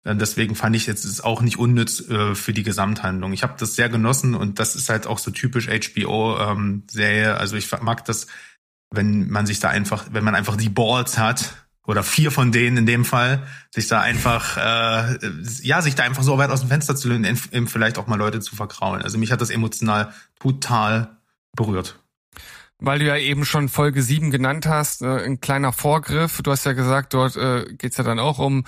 [0.04, 3.34] Äh, Deswegen fand ich jetzt ist auch nicht unnütz äh, für die Gesamthandlung.
[3.34, 7.32] Ich habe das sehr genossen und das ist halt auch so typisch HBO-Serie.
[7.32, 8.28] Ähm, also ich mag das,
[8.92, 12.78] wenn man sich da einfach, wenn man einfach die Balls hat oder vier von denen
[12.78, 15.18] in dem Fall, sich da einfach, äh,
[15.62, 18.18] ja, sich da einfach so weit aus dem Fenster zu lehnen, eben vielleicht auch mal
[18.18, 19.02] Leute zu verkraulen.
[19.02, 21.18] Also mich hat das emotional total
[21.56, 22.00] berührt.
[22.80, 26.42] Weil du ja eben schon Folge 7 genannt hast, äh, ein kleiner Vorgriff.
[26.42, 28.66] Du hast ja gesagt, dort äh, geht's ja dann auch um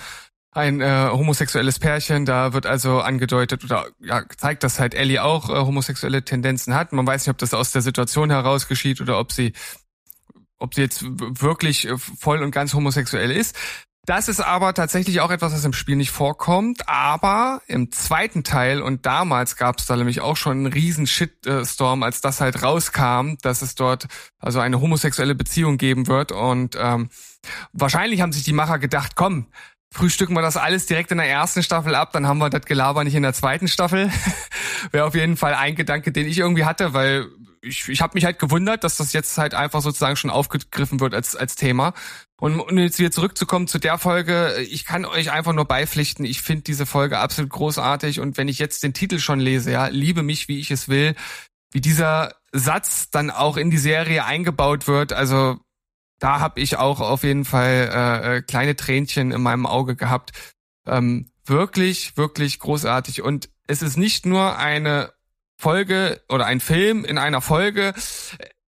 [0.52, 2.24] ein äh, homosexuelles Pärchen.
[2.24, 6.92] Da wird also angedeutet oder ja, zeigt, dass halt Ellie auch äh, homosexuelle Tendenzen hat.
[6.92, 9.52] Man weiß nicht, ob das aus der Situation heraus geschieht oder ob sie
[10.58, 13.56] ob sie jetzt wirklich äh, voll und ganz homosexuell ist.
[14.06, 16.88] Das ist aber tatsächlich auch etwas, was im Spiel nicht vorkommt.
[16.88, 22.04] Aber im zweiten Teil, und damals gab es da nämlich auch schon einen riesen Shitstorm,
[22.04, 24.06] als das halt rauskam, dass es dort
[24.38, 26.30] also eine homosexuelle Beziehung geben wird.
[26.30, 27.08] Und ähm,
[27.72, 29.48] wahrscheinlich haben sich die Macher gedacht, komm,
[29.92, 33.02] frühstücken wir das alles direkt in der ersten Staffel ab, dann haben wir das Gelaber
[33.02, 34.10] nicht in der zweiten Staffel.
[34.92, 37.26] Wäre auf jeden Fall ein Gedanke, den ich irgendwie hatte, weil
[37.66, 41.14] ich, ich habe mich halt gewundert, dass das jetzt halt einfach sozusagen schon aufgegriffen wird
[41.14, 41.92] als, als Thema.
[42.38, 46.42] Und um jetzt wieder zurückzukommen zu der Folge, ich kann euch einfach nur beipflichten, ich
[46.42, 50.22] finde diese Folge absolut großartig und wenn ich jetzt den Titel schon lese, ja, liebe
[50.22, 51.14] mich, wie ich es will,
[51.72, 55.58] wie dieser Satz dann auch in die Serie eingebaut wird, also
[56.18, 60.32] da habe ich auch auf jeden Fall äh, äh, kleine Tränchen in meinem Auge gehabt.
[60.86, 63.22] Ähm, wirklich, wirklich großartig.
[63.22, 65.12] Und es ist nicht nur eine
[65.56, 67.94] Folge oder ein Film in einer Folge.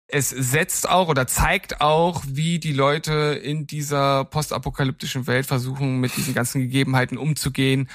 [0.07, 6.17] Es setzt auch oder zeigt auch, wie die Leute in dieser postapokalyptischen Welt versuchen, mit
[6.17, 7.89] diesen ganzen Gegebenheiten umzugehen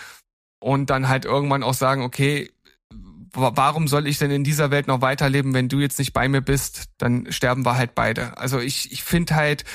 [0.60, 2.52] und dann halt irgendwann auch sagen, okay,
[3.34, 6.41] warum soll ich denn in dieser Welt noch weiterleben, wenn du jetzt nicht bei mir
[6.41, 8.38] bist, dann sterben wir halt beide.
[8.38, 9.66] Also ich, ich finde halt,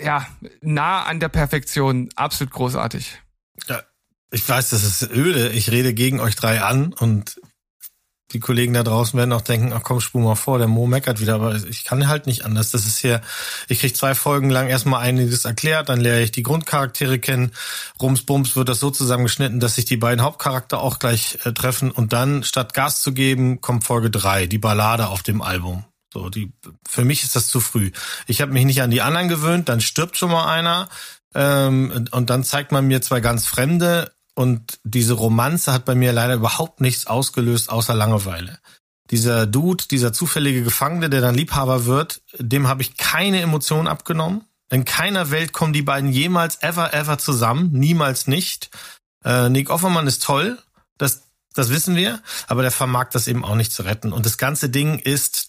[0.00, 0.26] ja,
[0.60, 3.20] nah an der Perfektion, absolut großartig.
[3.68, 3.82] Ja,
[4.30, 5.50] ich weiß, das ist öde.
[5.50, 7.40] Ich rede gegen euch drei an und
[8.32, 11.20] die Kollegen da draußen werden auch denken, ach komm, spul mal vor, der Mo meckert
[11.20, 12.70] wieder, aber ich kann halt nicht anders.
[12.70, 13.20] Das ist hier,
[13.68, 17.52] ich krieg zwei Folgen lang erstmal einiges erklärt, dann lerne ich die Grundcharaktere kennen.
[18.00, 21.90] Rums Bums wird das so zusammengeschnitten, dass sich die beiden Hauptcharakter auch gleich äh, treffen
[21.90, 25.84] und dann statt Gas zu geben, kommt Folge drei, die Ballade auf dem Album.
[26.12, 26.52] So, die,
[26.86, 27.90] für mich ist das zu früh.
[28.26, 30.88] Ich habe mich nicht an die anderen gewöhnt, dann stirbt schon mal einer,
[31.34, 36.12] ähm, und dann zeigt man mir zwei ganz Fremde und diese Romanze hat bei mir
[36.12, 38.58] leider überhaupt nichts ausgelöst, außer Langeweile.
[39.10, 44.44] Dieser Dude, dieser zufällige Gefangene, der dann Liebhaber wird, dem habe ich keine Emotionen abgenommen.
[44.70, 47.72] In keiner Welt kommen die beiden jemals ever, ever zusammen.
[47.72, 48.70] Niemals nicht.
[49.22, 50.58] Äh, Nick Offermann ist toll.
[50.96, 52.22] Das, das wissen wir.
[52.46, 54.14] Aber der vermag das eben auch nicht zu retten.
[54.14, 55.48] Und das ganze Ding ist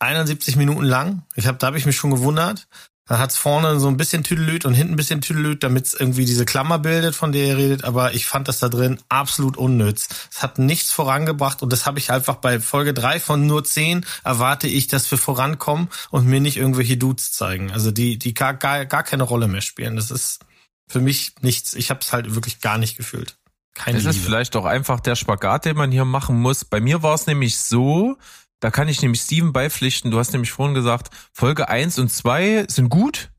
[0.00, 1.22] 71 Minuten lang.
[1.36, 2.66] Ich hab, da habe ich mich schon gewundert.
[3.10, 6.24] Dann hat's vorne so ein bisschen Tüdelüt und hinten ein bisschen Tüdelüt, damit es irgendwie
[6.26, 7.82] diese Klammer bildet, von der ihr redet.
[7.82, 10.06] Aber ich fand das da drin absolut unnütz.
[10.30, 14.06] Es hat nichts vorangebracht und das habe ich einfach bei Folge drei von nur zehn
[14.22, 17.72] erwarte ich, dass wir vorankommen und mir nicht irgendwelche Dudes zeigen.
[17.72, 19.96] Also die, die gar, gar, gar keine Rolle mehr spielen.
[19.96, 20.38] Das ist
[20.86, 21.74] für mich nichts.
[21.74, 23.36] Ich habe es halt wirklich gar nicht gefühlt.
[23.74, 24.26] Keine Es ist Liebe.
[24.26, 26.64] vielleicht auch einfach der Spagat, den man hier machen muss.
[26.64, 28.18] Bei mir war es nämlich so,
[28.60, 30.10] da kann ich nämlich Steven beipflichten.
[30.10, 33.30] Du hast nämlich vorhin gesagt, Folge 1 und 2 sind gut,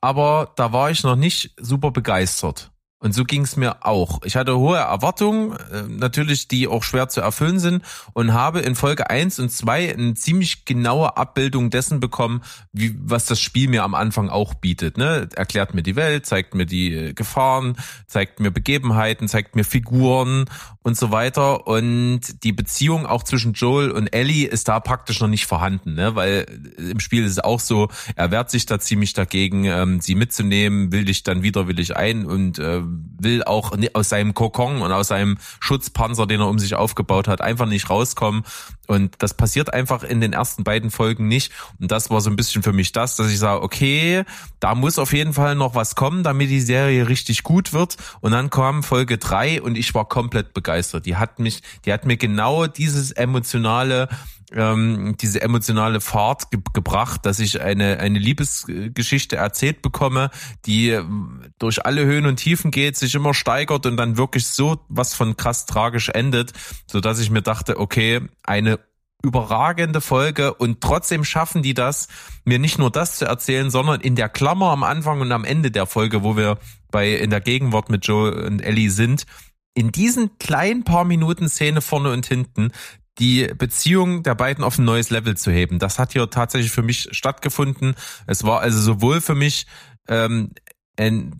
[0.00, 2.70] aber da war ich noch nicht super begeistert.
[3.00, 4.22] Und so ging es mir auch.
[4.24, 8.74] Ich hatte hohe Erwartungen, äh, natürlich, die auch schwer zu erfüllen sind, und habe in
[8.74, 12.42] Folge 1 und 2 eine ziemlich genaue Abbildung dessen bekommen,
[12.72, 14.98] wie, was das Spiel mir am Anfang auch bietet.
[14.98, 15.28] Ne?
[15.36, 17.76] Erklärt mir die Welt, zeigt mir die äh, Gefahren,
[18.08, 20.46] zeigt mir Begebenheiten, zeigt mir Figuren
[20.88, 21.66] und so weiter.
[21.68, 26.16] Und die Beziehung auch zwischen Joel und Ellie ist da praktisch noch nicht vorhanden, ne?
[26.16, 26.46] weil
[26.76, 30.90] im Spiel ist es auch so, er wehrt sich da ziemlich dagegen, ähm, sie mitzunehmen,
[30.90, 35.08] will dich dann widerwillig ein und äh, will auch ni- aus seinem Kokon und aus
[35.08, 38.42] seinem Schutzpanzer, den er um sich aufgebaut hat, einfach nicht rauskommen.
[38.88, 41.52] Und das passiert einfach in den ersten beiden Folgen nicht.
[41.78, 44.24] Und das war so ein bisschen für mich das, dass ich sage, okay,
[44.60, 47.98] da muss auf jeden Fall noch was kommen, damit die Serie richtig gut wird.
[48.20, 51.04] Und dann kam Folge drei und ich war komplett begeistert.
[51.04, 54.08] Die hat mich, die hat mir genau dieses emotionale
[54.52, 60.30] ähm, diese emotionale Fahrt ge gebracht, dass ich eine, eine Liebesgeschichte erzählt bekomme,
[60.66, 64.84] die ähm, durch alle Höhen und Tiefen geht, sich immer steigert und dann wirklich so
[64.88, 66.52] was von krass tragisch endet,
[66.86, 68.78] so dass ich mir dachte, okay, eine
[69.22, 72.08] überragende Folge und trotzdem schaffen die das,
[72.44, 75.70] mir nicht nur das zu erzählen, sondern in der Klammer am Anfang und am Ende
[75.70, 76.58] der Folge, wo wir
[76.90, 79.26] bei in der Gegenwart mit Joe und Ellie sind,
[79.74, 82.72] in diesen kleinen paar Minuten Szene vorne und hinten
[83.18, 85.78] die Beziehung der beiden auf ein neues Level zu heben.
[85.78, 87.94] Das hat hier tatsächlich für mich stattgefunden.
[88.26, 89.66] Es war also sowohl für mich,
[90.08, 90.52] ähm,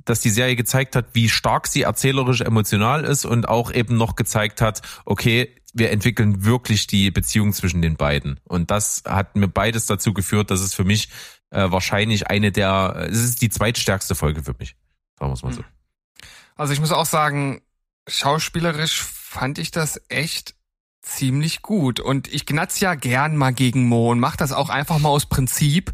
[0.05, 4.15] dass die Serie gezeigt hat, wie stark sie erzählerisch emotional ist und auch eben noch
[4.15, 8.41] gezeigt hat, okay, wir entwickeln wirklich die Beziehung zwischen den beiden.
[8.45, 11.09] Und das hat mir beides dazu geführt, dass es für mich
[11.51, 14.77] äh, wahrscheinlich eine der, es ist die zweitstärkste Folge für mich.
[15.19, 15.65] Sagen wir es mal so.
[16.57, 17.61] Also ich muss auch sagen,
[18.09, 20.55] schauspielerisch fand ich das echt
[21.03, 22.01] ziemlich gut.
[22.01, 25.27] Und ich gnatz ja gern mal gegen Mo und mach das auch einfach mal aus
[25.27, 25.93] Prinzip.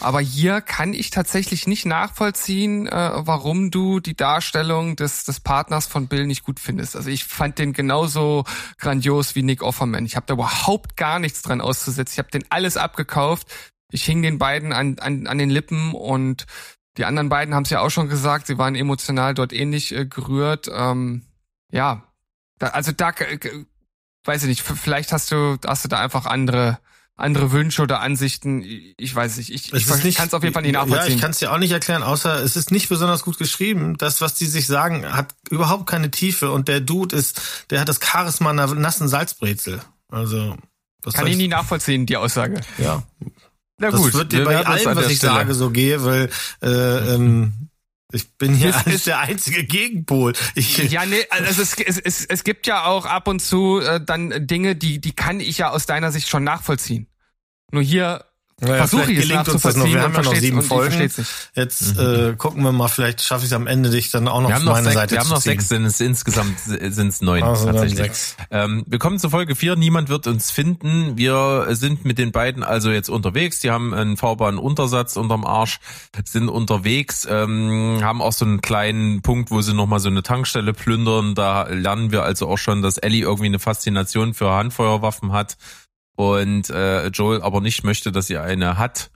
[0.00, 5.86] Aber hier kann ich tatsächlich nicht nachvollziehen, äh, warum du die Darstellung des, des Partners
[5.86, 6.96] von Bill nicht gut findest.
[6.96, 8.44] Also ich fand den genauso
[8.78, 10.06] grandios wie Nick Offerman.
[10.06, 12.14] Ich habe da überhaupt gar nichts dran auszusetzen.
[12.14, 13.48] Ich habe den alles abgekauft.
[13.92, 16.46] Ich hing den beiden an, an, an den Lippen und
[16.96, 20.06] die anderen beiden haben es ja auch schon gesagt, sie waren emotional dort ähnlich äh,
[20.06, 20.68] gerührt.
[20.72, 21.26] Ähm,
[21.70, 22.02] ja,
[22.58, 23.38] da, also da, äh,
[24.26, 26.78] weiß ich nicht, vielleicht hast du, hast du da einfach andere,
[27.16, 28.62] andere Wünsche oder Ansichten.
[28.96, 29.86] Ich weiß nicht, ich, ich
[30.16, 31.14] kann es auf jeden Fall nicht Ja, nachvollziehen.
[31.14, 33.96] ich kann es dir auch nicht erklären, außer es ist nicht besonders gut geschrieben.
[33.96, 37.40] Das, was die sich sagen, hat überhaupt keine Tiefe und der Dude ist,
[37.70, 39.80] der hat das Charisma einer nassen Salzbrezel.
[40.08, 40.56] Also
[41.02, 42.60] Was Kann ich nie nachvollziehen, die Aussage.
[42.78, 43.02] Ja.
[43.78, 44.14] Na Das gut.
[44.14, 46.30] wird dir bei allem, was ich Stelle- sage, so gehe, weil
[46.62, 47.65] äh, ähm,
[48.16, 50.32] ich bin hier Es als der einzige Gegenpol.
[50.54, 54.00] Ich, Ja, nee, also es, es, es, es gibt ja auch ab und zu äh,
[54.04, 57.06] dann Dinge, die, die kann ich ja aus deiner Sicht schon nachvollziehen.
[57.70, 58.24] Nur hier
[58.58, 59.84] Naja, versuche ich es gelingt uns das noch.
[59.84, 61.12] nachzuvollziehen Wir haben ja noch sieben Folgen.
[61.54, 64.50] Jetzt äh, gucken wir mal, vielleicht schaffe ich es am Ende, dich dann auch noch
[64.50, 65.52] auf meine sechs, Seite wir haben noch ziehen.
[65.52, 68.10] sechs, sind es insgesamt sind es neun Also tatsächlich.
[68.50, 71.18] Ähm, wir kommen zu Folge 4, niemand wird uns finden.
[71.18, 73.60] Wir sind mit den beiden also jetzt unterwegs.
[73.60, 75.78] Die haben einen fahrbaren Untersatz unterm Arsch,
[76.24, 80.72] sind unterwegs, ähm, haben auch so einen kleinen Punkt, wo sie nochmal so eine Tankstelle
[80.72, 81.34] plündern.
[81.34, 85.58] Da lernen wir also auch schon, dass Ellie irgendwie eine Faszination für Handfeuerwaffen hat
[86.16, 89.10] und äh, Joel aber nicht möchte, dass sie eine hat.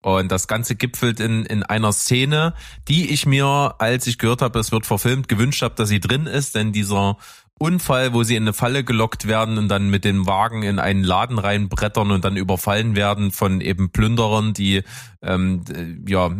[0.00, 2.54] Und das Ganze gipfelt in, in einer Szene,
[2.86, 6.26] die ich mir, als ich gehört habe, es wird verfilmt, gewünscht habe, dass sie drin
[6.26, 7.16] ist, denn dieser
[7.58, 11.02] Unfall, wo sie in eine Falle gelockt werden und dann mit dem Wagen in einen
[11.02, 14.84] Laden reinbrettern und dann überfallen werden von eben Plünderern, die
[15.22, 16.30] ähm, äh, ja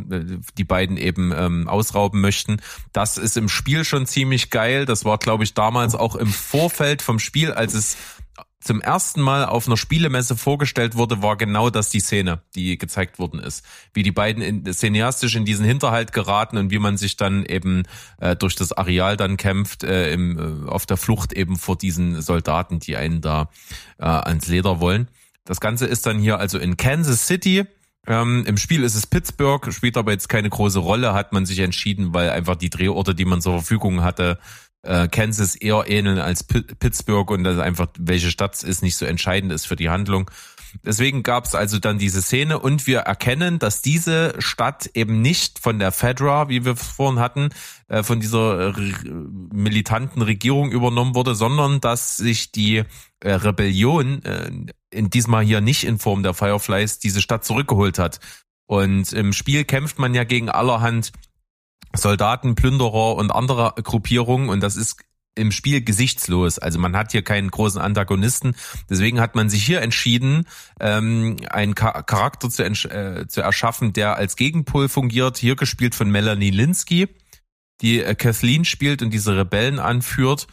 [0.56, 2.59] die beiden eben ähm, ausrauben möchten.
[2.93, 4.86] Das ist im Spiel schon ziemlich geil.
[4.86, 7.97] Das war, glaube ich, damals auch im Vorfeld vom Spiel, als es
[8.60, 13.18] zum ersten Mal auf einer Spielemesse vorgestellt wurde, war genau das die Szene, die gezeigt
[13.18, 13.64] worden ist.
[13.94, 17.85] Wie die beiden in, cineastisch in diesen Hinterhalt geraten und wie man sich dann eben
[18.20, 22.20] äh, durch das Areal dann kämpft, äh, im, äh, auf der Flucht eben vor diesen
[22.20, 23.48] Soldaten, die einen da
[23.98, 25.09] äh, ans Leder wollen.
[25.44, 27.64] Das Ganze ist dann hier also in Kansas City.
[28.09, 31.60] Ähm, Im Spiel ist es Pittsburgh, spielt aber jetzt keine große Rolle, hat man sich
[31.60, 34.39] entschieden, weil einfach die Drehorte, die man zur Verfügung hatte,
[34.83, 38.97] äh, Kansas eher ähneln als Pi- Pittsburgh und das einfach, welche Stadt es ist, nicht
[38.97, 40.31] so entscheidend ist für die Handlung.
[40.85, 45.59] Deswegen gab es also dann diese Szene und wir erkennen, dass diese Stadt eben nicht
[45.59, 47.49] von der Fedra, wie wir vorhin hatten,
[47.89, 49.11] äh, von dieser äh,
[49.51, 52.85] militanten Regierung übernommen wurde, sondern dass sich die
[53.21, 54.21] äh, Rebellion
[54.91, 58.21] in diesmal hier nicht in Form der Fireflies diese Stadt zurückgeholt hat.
[58.67, 61.13] Und im Spiel kämpft man ja gegen allerhand
[61.94, 65.02] Soldaten, Plünderer und andere Gruppierungen und das ist
[65.35, 66.59] im Spiel gesichtslos.
[66.59, 68.56] Also man hat hier keinen großen Antagonisten.
[68.90, 70.47] Deswegen hat man sich hier entschieden,
[70.81, 75.39] ähm, einen Cha- Charakter zu, äh, zu erschaffen, der als Gegenpol fungiert.
[75.39, 77.09] Hier gespielt von Melanie Linsky,
[77.81, 80.48] die äh, Kathleen spielt und diese Rebellen anführt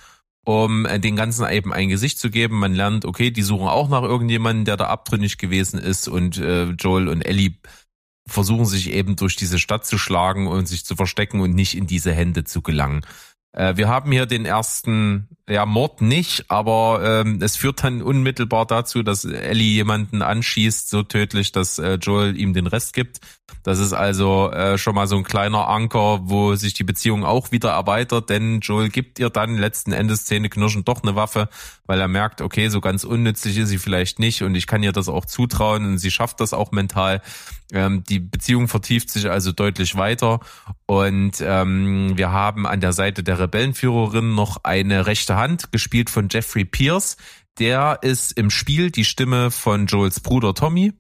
[0.46, 2.60] um äh, den Ganzen eben ein Gesicht zu geben.
[2.60, 6.66] Man lernt, okay, die suchen auch nach irgendjemandem, der da abtrünnig gewesen ist und äh,
[6.70, 7.56] Joel und Ellie
[8.28, 11.88] versuchen sich eben durch diese Stadt zu schlagen und sich zu verstecken und nicht in
[11.88, 13.06] diese Hände zu gelangen.
[13.56, 18.66] Äh, wir haben hier den ersten, ja, Mord nicht, aber ähm, es führt dann unmittelbar
[18.66, 23.22] dazu, dass Ellie jemanden anschießt, so tödlich, dass äh, Joel ihm den Rest gibt.
[23.64, 27.52] Das ist also äh, schon mal so ein kleiner Anker, wo sich die Beziehung auch
[27.52, 31.50] wieder erweitert, denn Joel gibt ihr dann letzten Endes Zähneknirschen doch eine Waffe,
[31.86, 34.92] weil er merkt, okay, so ganz unnützlich ist sie vielleicht nicht und ich kann ihr
[34.92, 37.22] das auch zutrauen und sie schafft das auch mental.
[37.72, 40.40] Ähm, die Beziehung vertieft sich also deutlich weiter
[40.86, 46.28] und ähm, wir haben an der Seite der Rebellenführerin noch eine rechte Hand, gespielt von
[46.30, 47.18] Jeffrey Pierce.
[47.58, 50.94] Der ist im Spiel die Stimme von Joels Bruder Tommy.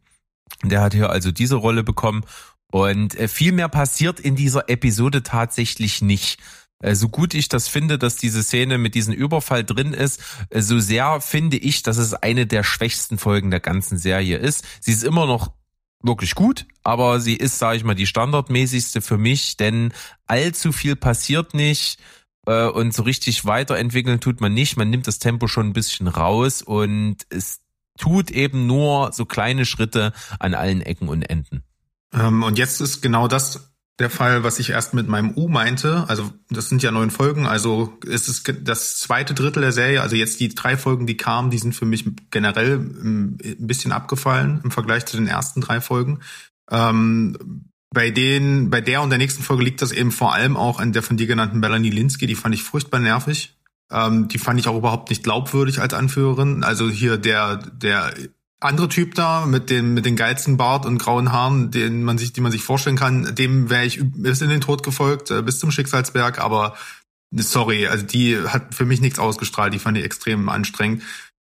[0.63, 2.23] Der hat hier also diese Rolle bekommen.
[2.71, 6.39] Und äh, viel mehr passiert in dieser Episode tatsächlich nicht.
[6.79, 10.61] Äh, So gut ich das finde, dass diese Szene mit diesem Überfall drin ist, äh,
[10.61, 14.65] so sehr finde ich, dass es eine der schwächsten Folgen der ganzen Serie ist.
[14.81, 15.51] Sie ist immer noch
[16.05, 19.93] wirklich gut, aber sie ist, sage ich mal, die standardmäßigste für mich, denn
[20.27, 21.99] allzu viel passiert nicht
[22.45, 24.77] äh, und so richtig weiterentwickeln tut man nicht.
[24.77, 27.59] Man nimmt das Tempo schon ein bisschen raus und es
[27.97, 31.63] tut eben nur so kleine Schritte an allen Ecken und Enden.
[32.13, 36.05] Ähm, und jetzt ist genau das der Fall, was ich erst mit meinem U meinte.
[36.09, 37.45] Also das sind ja neun Folgen.
[37.45, 40.01] Also es ist das zweite Drittel der Serie.
[40.01, 43.93] Also jetzt die drei Folgen, die kamen, die sind für mich generell ähm, ein bisschen
[43.93, 46.19] abgefallen im Vergleich zu den ersten drei Folgen.
[46.69, 50.79] Ähm, bei den, bei der und der nächsten Folge liegt das eben vor allem auch
[50.79, 52.27] an der von dir genannten Melanie Linsky.
[52.27, 53.57] Die fand ich furchtbar nervig.
[53.89, 56.65] Ähm, die fand ich auch überhaupt nicht glaubwürdig als Anführerin.
[56.65, 58.13] Also hier der, der
[58.59, 62.33] andere Typ da mit dem mit den geilsten Bart und grauen Haaren, den man sich,
[62.33, 65.59] die man sich vorstellen kann, dem wäre ich bis in den Tod gefolgt, äh, bis
[65.59, 66.39] zum Schicksalsberg.
[66.39, 66.75] Aber
[67.31, 69.73] sorry, also die hat für mich nichts ausgestrahlt.
[69.73, 71.03] Die fand ich extrem anstrengend.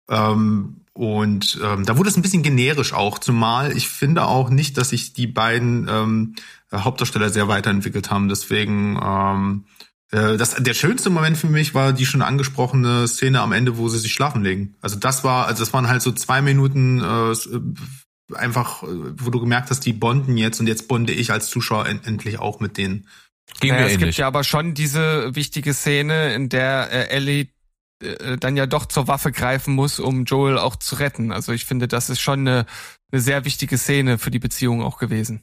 [0.09, 4.77] Ähm, und ähm, da wurde es ein bisschen generisch auch, zumal ich finde auch nicht,
[4.77, 6.35] dass sich die beiden ähm,
[6.73, 8.27] Hauptdarsteller sehr weiterentwickelt haben.
[8.27, 9.78] Deswegen ähm, äh,
[10.11, 13.99] das, der schönste Moment für mich war die schon angesprochene Szene am Ende, wo sie
[13.99, 14.75] sich schlafen legen.
[14.81, 19.29] Also das war, also das waren halt so zwei Minuten äh, äh, einfach, äh, wo
[19.29, 22.59] du gemerkt hast, die bonden jetzt und jetzt bonde ich als Zuschauer en endlich auch
[22.59, 23.07] mit denen.
[23.59, 27.47] Ging Naja, es gibt ja aber schon diese wichtige Szene, in der äh, Ellie
[28.01, 31.31] äh, dann ja doch zur Waffe greifen muss, um Joel auch zu retten.
[31.31, 32.65] Also ich finde, das ist schon eine,
[33.11, 35.41] eine sehr wichtige Szene für die Beziehung auch gewesen.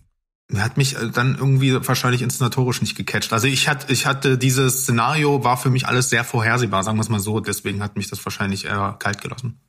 [0.55, 3.33] Hat mich äh, dann irgendwie wahrscheinlich inszenatorisch nicht gecatcht.
[3.33, 7.03] Also ich hatte, ich hatte dieses Szenario war für mich alles sehr vorhersehbar, sagen wir
[7.03, 7.41] es mal so.
[7.41, 9.61] Deswegen hat mich das wahrscheinlich eher kalt gelassen.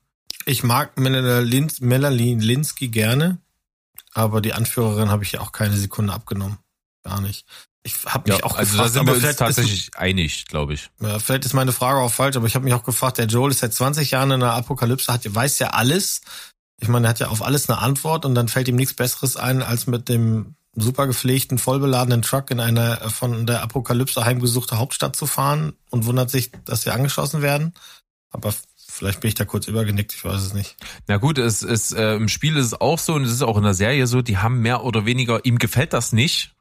[0.46, 3.40] Ich mag Melanie Lins Melanie Linsky gerne,
[4.14, 6.58] aber die Anführerin habe ich ja auch keine Sekunde abgenommen.
[7.04, 7.46] Gar nicht.
[7.84, 9.92] Ich habe mich Ja, auch also gefragt, da sind wir aber uns vielleicht ist, tatsächlich
[9.98, 10.90] einig, glaube ich.
[11.02, 13.52] ja, vielleicht ist meine Frage auch falsch, aber ich habe mich auch gefragt, der Joel
[13.52, 16.22] ist seit 20 Jahren in einer Apokalypse, hat, weiß ja alles.
[16.80, 19.38] Ich meine, er hat ja auf alles eine Antwort und dann fällt ihm nichts Besseres
[19.38, 24.78] ein, als mit dem super gepflegten, vollbeladenen Truck in eine äh, von der Apokalypse heimgesuchte
[24.78, 27.74] Hauptstadt zu fahren und wundert sich, dass sie angeschossen werden.
[28.30, 28.54] Aber
[28.88, 30.78] vielleicht bin ich da kurz übergenickt, ich weiß es nicht.
[31.08, 33.58] Na gut, es ist äh, im Spiel ist es auch so und es ist auch
[33.58, 36.54] in der Serie so, die haben mehr oder weniger, ihm gefällt das nicht,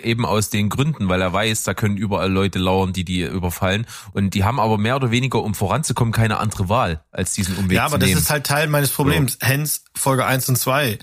[0.00, 3.86] eben aus den Gründen, weil er weiß, da können überall Leute lauern, die die überfallen
[4.12, 7.76] und die haben aber mehr oder weniger, um voranzukommen, keine andere Wahl, als diesen Umweg
[7.76, 8.20] ja, zu aber das nehmen.
[8.20, 9.38] ist halt Teil meines Problems.
[9.40, 10.98] Hens, Folge 1 und 2.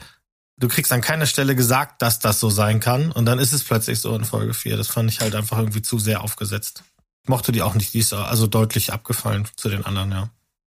[0.57, 3.63] Du kriegst an keiner Stelle gesagt, dass das so sein kann und dann ist es
[3.63, 4.77] plötzlich so in Folge 4.
[4.77, 6.83] Das fand ich halt einfach irgendwie zu sehr aufgesetzt.
[7.23, 10.29] Ich mochte die auch nicht, die ist also deutlich abgefallen zu den anderen, ja.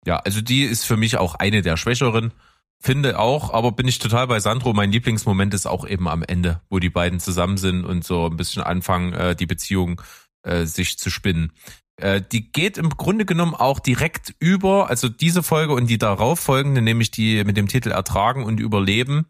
[0.05, 2.33] Ja, also die ist für mich auch eine der schwächeren.
[2.79, 4.73] Finde auch, aber bin ich total bei Sandro.
[4.73, 8.37] Mein Lieblingsmoment ist auch eben am Ende, wo die beiden zusammen sind und so ein
[8.37, 10.01] bisschen anfangen, äh, die Beziehung
[10.41, 11.51] äh, sich zu spinnen.
[11.97, 16.39] Äh, die geht im Grunde genommen auch direkt über, also diese Folge und die darauf
[16.39, 19.27] folgende, nämlich die mit dem Titel Ertragen und Überleben.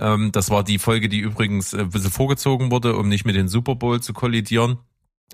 [0.00, 3.36] Ähm, das war die Folge, die übrigens äh, ein bisschen vorgezogen wurde, um nicht mit
[3.36, 4.78] den Super Bowl zu kollidieren.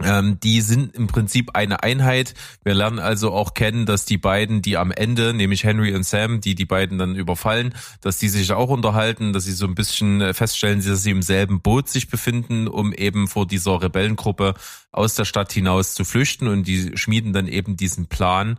[0.03, 2.35] Ähm, die sind im Prinzip eine Einheit.
[2.63, 6.43] Wir lernen also auch kennen, dass die beiden, die am Ende, nämlich Henry und Sam,
[6.43, 10.21] die die beiden dann überfallen, dass die sich auch unterhalten, dass sie so ein bisschen
[10.21, 14.55] äh, feststellen, dass sie im selben Boot sich befinden, um eben vor dieser Rebellengruppe
[14.93, 16.49] aus der Stadt hinaus zu flüchten.
[16.49, 18.59] Und die schmieden dann eben diesen Plan,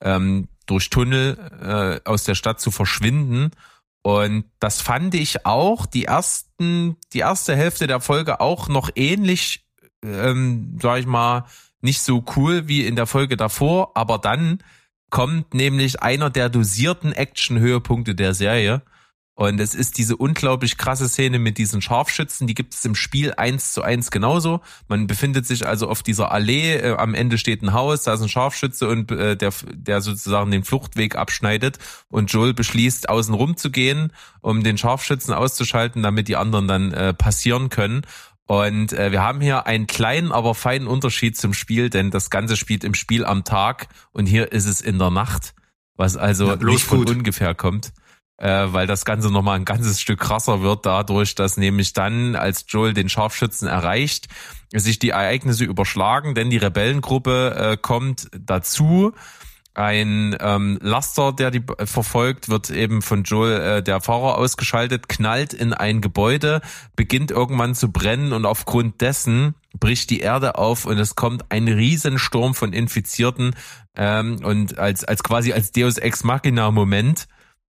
[0.00, 3.50] ähm, durch Tunnel äh, aus der Stadt zu verschwinden.
[4.08, 9.68] Und das fand ich auch die ersten, die erste Hälfte der Folge auch noch ähnlich
[10.02, 11.44] ähm, sag ich mal,
[11.80, 14.58] nicht so cool wie in der Folge davor, aber dann
[15.10, 18.82] kommt nämlich einer der dosierten Action-Höhepunkte der Serie.
[19.38, 23.34] Und es ist diese unglaublich krasse Szene mit diesen Scharfschützen, die gibt es im Spiel
[23.36, 24.62] eins zu eins genauso.
[24.88, 28.20] Man befindet sich also auf dieser Allee, äh, am Ende steht ein Haus, da ist
[28.20, 31.78] ein Scharfschütze und äh, der, der sozusagen den Fluchtweg abschneidet.
[32.08, 36.92] Und Joel beschließt, außen rum zu gehen, um den Scharfschützen auszuschalten, damit die anderen dann
[36.92, 38.02] äh, passieren können.
[38.46, 42.56] Und äh, wir haben hier einen kleinen, aber feinen Unterschied zum Spiel, denn das Ganze
[42.56, 45.54] spielt im Spiel am Tag und hier ist es in der Nacht,
[45.94, 47.10] was also Ja, nicht von gut.
[47.10, 47.92] ungefähr kommt,
[48.38, 52.64] äh, weil das Ganze nochmal ein ganzes Stück krasser wird dadurch, dass nämlich dann, als
[52.68, 54.28] Joel den Scharfschützen erreicht,
[54.72, 59.12] sich die Ereignisse überschlagen, denn die Rebellengruppe äh, kommt dazu.
[59.74, 65.08] Ein ähm, Laster, der die äh, verfolgt, wird eben von Joel, äh, der Fahrer, ausgeschaltet,
[65.08, 66.60] knallt in ein Gebäude,
[66.96, 71.68] beginnt irgendwann zu brennen und aufgrund dessen bricht die Erde auf und es kommt ein
[71.68, 73.54] Riesensturm von Infizierten
[73.94, 77.28] ähm, und als, als quasi als Deus Ex Machina Moment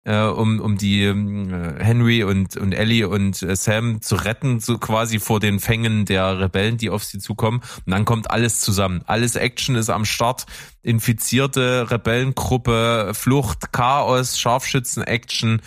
[0.04, 4.78] äh, um, um die äh, Henry und, und Ellie und äh, Sam zu retten, so
[4.78, 7.60] quasi vor den Fängen der Rebellen, die auf sie zukommen.
[7.86, 9.02] Und dann kommt alles zusammen.
[9.06, 10.46] Alles Action ist am Start.
[10.82, 15.62] Infizierte Rebellengruppe, Flucht, Chaos, Scharfschützen-Action.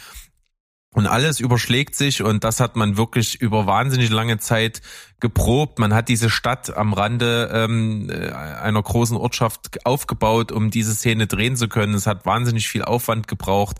[0.94, 4.82] Und alles überschlägt sich und das hat man wirklich über wahnsinnig lange Zeit
[5.20, 5.78] geprobt.
[5.78, 11.28] Man hat diese Stadt am Rande ähm, äh, einer großen Ortschaft aufgebaut, um diese Szene
[11.28, 11.94] drehen zu können.
[11.94, 13.78] Es hat wahnsinnig viel Aufwand gebraucht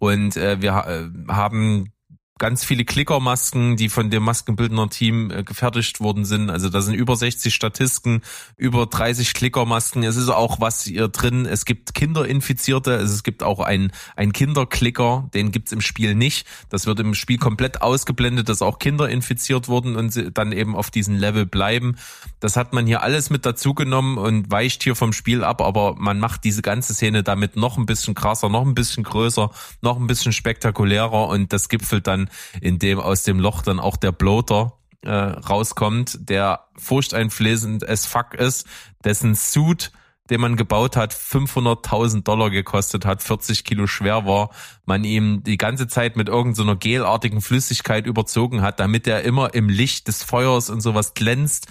[0.00, 1.92] und äh, wir äh, haben
[2.40, 6.50] ganz viele Klickermasken, die von dem Maskenbildner-Team äh, gefertigt worden sind.
[6.50, 8.22] Also da sind über 60 Statisten,
[8.56, 10.02] über 30 Klickermasken.
[10.02, 11.46] Es ist auch was hier drin.
[11.46, 16.46] Es gibt Kinderinfizierte, also es gibt auch einen, einen Kinderklicker, den gibt's im Spiel nicht.
[16.70, 20.90] Das wird im Spiel komplett ausgeblendet, dass auch Kinder infiziert wurden und dann eben auf
[20.90, 21.96] diesem Level bleiben.
[22.40, 25.94] Das hat man hier alles mit dazu genommen und weicht hier vom Spiel ab, aber
[25.96, 29.50] man macht diese ganze Szene damit noch ein bisschen krasser, noch ein bisschen größer,
[29.82, 32.29] noch ein bisschen spektakulärer und das gipfelt dann,
[32.60, 38.66] indem aus dem Loch dann auch der Bloater äh, rauskommt, der furchteinflößend as fuck ist,
[39.04, 39.92] dessen Suit
[40.30, 44.50] den man gebaut hat, 500.000 Dollar gekostet hat, 40 Kilo schwer war,
[44.86, 49.68] man ihm die ganze Zeit mit irgendeiner gelartigen Flüssigkeit überzogen hat, damit er immer im
[49.68, 51.66] Licht des Feuers und sowas glänzt.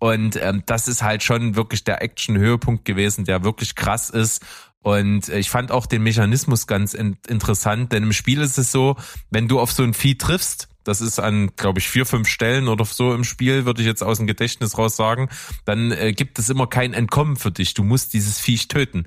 [0.00, 4.44] Und ähm, das ist halt schon wirklich der Action-Höhepunkt gewesen, der wirklich krass ist.
[4.82, 8.70] Und äh, ich fand auch den Mechanismus ganz in interessant, denn im Spiel ist es
[8.70, 8.96] so,
[9.30, 12.66] wenn du auf so ein Vieh triffst, das ist an, glaube ich, vier, fünf Stellen
[12.68, 15.28] oder so im Spiel, würde ich jetzt aus dem Gedächtnis raus sagen,
[15.66, 17.74] dann äh, gibt es immer kein Entkommen für dich.
[17.74, 19.06] Du musst dieses Viech töten.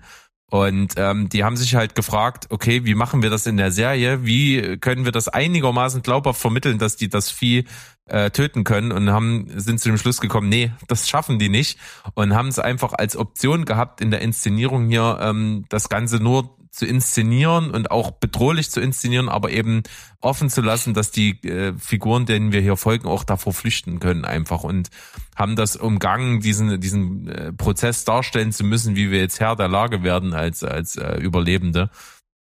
[0.51, 4.25] Und ähm, die haben sich halt gefragt, okay, wie machen wir das in der Serie?
[4.25, 7.63] Wie können wir das einigermaßen glaubhaft vermitteln, dass die das Vieh
[8.05, 8.91] äh, töten können?
[8.91, 11.79] Und haben sind zu dem Schluss gekommen, nee, das schaffen die nicht.
[12.13, 16.57] Und haben es einfach als Option gehabt in der Inszenierung hier, ähm, das Ganze nur
[16.71, 19.83] zu inszenieren und auch bedrohlich zu inszenieren, aber eben
[20.21, 24.23] offen zu lassen, dass die äh, Figuren, denen wir hier folgen, auch davor flüchten können
[24.23, 24.89] einfach und
[25.35, 29.67] haben das umgangen, diesen diesen äh, Prozess darstellen zu müssen, wie wir jetzt Herr der
[29.67, 31.89] Lage werden als als äh, Überlebende.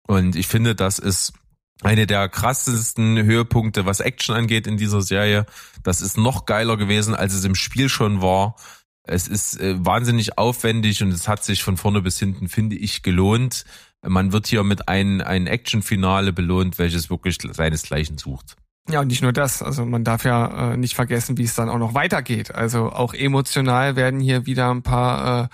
[0.08, 1.34] Und ich finde, das ist
[1.82, 5.45] eine der krassesten Höhepunkte, was Action angeht in dieser Serie.
[5.84, 8.56] Das ist noch geiler gewesen, als es im Spiel schon war.
[9.06, 13.04] Es ist äh, wahnsinnig aufwendig und es hat sich von vorne bis hinten, finde ich,
[13.04, 13.66] gelohnt.
[14.02, 18.56] Man wird hier mit einem ein Action-Finale belohnt, welches wirklich seinesgleichen sucht.
[18.90, 19.62] Ja, und nicht nur das.
[19.62, 22.54] Also man darf ja äh, nicht vergessen, wie es dann auch noch weitergeht.
[22.54, 25.48] Also auch emotional werden hier wieder ein paar äh,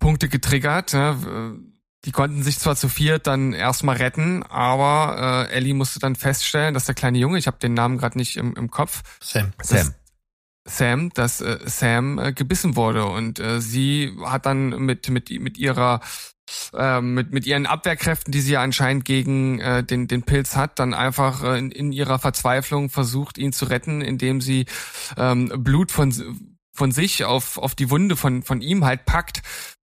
[0.00, 0.92] Punkte getriggert.
[0.92, 1.58] Ne?
[2.04, 6.74] Die konnten sich zwar zu viert dann erstmal retten, aber äh, Ellie musste dann feststellen,
[6.74, 9.52] dass der kleine Junge, ich habe den Namen gerade nicht im, im Kopf, Sam.
[9.62, 9.94] Sam.
[10.66, 15.58] Sam, dass äh, Sam äh, gebissen wurde und äh, sie hat dann mit mit mit
[15.58, 16.00] ihrer
[16.72, 20.78] äh, mit mit ihren Abwehrkräften, die sie ja anscheinend gegen äh, den den Pilz hat,
[20.78, 24.64] dann einfach äh, in, in ihrer Verzweiflung versucht, ihn zu retten, indem sie
[25.18, 26.12] ähm, Blut von
[26.72, 29.42] von sich auf auf die Wunde von von ihm halt packt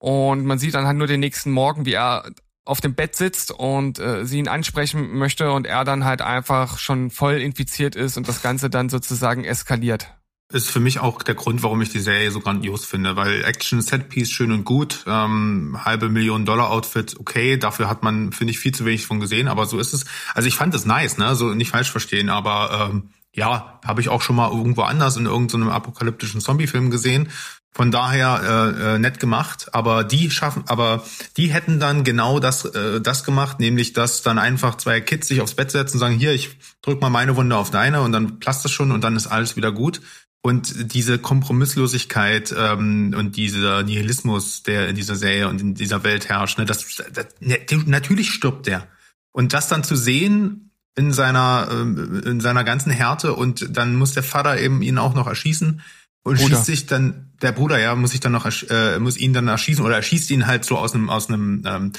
[0.04, 2.30] und man sieht dann halt nur den nächsten Morgen, wie er
[2.66, 6.76] auf dem Bett sitzt und äh, sie ihn ansprechen möchte und er dann halt einfach
[6.78, 10.14] schon voll infiziert ist und das Ganze dann sozusagen eskaliert
[10.52, 13.80] ist für mich auch der Grund, warum ich die Serie so grandios finde, weil Action
[13.80, 18.60] Setpiece schön und gut, ähm, halbe Million Dollar Outfit, okay, dafür hat man finde ich
[18.60, 20.04] viel zu wenig von gesehen, aber so ist es.
[20.34, 24.10] Also ich fand es nice, ne, so nicht falsch verstehen, aber ähm, ja, habe ich
[24.10, 27.30] auch schon mal irgendwo anders in irgendeinem apokalyptischen Zombie-Film gesehen.
[27.76, 28.40] Von daher
[28.78, 31.04] äh, äh, nett gemacht, aber die schaffen, aber
[31.36, 35.40] die hätten dann genau das äh, das gemacht, nämlich dass dann einfach zwei Kids sich
[35.40, 38.38] aufs Bett setzen und sagen, hier, ich drück mal meine Wunde auf deine und dann
[38.38, 40.00] passt das schon und dann ist alles wieder gut.
[40.40, 46.28] Und diese Kompromisslosigkeit ähm, und dieser Nihilismus, der in dieser Serie und in dieser Welt
[46.28, 48.86] herrscht, ne, das, das ne, natürlich stirbt der.
[49.32, 54.12] Und das dann zu sehen in seiner ähm, in seiner ganzen Härte und dann muss
[54.12, 55.82] der Vater eben ihn auch noch erschießen
[56.24, 56.56] und Bruder.
[56.56, 59.84] schießt sich dann der Bruder ja muss sich dann noch äh, muss ihn dann erschießen
[59.84, 61.92] oder erschießt ihn halt so aus einem aus einem ähm,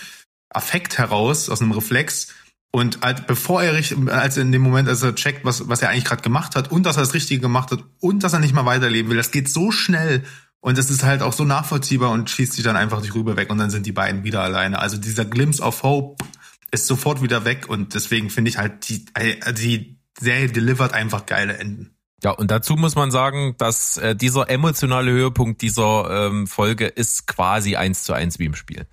[0.49, 2.27] Affekt heraus aus einem Reflex
[2.75, 3.73] und als, bevor er
[4.11, 6.85] als in dem Moment, als er checkt, was, was er eigentlich gerade gemacht hat und
[6.85, 9.47] dass er das Richtige gemacht hat und dass er nicht mal weiterleben will, das geht
[9.47, 10.25] so schnell
[10.59, 13.49] und das ist halt auch so nachvollziehbar und schießt sich dann einfach die Rübe weg
[13.49, 14.79] und dann sind die beiden wieder alleine.
[14.79, 16.21] Also dieser Glimpse of Hope
[16.69, 21.25] ist sofort wieder weg und deswegen finde ich halt die, äh, die Serie delivert einfach
[21.25, 21.94] geile Enden.
[22.23, 27.27] Ja, und dazu muss man sagen, dass äh, dieser emotionale Höhepunkt dieser ähm, Folge ist
[27.27, 28.87] quasi eins zu eins wie im Spiel.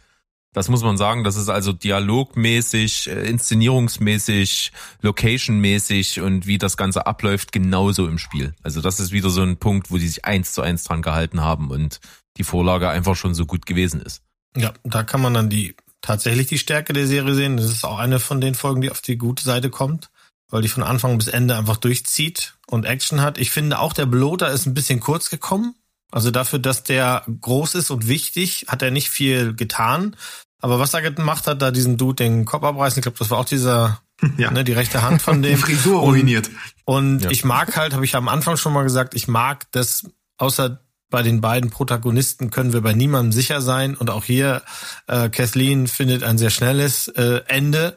[0.52, 1.24] Das muss man sagen.
[1.24, 8.54] Das ist also dialogmäßig, äh, inszenierungsmäßig, locationmäßig und wie das Ganze abläuft, genauso im Spiel.
[8.62, 11.40] Also das ist wieder so ein Punkt, wo die sich eins zu eins dran gehalten
[11.40, 12.00] haben und
[12.36, 14.22] die Vorlage einfach schon so gut gewesen ist.
[14.56, 17.56] Ja, da kann man dann die tatsächlich die Stärke der Serie sehen.
[17.56, 20.10] Das ist auch eine von den Folgen, die auf die gute Seite kommt,
[20.52, 23.38] weil die von Anfang bis Ende einfach durchzieht und Action hat.
[23.38, 25.74] Ich finde auch der Bloater ist ein bisschen kurz gekommen.
[26.12, 30.14] Also dafür, dass der groß ist und wichtig, hat er nicht viel getan.
[30.60, 33.38] Aber was er gemacht hat, da diesen Dude den Kopf abreißen, ich glaube, das war
[33.38, 34.00] auch dieser,
[34.36, 34.50] Ja.
[34.50, 35.58] ne, die rechte Hand von Die dem.
[35.58, 36.50] Frisur Und- ruiniert.
[36.84, 37.30] Und Ja.
[37.30, 40.04] ich mag halt, habe ich am Anfang schon mal gesagt, ich mag das,
[40.36, 40.80] außer
[41.10, 43.94] bei den beiden Protagonisten können wir bei niemandem sicher sein.
[43.96, 44.62] Und auch hier,
[45.08, 47.94] äh, Kathleen findet ein sehr schnelles äh, Ende.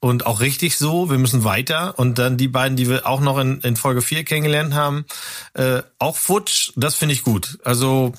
[0.00, 1.98] Und auch richtig so, wir müssen weiter.
[1.98, 5.06] Und dann die beiden, die wir auch noch in, in Folge 4 kennengelernt haben,
[5.54, 7.58] äh, auch futsch, das finde ich gut.
[7.64, 8.12] Also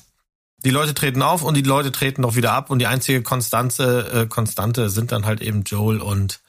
[0.64, 2.70] die Leute treten auf und die Leute treten doch wieder ab.
[2.70, 6.40] Und die einzige Konstante, äh, Konstante sind dann halt eben Joel und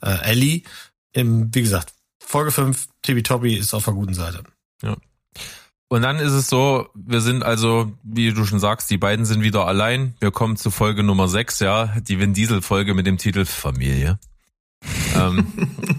[0.00, 0.62] äh, Ellie.
[1.12, 4.44] Im, wie gesagt, Folge 5, Tibi Tobi ist auf der guten Seite.
[5.88, 9.42] Und dann ist es so, wir sind also, wie du schon sagst, die beiden sind
[9.42, 10.14] wieder allein.
[10.20, 14.18] Wir kommen zu Folge Nummer 6, ja, die Vin Diesel Folge mit dem Titel Familie.
[15.14, 15.46] Ähm,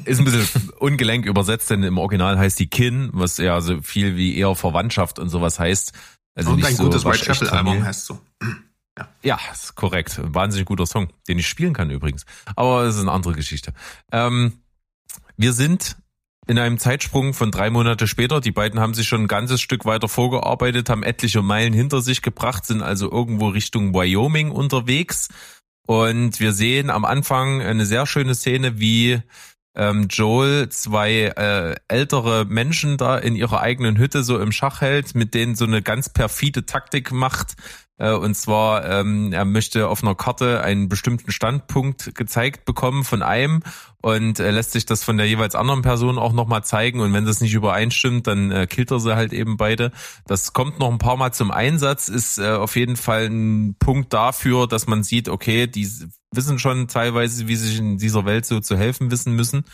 [0.06, 4.15] ist ein bisschen ungelenk übersetzt, denn im Original heißt die Kin, was ja so viel
[4.15, 5.93] wie eher Verwandtschaft und sowas heißt.
[6.35, 8.19] Also und nicht ein so gutes Whitechapel-Album heißt so.
[9.22, 10.19] Ja, ist korrekt.
[10.19, 12.26] Ein wahnsinnig guter Song, den ich spielen kann übrigens.
[12.56, 13.73] Aber das ist eine andere Geschichte.
[14.11, 14.60] Ähm,
[15.38, 15.97] wir sind
[16.47, 18.41] in einem Zeitsprung von drei Monate später.
[18.41, 22.22] Die beiden haben sich schon ein ganzes Stück weiter vorgearbeitet, haben etliche Meilen hinter sich
[22.22, 25.30] gebracht, sind also irgendwo Richtung Wyoming unterwegs.
[25.90, 29.24] Und wir sehen am Anfang eine sehr schöne Szene, wie
[29.76, 35.16] ähm, Joel zwei äh, ältere Menschen da in ihrer eigenen Hütte so im Schach hält,
[35.16, 37.56] mit denen so eine ganz perfide Taktik macht,
[38.00, 43.62] und zwar, ähm, er möchte auf einer Karte einen bestimmten Standpunkt gezeigt bekommen von einem
[44.02, 47.02] und äh, lässt sich das von der jeweils anderen Person auch nochmal zeigen.
[47.02, 49.92] Und wenn das nicht übereinstimmt, dann äh, killt er sie halt eben beide.
[50.26, 54.14] Das kommt noch ein paar Mal zum Einsatz, ist äh, auf jeden Fall ein Punkt
[54.14, 55.90] dafür, dass man sieht, okay, die
[56.32, 59.66] wissen schon teilweise, wie sich in dieser Welt so zu helfen wissen müssen.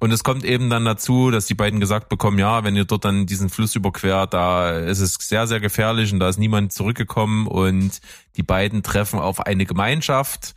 [0.00, 3.04] Und es kommt eben dann dazu, dass die beiden gesagt bekommen, ja, wenn ihr dort
[3.04, 7.46] dann diesen Fluss überquert, da ist es sehr, sehr gefährlich und da ist niemand zurückgekommen
[7.46, 8.00] und
[8.36, 10.54] die beiden treffen auf eine Gemeinschaft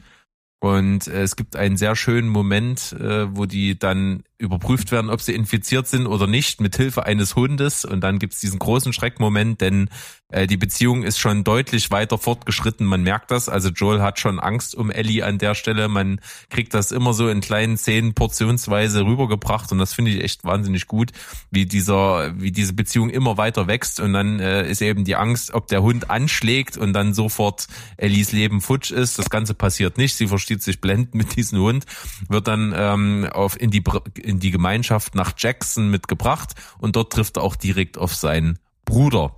[0.63, 5.35] und es gibt einen sehr schönen Moment, äh, wo die dann überprüft werden, ob sie
[5.35, 7.83] infiziert sind oder nicht, mit Hilfe eines Hundes.
[7.83, 9.89] Und dann gibt's diesen großen Schreckmoment, denn
[10.33, 12.87] äh, die Beziehung ist schon deutlich weiter fortgeschritten.
[12.87, 13.49] Man merkt das.
[13.49, 15.87] Also Joel hat schon Angst um Ellie an der Stelle.
[15.87, 16.19] Man
[16.49, 19.71] kriegt das immer so in kleinen Szenen portionsweise rübergebracht.
[19.71, 21.11] Und das finde ich echt wahnsinnig gut,
[21.51, 23.99] wie dieser, wie diese Beziehung immer weiter wächst.
[23.99, 28.31] Und dann äh, ist eben die Angst, ob der Hund anschlägt und dann sofort Ellies
[28.31, 29.19] Leben futsch ist.
[29.19, 30.15] Das Ganze passiert nicht.
[30.15, 31.85] Sie versteht sich blendend mit diesem Hund,
[32.27, 33.83] wird dann ähm, auf in die
[34.19, 39.35] in die Gemeinschaft nach Jackson mitgebracht und dort trifft er auch direkt auf seinen Bruder.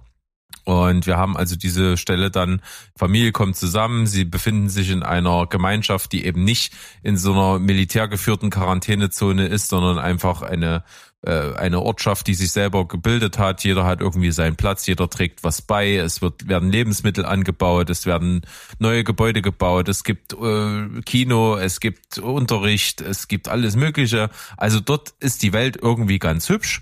[0.66, 2.62] Und wir haben also diese Stelle dann,
[2.98, 6.74] Familie kommt zusammen, sie befinden sich in einer Gemeinschaft, die eben nicht
[7.04, 10.84] in so einer militärgeführten Quarantänezone ist, sondern einfach eine
[11.26, 13.64] äh, eine Ortschaft, die sich selber gebildet hat.
[13.64, 15.96] Jeder hat irgendwie seinen Platz, jeder trägt was bei.
[15.96, 18.42] Es wird werden Lebensmittel angebaut, es werden
[18.78, 24.30] neue Gebäude gebaut, es gibt äh, Kino, es gibt Unterricht, es gibt alles Mögliche.
[24.56, 26.82] Also dort ist die Welt irgendwie ganz hübsch.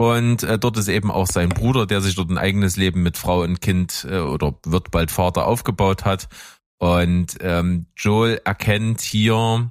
[0.00, 3.18] Und äh, dort ist eben auch sein Bruder, der sich dort ein eigenes Leben mit
[3.18, 6.30] Frau und Kind äh, oder wird bald Vater aufgebaut hat.
[6.78, 9.70] Und ähm, Joel erkennt hier,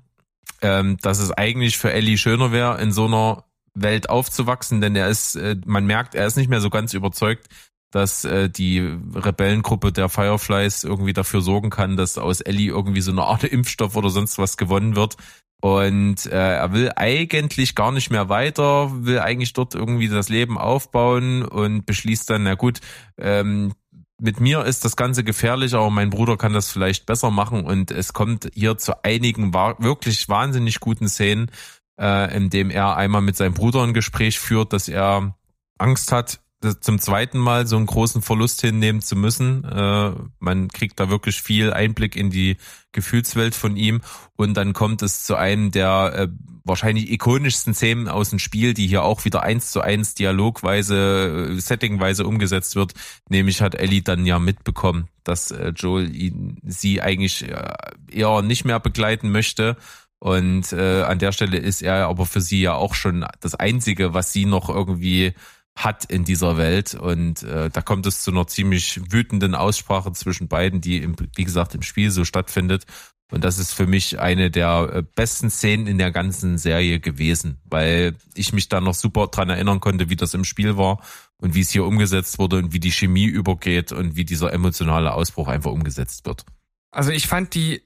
[0.61, 5.09] ähm, dass es eigentlich für Ellie schöner wäre, in so einer Welt aufzuwachsen, denn er
[5.09, 7.47] ist, äh, man merkt, er ist nicht mehr so ganz überzeugt,
[7.91, 8.79] dass äh, die
[9.15, 13.95] Rebellengruppe der Fireflies irgendwie dafür sorgen kann, dass aus Ellie irgendwie so eine Art Impfstoff
[13.95, 15.17] oder sonst was gewonnen wird.
[15.61, 20.57] Und äh, er will eigentlich gar nicht mehr weiter, will eigentlich dort irgendwie das Leben
[20.57, 22.79] aufbauen und beschließt dann, na gut,
[23.17, 23.73] ähm,
[24.21, 27.91] mit mir ist das Ganze gefährlich, aber mein Bruder kann das vielleicht besser machen und
[27.91, 31.51] es kommt hier zu einigen wirklich wahnsinnig guten Szenen,
[31.99, 35.35] äh, in dem er einmal mit seinem Bruder ein Gespräch führt, dass er
[35.77, 36.41] Angst hat,
[36.81, 39.63] zum zweiten Mal so einen großen Verlust hinnehmen zu müssen.
[39.63, 42.57] Äh, man kriegt da wirklich viel Einblick in die
[42.91, 44.01] Gefühlswelt von ihm
[44.35, 46.27] und dann kommt es zu einem der äh,
[46.65, 51.59] wahrscheinlich ikonischsten Szenen aus dem Spiel, die hier auch wieder eins zu eins dialogweise, äh,
[51.59, 52.93] settingweise umgesetzt wird.
[53.29, 57.73] Nämlich hat Ellie dann ja mitbekommen, dass äh, Joel ihn, sie eigentlich äh,
[58.11, 59.77] eher nicht mehr begleiten möchte
[60.19, 64.13] und äh, an der Stelle ist er aber für sie ja auch schon das Einzige,
[64.13, 65.33] was sie noch irgendwie
[65.83, 66.93] hat in dieser Welt.
[66.93, 71.43] Und äh, da kommt es zu einer ziemlich wütenden Aussprache zwischen beiden, die, im, wie
[71.43, 72.85] gesagt, im Spiel so stattfindet.
[73.31, 77.61] Und das ist für mich eine der äh, besten Szenen in der ganzen Serie gewesen,
[77.63, 81.01] weil ich mich da noch super dran erinnern konnte, wie das im Spiel war
[81.37, 85.13] und wie es hier umgesetzt wurde und wie die Chemie übergeht und wie dieser emotionale
[85.13, 86.43] Ausbruch einfach umgesetzt wird.
[86.91, 87.83] Also ich fand die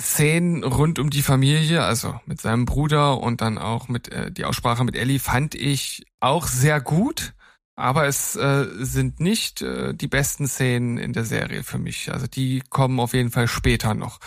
[0.00, 4.44] Szenen rund um die Familie, also mit seinem Bruder und dann auch mit äh, die
[4.44, 7.34] Aussprache mit Ellie, fand ich auch sehr gut.
[7.76, 12.12] Aber es äh, sind nicht äh, die besten Szenen in der Serie für mich.
[12.12, 14.18] Also die kommen auf jeden Fall später noch.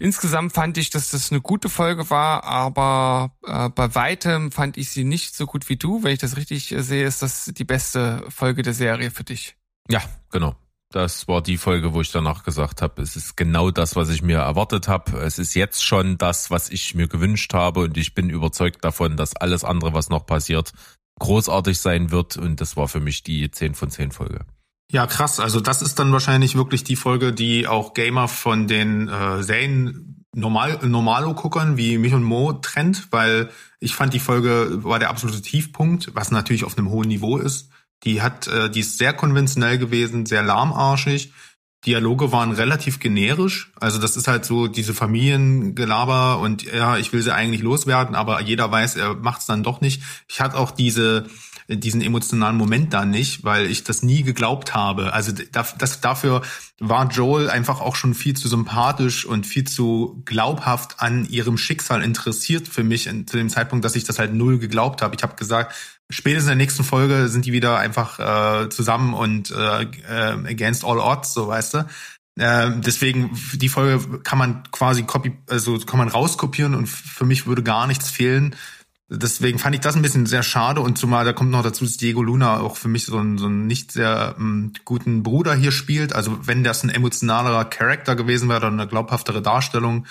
[0.00, 4.90] Insgesamt fand ich, dass das eine gute Folge war, aber äh, bei weitem fand ich
[4.90, 6.02] sie nicht so gut wie du.
[6.02, 9.56] Wenn ich das richtig äh, sehe, ist das die beste Folge der Serie für dich.
[9.90, 10.56] Ja, genau.
[10.90, 14.22] Das war die Folge, wo ich danach gesagt habe, es ist genau das, was ich
[14.22, 15.18] mir erwartet habe.
[15.18, 19.16] Es ist jetzt schon das, was ich mir gewünscht habe und ich bin überzeugt davon,
[19.16, 20.72] dass alles andere, was noch passiert,
[21.18, 24.44] großartig sein wird und das war für mich die 10 von 10 Folge.
[24.90, 25.40] Ja, krass.
[25.40, 30.24] Also das ist dann wahrscheinlich wirklich die Folge, die auch Gamer von den äh, Serien
[30.34, 33.50] normal Normalo-Guckern wie mich und Mo trennt, weil
[33.80, 37.70] ich fand die Folge war der absolute Tiefpunkt, was natürlich auf einem hohen Niveau ist.
[38.04, 41.32] Die hat, äh, die ist sehr konventionell gewesen, sehr lahmarschig.
[41.86, 43.72] Dialoge waren relativ generisch.
[43.78, 48.40] Also das ist halt so diese Familiengelaber und ja, ich will sie eigentlich loswerden, aber
[48.40, 50.02] jeder weiß, er macht es dann doch nicht.
[50.28, 51.26] Ich hatte auch diese
[51.68, 55.12] diesen emotionalen Moment da nicht, weil ich das nie geglaubt habe.
[55.12, 56.42] Also das, das, dafür
[56.78, 62.02] war Joel einfach auch schon viel zu sympathisch und viel zu glaubhaft an ihrem Schicksal
[62.02, 65.14] interessiert für mich in, zu dem Zeitpunkt, dass ich das halt null geglaubt habe.
[65.16, 65.74] Ich habe gesagt,
[66.10, 68.18] spätestens in der nächsten Folge sind die wieder einfach
[68.64, 71.86] äh, zusammen und äh, äh, against all odds, so weißt du.
[72.36, 77.46] Äh, deswegen die Folge kann man quasi copy, also kann man rauskopieren und für mich
[77.46, 78.54] würde gar nichts fehlen.
[79.08, 81.98] Deswegen fand ich das ein bisschen sehr schade und zumal da kommt noch dazu, dass
[81.98, 85.72] Diego Luna auch für mich so einen, so einen nicht sehr ähm, guten Bruder hier
[85.72, 86.14] spielt.
[86.14, 90.06] Also wenn das ein emotionalerer Charakter gewesen wäre oder eine glaubhaftere Darstellung,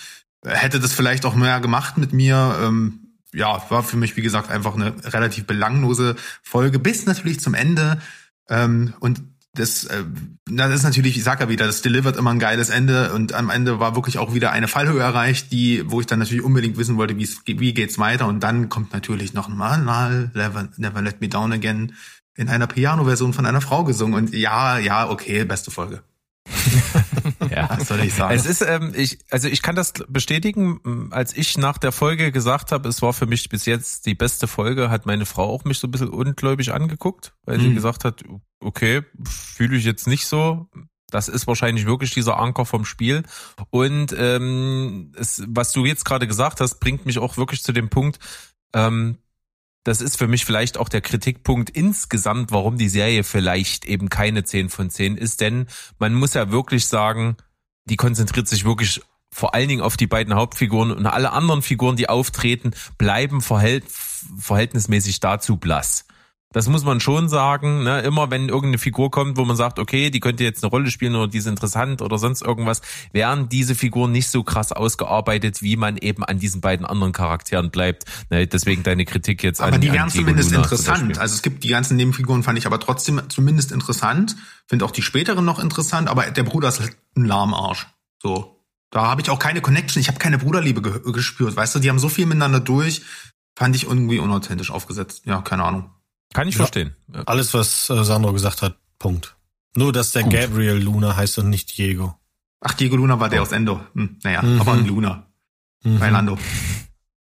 [0.46, 2.56] äh, hätte das vielleicht auch mehr gemacht mit mir.
[2.62, 3.00] Ähm,
[3.34, 8.00] ja, war für mich, wie gesagt, einfach eine relativ belanglose Folge, bis natürlich zum Ende.
[8.48, 9.24] Ähm, und
[9.56, 10.04] das, äh,
[10.46, 13.50] das ist natürlich, ich sag ja wieder, das delivert immer ein geiles Ende und am
[13.50, 16.98] Ende war wirklich auch wieder eine Fallhöhe erreicht, die, wo ich dann natürlich unbedingt wissen
[16.98, 21.22] wollte, wie wie geht's weiter und dann kommt natürlich noch mal, mal Never, Never Let
[21.22, 21.94] Me Down Again
[22.36, 26.02] in einer Piano-Version von einer Frau gesungen und ja, ja, okay, beste Folge.
[27.50, 28.36] ja, was soll ich sagen?
[28.36, 32.72] Es ist, ähm, ich, also ich kann das bestätigen, als ich nach der Folge gesagt
[32.72, 35.80] habe, es war für mich bis jetzt die beste Folge, hat meine Frau auch mich
[35.80, 37.62] so ein bisschen ungläubig angeguckt, weil mhm.
[37.62, 38.24] sie gesagt hat,
[38.60, 40.70] okay, fühle ich jetzt nicht so.
[41.10, 43.24] Das ist wahrscheinlich wirklich dieser Anker vom Spiel.
[43.70, 47.90] Und ähm, es, was du jetzt gerade gesagt hast, bringt mich auch wirklich zu dem
[47.90, 48.20] Punkt,
[48.74, 49.20] ähm,
[49.84, 54.44] das ist für mich vielleicht auch der Kritikpunkt insgesamt, warum die Serie vielleicht eben keine
[54.44, 55.68] 10 von 10 ist, denn
[56.00, 57.38] man muss ja wirklich sagen,
[57.86, 59.02] die konzentriert sich wirklich
[59.32, 63.86] vor allen Dingen auf die beiden Hauptfiguren und alle anderen Figuren, die auftreten, bleiben verhält
[64.40, 66.06] verhältnismäßig dazu blass.
[66.54, 67.84] Das muss man schon sagen.
[67.84, 68.02] Ne?
[68.02, 71.16] Immer wenn irgendeine Figur kommt, wo man sagt, okay, die könnte jetzt eine Rolle spielen
[71.16, 72.82] oder die ist interessant oder sonst irgendwas,
[73.12, 77.72] werden diese Figuren nicht so krass ausgearbeitet, wie man eben an diesen beiden anderen Charakteren
[77.72, 78.06] bleibt.
[78.30, 78.48] Ne?
[78.48, 81.18] Deswegen deine Kritik jetzt aber an die wären zumindest Luna interessant.
[81.18, 84.36] Also es gibt die ganzen Nebenfiguren, fand ich aber trotzdem zumindest interessant.
[84.68, 87.88] Finde auch die späteren noch interessant, aber der Bruder ist halt ein Lahmarsch.
[88.22, 88.60] So.
[88.92, 90.00] Da habe ich auch keine Connection.
[90.00, 91.56] Ich habe keine Bruderliebe ge gespürt.
[91.56, 93.02] Weißt du, die haben so viel miteinander durch.
[93.58, 95.24] Fand ich irgendwie unauthentisch aufgesetzt.
[95.26, 95.90] Ja, keine Ahnung.
[96.34, 96.96] Kann ich ja, verstehen.
[97.26, 99.36] Alles, was äh, Sandro gesagt hat, Punkt.
[99.76, 100.34] Nur, dass der Gut.
[100.34, 102.16] Gabriel Luna heißt und nicht Diego.
[102.62, 103.44] Ach, Diego Luna war der oh.
[103.44, 103.82] aus Endo.
[103.94, 104.62] Hm, naja, mhm.
[104.62, 105.28] aber ein Luna.
[105.84, 106.00] Mhm.
[106.00, 106.38] Bei Lando.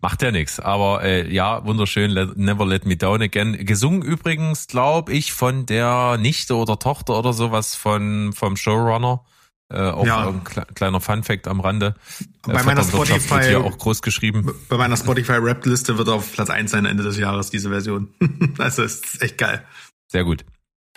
[0.02, 3.66] Macht ja nichts, aber äh, ja, wunderschön, let, Never Let Me Down Again.
[3.66, 9.26] Gesungen übrigens, glaube ich, von der Nichte oder Tochter oder sowas von vom Showrunner.
[9.70, 10.28] Äh, auch ja.
[10.28, 11.96] ein kleiner Fun-Fact am Rande.
[12.48, 14.54] Äh, bei meiner Spotify auch groß geschrieben.
[14.70, 18.14] Bei meiner Spotify Rap Liste wird auf Platz 1 sein Ende des Jahres diese Version.
[18.60, 19.66] also ist echt geil.
[20.08, 20.46] Sehr gut.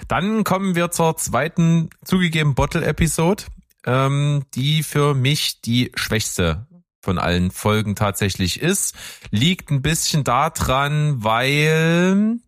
[0.06, 3.44] Dann kommen wir zur zweiten zugegeben Bottle Episode,
[3.86, 6.66] ähm, die für mich die schwächste
[7.00, 8.94] von allen Folgen tatsächlich ist.
[9.30, 12.38] Liegt ein bisschen daran, weil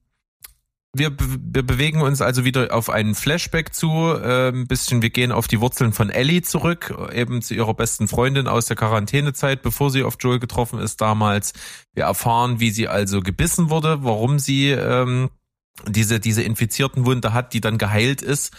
[0.93, 5.31] wir, wir bewegen uns also wieder auf einen Flashback zu, äh, ein bisschen, wir gehen
[5.31, 9.91] auf die Wurzeln von Ellie zurück, eben zu ihrer besten Freundin aus der Quarantänezeit, bevor
[9.91, 11.53] sie auf Joel getroffen ist damals.
[11.95, 15.31] Wir erfahren, wie sie also gebissen wurde, warum sie ähm,
[15.87, 18.53] diese, diese infizierten Wunde hat, die dann geheilt ist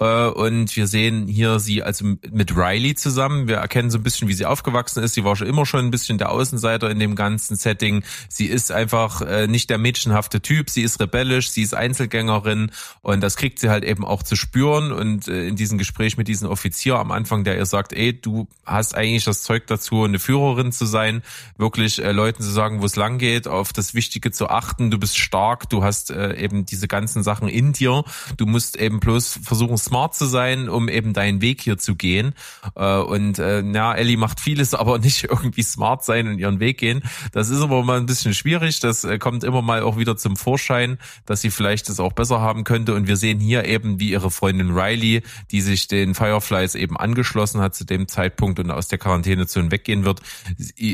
[0.00, 3.48] und wir sehen hier sie also mit Riley zusammen.
[3.48, 5.12] Wir erkennen so ein bisschen, wie sie aufgewachsen ist.
[5.12, 8.02] Sie war schon immer schon ein bisschen der Außenseiter in dem ganzen Setting.
[8.28, 10.70] Sie ist einfach äh, nicht der mädchenhafte Typ.
[10.70, 12.70] Sie ist rebellisch, sie ist Einzelgängerin
[13.02, 14.90] und das kriegt sie halt eben auch zu spüren.
[14.90, 18.48] Und äh, in diesem Gespräch mit diesem Offizier am Anfang, der ihr sagt, ey, du
[18.64, 21.22] hast eigentlich das Zeug dazu, eine Führerin zu sein,
[21.58, 24.90] wirklich Leuten zu sagen, wo es lang geht, auf das Wichtige zu achten.
[24.90, 28.04] Du bist stark, du hast eben diese ganzen Sachen in dir.
[28.38, 32.32] Du musst eben bloß versuchen, smart zu sein, um eben deinen Weg hier zu gehen.
[32.76, 36.78] Äh, und äh, ja, Ellie macht vieles, aber nicht irgendwie smart sein und ihren Weg
[36.78, 37.02] gehen.
[37.32, 38.78] Das ist aber mal ein bisschen schwierig.
[38.78, 42.40] Das äh, kommt immer mal auch wieder zum Vorschein, dass sie vielleicht das auch besser
[42.40, 42.94] haben könnte.
[42.94, 47.60] Und wir sehen hier eben, wie ihre Freundin Riley, die sich den Fireflies eben angeschlossen
[47.60, 50.20] hat zu dem Zeitpunkt und aus der Quarantänezone weggehen wird,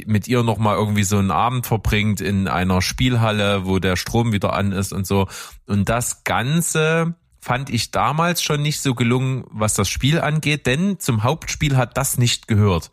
[0.07, 4.55] mit ihr nochmal irgendwie so einen Abend verbringt in einer Spielhalle, wo der Strom wieder
[4.55, 5.29] an ist und so.
[5.67, 7.15] Und das Ganze
[7.47, 11.97] fand ich damals schon nicht so gelungen, was das Spiel angeht, denn zum Hauptspiel hat
[11.97, 12.91] das nicht gehört.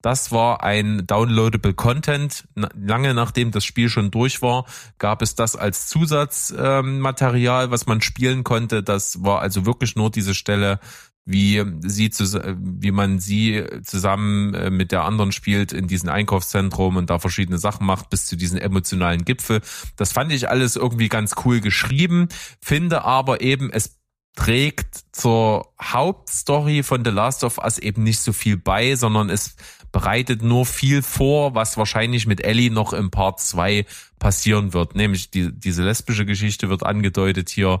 [0.00, 2.48] Das war ein downloadable Content.
[2.54, 4.64] Lange nachdem das Spiel schon durch war,
[4.96, 8.82] gab es das als Zusatzmaterial, ähm, was man spielen konnte.
[8.82, 10.80] Das war also wirklich nur diese Stelle,
[11.24, 17.10] wie sie wie man sie zusammen äh, mit der anderen spielt in diesem Einkaufszentrum und
[17.10, 19.60] da verschiedene Sachen macht bis zu diesen emotionalen Gipfel.
[19.96, 22.28] Das fand ich alles irgendwie ganz cool geschrieben,
[22.60, 24.00] finde aber eben es
[24.36, 29.56] trägt zur Hauptstory von The Last of Us eben nicht so viel bei, sondern es
[29.92, 33.84] bereitet nur viel vor, was wahrscheinlich mit Ellie noch im Part 2
[34.18, 34.94] passieren wird.
[34.94, 37.80] Nämlich die, diese lesbische Geschichte wird angedeutet hier.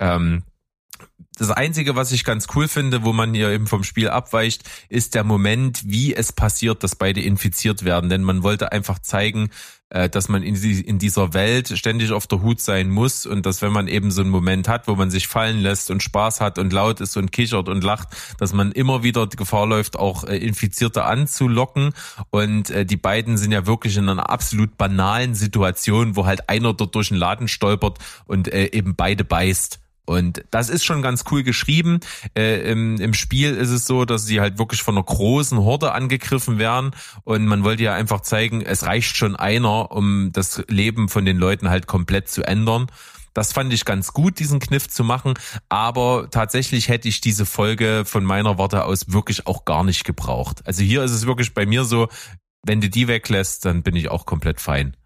[0.00, 0.42] Ähm,
[1.36, 5.14] das Einzige, was ich ganz cool finde, wo man hier eben vom Spiel abweicht, ist
[5.14, 8.08] der Moment, wie es passiert, dass beide infiziert werden.
[8.08, 9.50] Denn man wollte einfach zeigen,
[9.90, 13.46] äh, dass man in, die, in dieser Welt ständig auf der Hut sein muss und
[13.46, 16.40] dass wenn man eben so einen Moment hat, wo man sich fallen lässt und Spaß
[16.40, 18.08] hat und laut ist und kichert und lacht,
[18.38, 21.94] dass man immer wieder Gefahr läuft, auch äh, Infizierte anzulocken.
[22.30, 26.74] Und äh, die beiden sind ja wirklich in einer absolut banalen Situation, wo halt einer
[26.74, 29.80] dort durch den Laden stolpert und eben beide beißt.
[30.06, 32.00] Und das ist schon ganz cool geschrieben.
[32.36, 35.92] Äh, im, Im Spiel ist es so, dass sie halt wirklich von einer großen Horde
[35.92, 36.90] angegriffen werden.
[37.24, 41.38] Und man wollte ja einfach zeigen, es reicht schon einer, um das Leben von den
[41.38, 42.86] Leuten halt komplett zu ändern.
[43.32, 45.34] Das fand ich ganz gut, diesen Kniff zu machen.
[45.68, 50.62] Aber tatsächlich hätte ich diese Folge von meiner Warte aus wirklich auch gar nicht gebraucht.
[50.66, 52.08] Also hier ist es wirklich bei mir so,
[52.62, 54.96] wenn du die weglässt, dann bin ich auch komplett fein.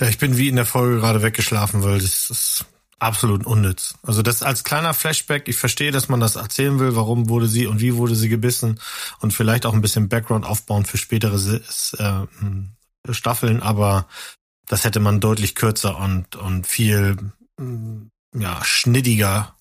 [0.00, 2.66] Ja, ich bin wie in der Folge gerade weggeschlafen, weil das ist
[2.98, 3.94] absolut unnütz.
[4.02, 7.66] Also das als kleiner Flashback, ich verstehe, dass man das erzählen will, warum wurde sie
[7.66, 8.80] und wie wurde sie gebissen
[9.20, 11.36] und vielleicht auch ein bisschen Background aufbauen für spätere
[11.98, 14.06] äh, Staffeln, aber
[14.68, 17.16] das hätte man deutlich kürzer und, und viel
[18.34, 19.56] ja, schnittiger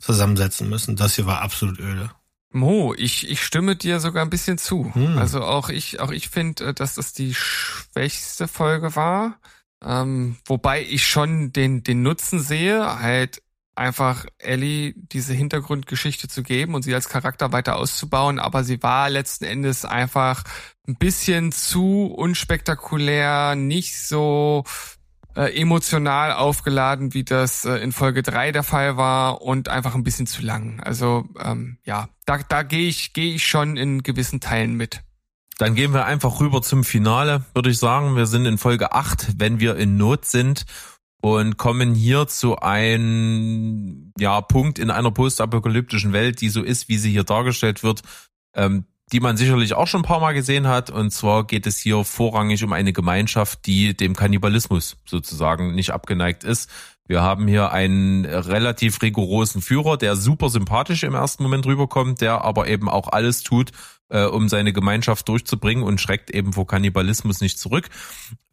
[0.00, 0.96] zusammensetzen müssen.
[0.96, 2.10] Das hier war absolut öde.
[2.50, 4.94] Mo, ich, ich stimme dir sogar ein bisschen zu.
[4.94, 5.18] Hm.
[5.18, 9.38] Also auch ich, auch ich finde, äh, dass das die schwächste Folge war.
[9.84, 13.42] Ähm, wobei ich schon den, den Nutzen sehe, halt
[13.76, 19.10] einfach Ellie diese Hintergrundgeschichte zu geben und sie als Charakter weiter auszubauen, aber sie war
[19.10, 20.44] letzten Endes einfach
[20.86, 24.64] ein bisschen zu unspektakulär, nicht so
[25.34, 30.04] äh, emotional aufgeladen, wie das äh, in Folge drei der Fall war und einfach ein
[30.04, 30.80] bisschen zu lang.
[30.80, 35.02] Also ähm, ja, da, da gehe ich, gehe ich schon in gewissen Teilen mit.
[35.58, 38.16] Dann gehen wir einfach rüber zum Finale, würde ich sagen.
[38.16, 40.64] Wir sind in Folge 8, wenn wir in Not sind
[41.20, 46.98] und kommen hier zu einem ja, Punkt in einer postapokalyptischen Welt, die so ist, wie
[46.98, 48.02] sie hier dargestellt wird,
[48.54, 50.90] ähm, die man sicherlich auch schon ein paar Mal gesehen hat.
[50.90, 56.42] Und zwar geht es hier vorrangig um eine Gemeinschaft, die dem Kannibalismus sozusagen nicht abgeneigt
[56.42, 56.68] ist.
[57.06, 62.42] Wir haben hier einen relativ rigorosen Führer, der super sympathisch im ersten Moment rüberkommt, der
[62.42, 63.72] aber eben auch alles tut,
[64.08, 67.90] äh, um seine Gemeinschaft durchzubringen und schreckt eben vor Kannibalismus nicht zurück.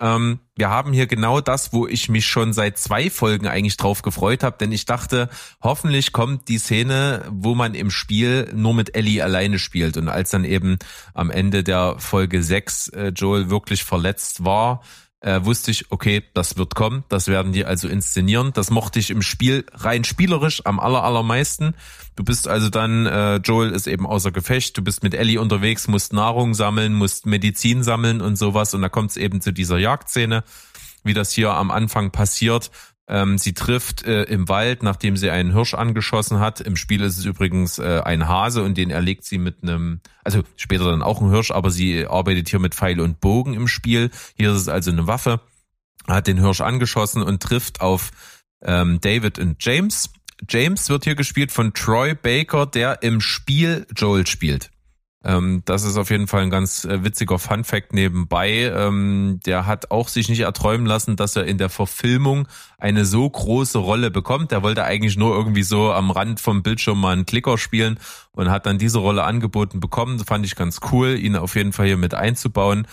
[0.01, 4.01] Ähm, wir haben hier genau das, wo ich mich schon seit zwei Folgen eigentlich drauf
[4.01, 5.29] gefreut habe, denn ich dachte,
[5.61, 9.95] hoffentlich kommt die Szene, wo man im Spiel nur mit Ellie alleine spielt.
[9.95, 10.77] Und als dann eben
[11.13, 14.81] am Ende der Folge 6 äh, Joel wirklich verletzt war,
[15.21, 18.51] äh, wusste ich, okay, das wird kommen, das werden die also inszenieren.
[18.53, 21.75] Das mochte ich im Spiel rein spielerisch am aller, allermeisten.
[22.15, 25.87] Du bist also dann, äh, Joel ist eben außer Gefecht, du bist mit Ellie unterwegs,
[25.87, 29.77] musst Nahrung sammeln, musst Medizin sammeln und sowas und da kommt es eben zu dieser
[29.77, 30.43] Jagdszene,
[31.03, 32.71] wie das hier am Anfang passiert
[33.07, 36.61] ähm, sie trifft äh, im Wald, nachdem sie einen Hirsch angeschossen hat.
[36.61, 40.43] Im Spiel ist es übrigens äh, ein Hase und den erlegt sie mit einem, also
[40.55, 44.11] später dann auch ein Hirsch, aber sie arbeitet hier mit Pfeil und Bogen im Spiel.
[44.37, 45.41] Hier ist es also eine Waffe,
[46.07, 48.11] hat den Hirsch angeschossen und trifft auf
[48.63, 50.11] ähm, David und James.
[50.49, 54.71] James wird hier gespielt von Troy Baker, der im Spiel Joel spielt.
[55.23, 58.71] Ähm, das ist auf jeden Fall ein ganz äh, witziger Fun Fact nebenbei.
[58.75, 62.47] Ähm, der hat auch sich nicht erträumen lassen, dass er in der Verfilmung
[62.79, 64.51] eine so große Rolle bekommt.
[64.51, 67.99] Der wollte eigentlich nur irgendwie so am Rand vom Bildschirm mal einen Klicker spielen
[68.31, 70.17] und hat dann diese Rolle angeboten bekommen.
[70.17, 72.87] Das fand ich ganz cool, ihn auf jeden Fall hier mit einzubauen,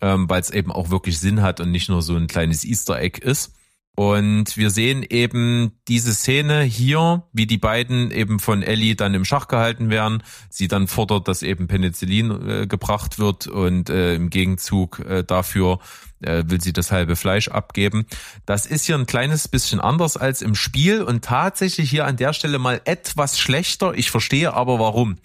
[0.00, 3.00] ähm, weil es eben auch wirklich Sinn hat und nicht nur so ein kleines Easter
[3.00, 3.52] Egg ist.
[3.96, 9.24] Und wir sehen eben diese Szene hier, wie die beiden eben von Ellie dann im
[9.24, 10.24] Schach gehalten werden.
[10.50, 15.78] Sie dann fordert, dass eben Penicillin äh, gebracht wird und äh, im Gegenzug äh, dafür
[16.22, 18.06] äh, will sie das halbe Fleisch abgeben.
[18.46, 22.32] Das ist hier ein kleines bisschen anders als im Spiel und tatsächlich hier an der
[22.32, 23.94] Stelle mal etwas schlechter.
[23.94, 25.18] Ich verstehe aber warum.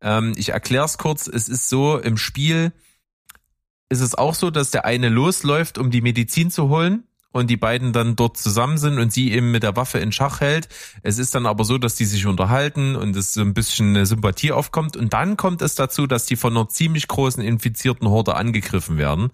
[0.00, 1.28] Ähm, ich erkläre es kurz.
[1.28, 2.72] Es ist so, im Spiel
[3.88, 7.04] ist es auch so, dass der eine losläuft, um die Medizin zu holen
[7.36, 10.40] und die beiden dann dort zusammen sind und sie eben mit der Waffe in Schach
[10.40, 10.68] hält.
[11.02, 14.06] Es ist dann aber so, dass die sich unterhalten und es so ein bisschen eine
[14.06, 14.96] Sympathie aufkommt.
[14.96, 19.30] Und dann kommt es dazu, dass die von einer ziemlich großen infizierten Horde angegriffen werden.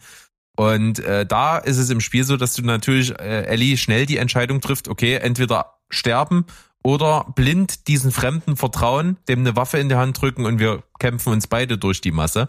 [0.56, 4.16] Und äh, da ist es im Spiel so, dass du natürlich äh, Ellie schnell die
[4.16, 6.44] Entscheidung trifft, okay, entweder sterben
[6.82, 11.32] oder blind diesen Fremden vertrauen, dem eine Waffe in die Hand drücken und wir kämpfen
[11.32, 12.48] uns beide durch die Masse.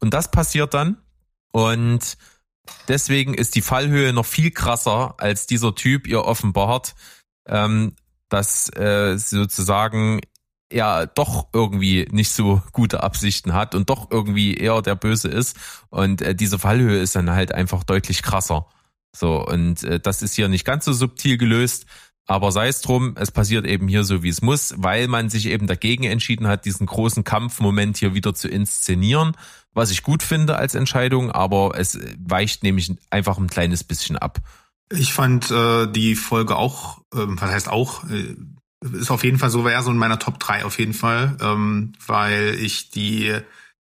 [0.00, 0.96] Und das passiert dann.
[1.52, 2.16] Und
[2.88, 6.94] Deswegen ist die Fallhöhe noch viel krasser, als dieser Typ ihr offenbart,
[7.46, 7.94] ähm,
[8.28, 10.20] dass äh, sozusagen
[10.68, 15.56] er doch irgendwie nicht so gute Absichten hat und doch irgendwie eher der Böse ist.
[15.90, 18.66] Und äh, diese Fallhöhe ist dann halt einfach deutlich krasser.
[19.14, 21.86] So, und äh, das ist hier nicht ganz so subtil gelöst.
[22.26, 25.46] Aber sei es drum, es passiert eben hier so, wie es muss, weil man sich
[25.46, 29.36] eben dagegen entschieden hat, diesen großen Kampfmoment hier wieder zu inszenieren,
[29.76, 34.40] was ich gut finde als Entscheidung, aber es weicht nämlich einfach ein kleines bisschen ab.
[34.90, 38.36] Ich fand äh, die Folge auch, äh, was heißt auch, äh,
[38.92, 41.92] ist auf jeden Fall so, wäre so in meiner Top 3 auf jeden Fall, ähm,
[42.06, 43.34] weil ich die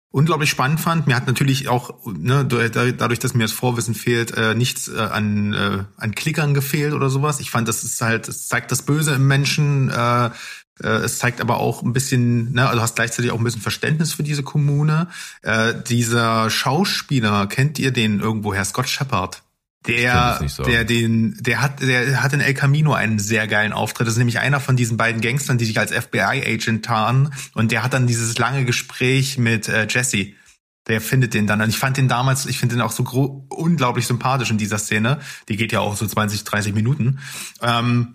[0.10, 1.06] unglaublich spannend fand.
[1.06, 5.54] Mir hat natürlich auch, ne, dadurch, dass mir das Vorwissen fehlt, äh, nichts äh, an,
[5.54, 7.42] äh, an Klickern gefehlt oder sowas.
[7.42, 10.30] Ich fand, das ist halt, es zeigt das Böse im Menschen, äh,
[10.84, 14.24] es zeigt aber auch ein bisschen, ne, also hast gleichzeitig auch ein bisschen Verständnis für
[14.24, 15.08] diese Kommune.
[15.42, 19.42] Äh, dieser Schauspieler, kennt ihr den irgendwo, Herr Scott Shepard?
[19.88, 20.64] Der, so.
[20.64, 24.08] der den, der hat, der hat in El Camino einen sehr geilen Auftritt.
[24.08, 27.34] Das ist nämlich einer von diesen beiden Gangstern, die sich als FBI-Agent tarnen.
[27.54, 30.34] Und der hat dann dieses lange Gespräch mit äh, Jesse.
[30.88, 31.62] Der findet den dann.
[31.62, 33.04] Und ich fand den damals, ich finde den auch so
[33.50, 35.20] unglaublich sympathisch in dieser Szene.
[35.50, 37.20] Die geht ja auch so 20, 30 Minuten.
[37.62, 38.15] Ähm,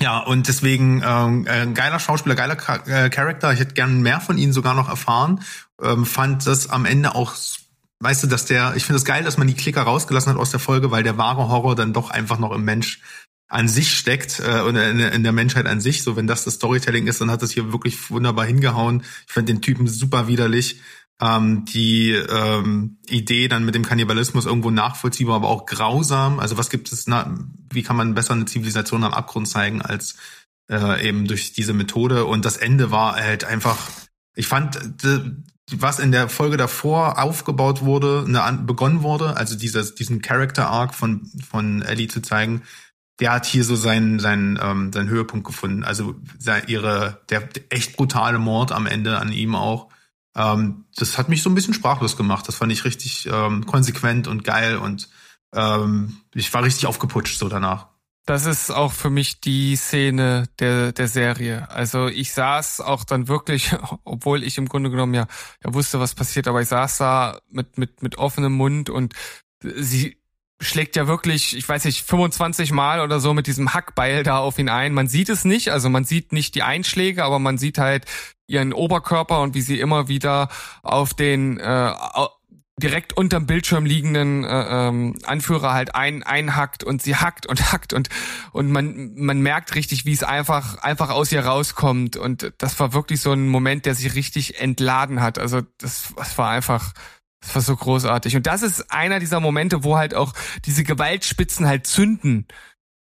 [0.00, 2.56] ja, und deswegen ähm, äh, geiler Schauspieler, geiler
[2.86, 3.52] äh, Charakter.
[3.52, 5.40] Ich hätte gern mehr von ihnen sogar noch erfahren.
[5.82, 7.34] Ähm, fand das am Ende auch
[8.00, 10.40] weißt du, dass der, ich finde es das geil, dass man die Klicker rausgelassen hat
[10.40, 13.00] aus der Folge, weil der wahre Horror dann doch einfach noch im Mensch
[13.48, 16.02] an sich steckt äh, und in, in der Menschheit an sich.
[16.02, 19.02] So, wenn das das Storytelling ist, dann hat das hier wirklich wunderbar hingehauen.
[19.26, 20.80] Ich fand den Typen super widerlich.
[21.20, 26.40] Ähm, die ähm, Idee dann mit dem Kannibalismus irgendwo nachvollziehbar, aber auch grausam.
[26.40, 27.38] Also was gibt es, na,
[27.70, 30.16] wie kann man besser eine Zivilisation am Abgrund zeigen als
[30.70, 32.24] äh, eben durch diese Methode?
[32.24, 33.76] Und das Ende war halt einfach,
[34.34, 34.78] ich fand,
[35.70, 40.94] was in der Folge davor aufgebaut wurde, eine, begonnen wurde, also dieses, diesen Character Arc
[40.94, 42.62] von, von Ellie zu zeigen,
[43.20, 45.84] der hat hier so seinen, seinen, ähm, seinen Höhepunkt gefunden.
[45.84, 46.14] Also
[46.66, 49.88] ihre, der echt brutale Mord am Ende an ihm auch.
[50.36, 52.46] Ähm, das hat mich so ein bisschen sprachlos gemacht.
[52.46, 55.08] Das fand ich richtig ähm, konsequent und geil und
[55.54, 57.88] ähm, ich war richtig aufgeputscht so danach.
[58.26, 61.68] Das ist auch für mich die Szene der, der Serie.
[61.70, 63.74] Also ich saß auch dann wirklich,
[64.04, 65.26] obwohl ich im Grunde genommen ja,
[65.64, 69.14] ja wusste, was passiert, aber ich saß da mit, mit, mit offenem Mund und
[69.62, 70.20] sie
[70.60, 74.58] schlägt ja wirklich, ich weiß nicht, 25 Mal oder so mit diesem Hackbeil da auf
[74.58, 74.92] ihn ein.
[74.92, 78.04] Man sieht es nicht, also man sieht nicht die Einschläge, aber man sieht halt
[78.50, 80.48] ihren Oberkörper und wie sie immer wieder
[80.82, 81.92] auf den äh,
[82.80, 87.92] direkt unterm Bildschirm liegenden äh, ähm, Anführer halt ein, einhackt und sie hackt und hackt
[87.92, 88.08] und
[88.52, 92.16] und man man merkt richtig, wie es einfach einfach aus ihr rauskommt.
[92.16, 95.38] Und das war wirklich so ein Moment, der sich richtig entladen hat.
[95.38, 96.92] Also das, das war einfach
[97.40, 98.36] das war so großartig.
[98.36, 100.34] Und das ist einer dieser Momente, wo halt auch
[100.66, 102.46] diese Gewaltspitzen halt zünden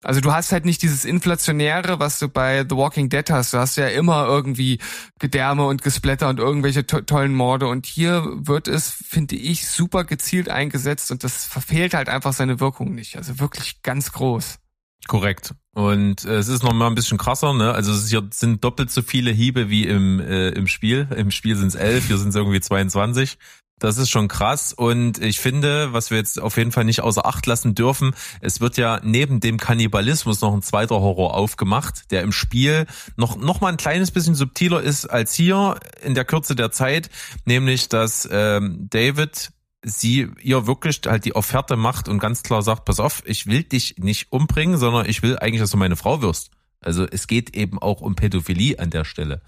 [0.03, 3.53] also du hast halt nicht dieses Inflationäre, was du bei The Walking Dead hast.
[3.53, 4.79] Du hast ja immer irgendwie
[5.19, 7.67] Gedärme und Gesplatter und irgendwelche to tollen Morde.
[7.67, 12.59] Und hier wird es, finde ich, super gezielt eingesetzt und das verfehlt halt einfach seine
[12.59, 13.17] Wirkung nicht.
[13.17, 14.59] Also wirklich ganz groß.
[15.07, 15.53] Korrekt.
[15.73, 17.71] Und äh, es ist noch mal ein bisschen krasser, ne?
[17.71, 21.07] Also es hier sind doppelt so viele Hiebe wie im, äh, im Spiel.
[21.15, 23.37] Im Spiel sind es elf, hier sind es irgendwie 22.
[23.79, 27.27] Das ist schon krass und ich finde, was wir jetzt auf jeden Fall nicht außer
[27.27, 32.23] Acht lassen dürfen, es wird ja neben dem Kannibalismus noch ein zweiter Horror aufgemacht, der
[32.23, 32.87] im Spiel
[33.17, 37.11] noch, noch mal ein kleines bisschen subtiler ist als hier in der Kürze der Zeit,
[37.45, 39.51] nämlich dass ähm, David
[39.83, 43.61] sie ihr wirklich halt die Offerte macht und ganz klar sagt, pass auf, ich will
[43.61, 46.49] dich nicht umbringen, sondern ich will eigentlich, dass du meine Frau wirst.
[46.81, 49.41] Also es geht eben auch um Pädophilie an der Stelle,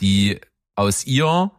[0.00, 0.40] die
[0.74, 1.52] aus ihr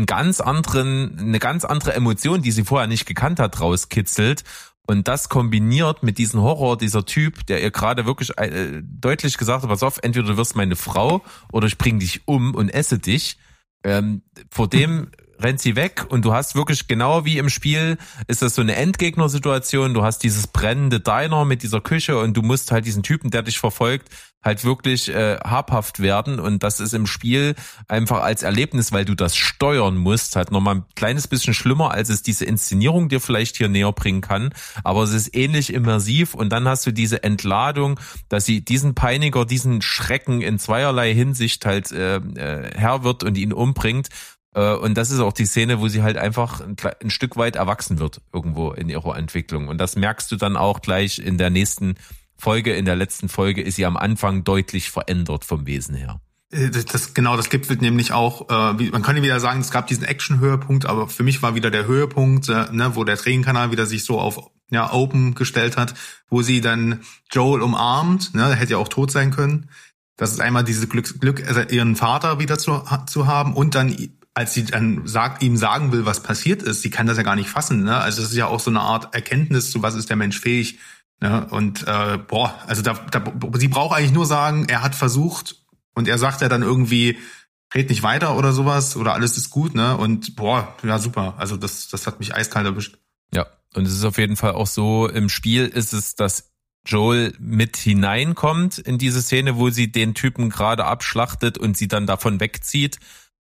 [0.00, 4.44] einen ganz anderen, eine ganz andere Emotion, die sie vorher nicht gekannt hat, rauskitzelt.
[4.86, 9.62] Und das kombiniert mit diesem Horror, dieser Typ, der ihr gerade wirklich äh, deutlich gesagt
[9.62, 11.22] hat, pass auf, entweder du wirst meine Frau
[11.52, 13.38] oder ich bring dich um und esse dich.
[13.84, 15.10] Ähm, vor dem
[15.42, 18.76] rennt sie weg und du hast wirklich genau wie im Spiel ist das so eine
[18.76, 19.94] Endgegnersituation.
[19.94, 23.42] Du hast dieses brennende Diner mit dieser Küche und du musst halt diesen Typen, der
[23.42, 24.08] dich verfolgt,
[24.42, 26.40] halt wirklich äh, habhaft werden.
[26.40, 27.54] Und das ist im Spiel
[27.88, 32.08] einfach als Erlebnis, weil du das steuern musst, halt nochmal ein kleines bisschen schlimmer, als
[32.08, 34.52] es diese Inszenierung dir vielleicht hier näher bringen kann,
[34.84, 36.34] aber es ist ähnlich immersiv.
[36.34, 41.66] Und dann hast du diese Entladung, dass sie diesen Peiniger, diesen Schrecken in zweierlei Hinsicht
[41.66, 44.08] halt äh, äh, Herr wird und ihn umbringt
[44.52, 48.20] und das ist auch die Szene, wo sie halt einfach ein, Stück weit erwachsen wird
[48.32, 49.68] irgendwo in ihrer Entwicklung.
[49.68, 51.94] Und das merkst du dann auch gleich in der nächsten
[52.36, 52.74] Folge.
[52.74, 56.20] In der letzten Folge ist sie am Anfang deutlich verändert vom Wesen her.
[56.50, 59.86] Äh, das, das, genau, das es nämlich auch, äh, man könnte wieder sagen, es gab
[59.86, 63.86] diesen Action-Höhepunkt, aber für mich war wieder der Höhepunkt, äh, ne, wo der Tränenkanal wieder
[63.86, 65.94] sich so auf ja, Open gestellt hat,
[66.28, 67.00] wo sie dann
[67.30, 69.68] Joel umarmt, ne, hätte ja auch tot sein können.
[70.16, 73.96] Das ist einmal dieses Glück, Glück also ihren Vater wieder zu, zu haben und dann
[74.40, 77.36] als sie dann sagt, ihm sagen will, was passiert ist, sie kann das ja gar
[77.36, 77.84] nicht fassen.
[77.84, 77.94] Ne?
[77.94, 80.78] Also es ist ja auch so eine Art Erkenntnis, zu was ist der Mensch fähig,
[81.22, 83.22] Ja, und äh, boah, also da, da,
[83.58, 85.56] sie braucht eigentlich nur sagen, er hat versucht
[85.94, 87.18] und er sagt ja dann irgendwie,
[87.74, 89.94] red nicht weiter oder sowas oder alles ist gut, ne?
[89.98, 91.34] Und boah, ja super.
[91.36, 92.96] Also das, das hat mich eiskalt erwischt.
[93.34, 96.50] Ja, und es ist auf jeden Fall auch so, im Spiel ist es, dass
[96.86, 102.06] Joel mit hineinkommt in diese Szene, wo sie den Typen gerade abschlachtet und sie dann
[102.06, 102.98] davon wegzieht.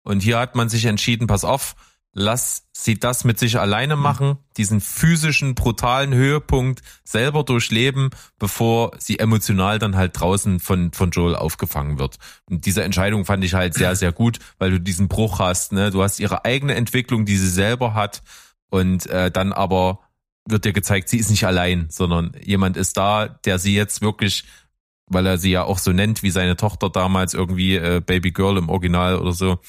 [0.03, 1.75] Und hier hat man sich entschieden, pass auf,
[2.13, 9.19] lass sie das mit sich alleine machen, diesen physischen, brutalen Höhepunkt selber durchleben, bevor sie
[9.19, 12.17] emotional dann halt draußen von, von Joel aufgefangen wird.
[12.49, 15.91] Und diese Entscheidung fand ich halt sehr, sehr gut, weil du diesen Bruch hast, ne?
[15.91, 18.23] Du hast ihre eigene Entwicklung, die sie selber hat
[18.69, 19.99] und äh, dann aber
[20.45, 24.45] wird dir gezeigt, sie ist nicht allein, sondern jemand ist da, der sie jetzt wirklich
[25.13, 28.57] weil er sie ja auch so nennt wie seine Tochter damals irgendwie äh, Baby Girl
[28.57, 29.59] im Original oder so,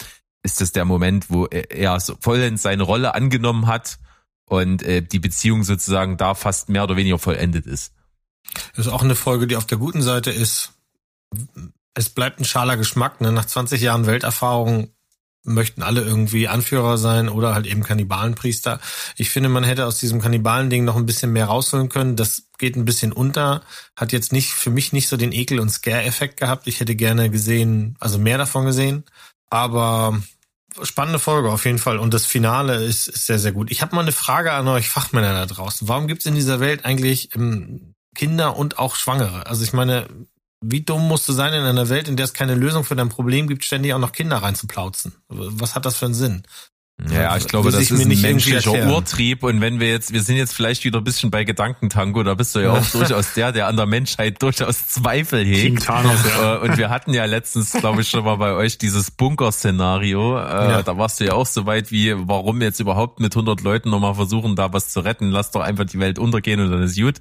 [0.42, 3.98] ist das der Moment, wo er so vollends seine Rolle angenommen hat
[4.44, 7.92] und äh, die Beziehung sozusagen da fast mehr oder weniger vollendet ist.
[8.76, 10.72] Das ist auch eine Folge, die auf der guten Seite ist.
[11.94, 13.20] Es bleibt ein schaler Geschmack.
[13.20, 13.32] Ne?
[13.32, 14.90] Nach 20 Jahren Welterfahrung
[15.44, 18.80] möchten alle irgendwie Anführer sein oder halt eben Kannibalenpriester.
[19.16, 22.16] Ich finde, man hätte aus diesem Kannibalen-Ding noch ein bisschen mehr rausholen können.
[22.16, 23.62] Das geht ein bisschen unter.
[23.96, 26.66] Hat jetzt nicht für mich nicht so den Ekel- und Scare-Effekt gehabt.
[26.68, 29.04] Ich hätte gerne gesehen, also mehr davon gesehen.
[29.52, 30.18] Aber
[30.82, 31.98] spannende Folge auf jeden Fall.
[31.98, 33.70] Und das Finale ist, ist sehr, sehr gut.
[33.70, 35.88] Ich habe mal eine Frage an euch Fachmänner da draußen.
[35.88, 39.46] Warum gibt es in dieser Welt eigentlich ähm, Kinder und auch Schwangere?
[39.46, 40.08] Also ich meine,
[40.64, 43.10] wie dumm musst du sein in einer Welt, in der es keine Lösung für dein
[43.10, 45.12] Problem gibt, ständig auch noch Kinder reinzuplauzen?
[45.28, 46.44] Was hat das für einen Sinn?
[47.10, 48.86] Ja, ich glaube, das sich ist ein menschlicher.
[48.94, 49.42] Urtrieb.
[49.42, 52.54] Und wenn wir jetzt, wir sind jetzt vielleicht wieder ein bisschen bei Gedankentango, da bist
[52.54, 55.82] du ja auch durchaus der, der an der Menschheit durchaus Zweifel hegt.
[55.84, 56.56] Thanos, ja.
[56.56, 60.38] Äh, Und wir hatten ja letztens, glaube ich, schon mal bei euch dieses Bunker-Szenario.
[60.38, 60.82] Äh, Ja.
[60.82, 64.14] Da warst du ja auch so weit wie, warum jetzt überhaupt mit 100 Leuten nochmal
[64.14, 65.30] versuchen, da was zu retten?
[65.30, 67.16] Lass doch einfach die Welt untergehen und dann ist gut.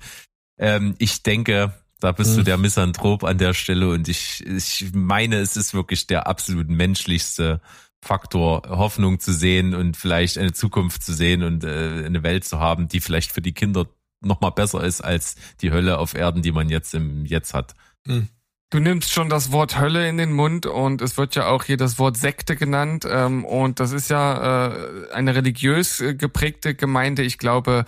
[0.59, 2.45] Ähm, ich denke, da bist du Hm.
[2.45, 7.61] der Misanthrop an der Stelle und ich, ich meine, es ist wirklich der absolut menschlichste
[8.03, 12.59] Faktor, Hoffnung zu sehen und vielleicht eine Zukunft zu sehen und äh, eine Welt zu
[12.59, 13.87] haben, die vielleicht für die Kinder
[14.21, 17.75] noch mal besser ist als die Hölle auf Erden, die man jetzt im Jetzt hat.
[18.71, 21.77] Du nimmst schon das Wort Hölle in den Mund und es wird ja auch hier
[21.77, 27.21] das Wort Sekte genannt ähm, und das ist ja äh, eine religiös äh, geprägte Gemeinde.
[27.21, 27.83] Ich glaube,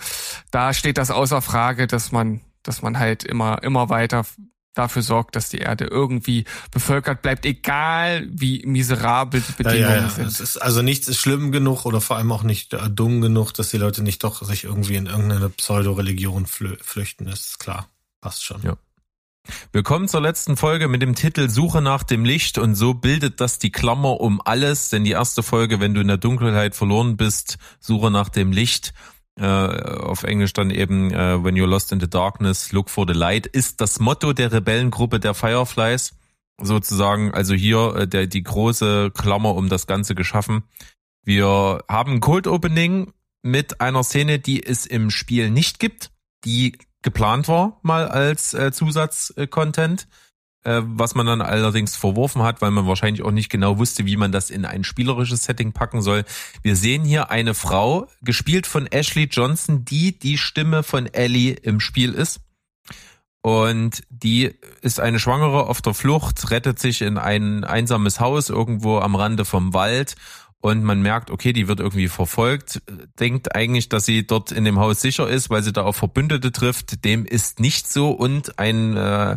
[0.50, 4.26] da steht das außer Frage, dass man, dass man halt immer, immer weiter
[4.74, 10.02] dafür sorgt, dass die Erde irgendwie bevölkert bleibt, egal wie miserabel die Ja, Bedingungen ja,
[10.02, 10.10] ja.
[10.10, 10.26] sind.
[10.26, 13.52] Es ist, also nichts ist schlimm genug oder vor allem auch nicht äh, dumm genug,
[13.52, 17.26] dass die Leute nicht doch sich irgendwie in irgendeine Pseudo-Religion flü flüchten.
[17.26, 17.88] Das ist klar.
[18.20, 18.62] Passt schon.
[18.62, 18.76] Ja.
[19.72, 23.58] Willkommen zur letzten Folge mit dem Titel Suche nach dem Licht und so bildet das
[23.58, 27.58] die Klammer um alles, denn die erste Folge, wenn du in der Dunkelheit verloren bist,
[27.78, 28.94] Suche nach dem Licht,
[29.36, 33.14] äh, auf Englisch dann eben äh, When you're lost in the darkness, look for the
[33.14, 36.14] light, ist das Motto der Rebellengruppe der Fireflies,
[36.60, 40.64] sozusagen, also hier äh, der, die große Klammer um das Ganze geschaffen.
[41.24, 43.12] Wir haben ein Cold Opening
[43.42, 46.10] mit einer Szene, die es im Spiel nicht gibt,
[46.44, 50.23] die geplant war mal als äh, Zusatzcontent, äh,
[50.64, 54.32] was man dann allerdings verworfen hat, weil man wahrscheinlich auch nicht genau wusste, wie man
[54.32, 56.24] das in ein spielerisches Setting packen soll.
[56.62, 61.80] Wir sehen hier eine Frau, gespielt von Ashley Johnson, die die Stimme von Ellie im
[61.80, 62.40] Spiel ist.
[63.42, 69.00] Und die ist eine Schwangere auf der Flucht, rettet sich in ein einsames Haus irgendwo
[69.00, 70.16] am Rande vom Wald
[70.64, 72.80] und man merkt, okay, die wird irgendwie verfolgt,
[73.20, 76.52] denkt eigentlich, dass sie dort in dem Haus sicher ist, weil sie da auf Verbündete
[76.52, 77.04] trifft.
[77.04, 79.36] Dem ist nicht so und ein äh,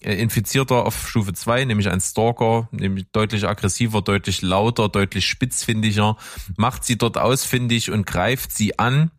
[0.00, 6.16] Infizierter auf Stufe 2, nämlich ein Stalker, nämlich deutlich aggressiver, deutlich lauter, deutlich spitzfindiger,
[6.56, 9.10] macht sie dort ausfindig und greift sie an.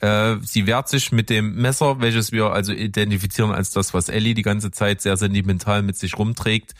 [0.00, 4.34] Äh, sie wehrt sich mit dem Messer, welches wir also identifizieren als das, was Ellie
[4.34, 6.74] die ganze Zeit sehr sentimental mit sich rumträgt.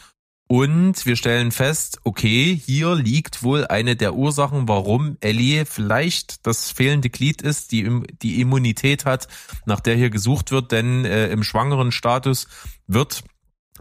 [0.47, 6.71] Und wir stellen fest, okay, hier liegt wohl eine der Ursachen, warum Ellie vielleicht das
[6.71, 9.27] fehlende Glied ist, die die Immunität hat,
[9.65, 12.47] nach der hier gesucht wird, denn äh, im schwangeren Status
[12.87, 13.25] wird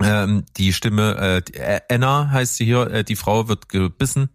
[0.02, 4.30] ähm, die Stimme, äh, äh, Anna heißt sie hier, äh, die Frau wird gebissen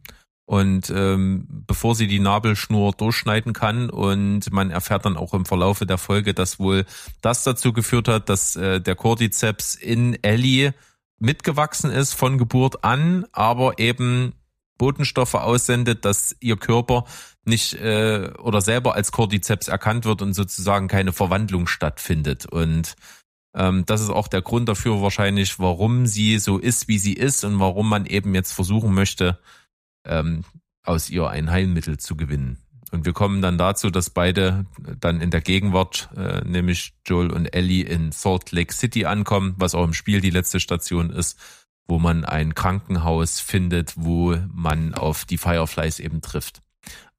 [0.47, 5.85] und ähm, bevor sie die Nabelschnur durchschneiden kann und man erfährt dann auch im Verlaufe
[5.85, 6.87] der Folge, dass wohl
[7.21, 10.73] das dazu geführt hat, dass äh, der Cordyceps in Ellie
[11.19, 14.33] mitgewachsen ist von Geburt an, aber eben
[14.79, 17.05] Botenstoffe aussendet, dass ihr Körper
[17.45, 22.47] nicht äh, oder selber als Cordyceps erkannt wird und sozusagen keine Verwandlung stattfindet.
[22.47, 22.95] Und
[23.59, 27.45] ähm, das ist auch der Grund dafür wahrscheinlich, warum sie so ist, wie sie ist
[27.45, 29.39] und warum man eben jetzt versuchen möchte,
[30.07, 30.45] ähm,
[30.85, 32.59] aus ihr ein Heilmittel zu gewinnen.
[32.93, 34.65] Und wir kommen dann dazu, dass beide
[35.01, 39.75] dann in der Gegenwart, äh, nämlich Joel und Ellie in Salt Lake City ankommen, was
[39.75, 41.39] auch im Spiel die letzte Station ist,
[41.89, 46.63] wo man ein Krankenhaus findet, wo man auf die Fireflies eben trifft.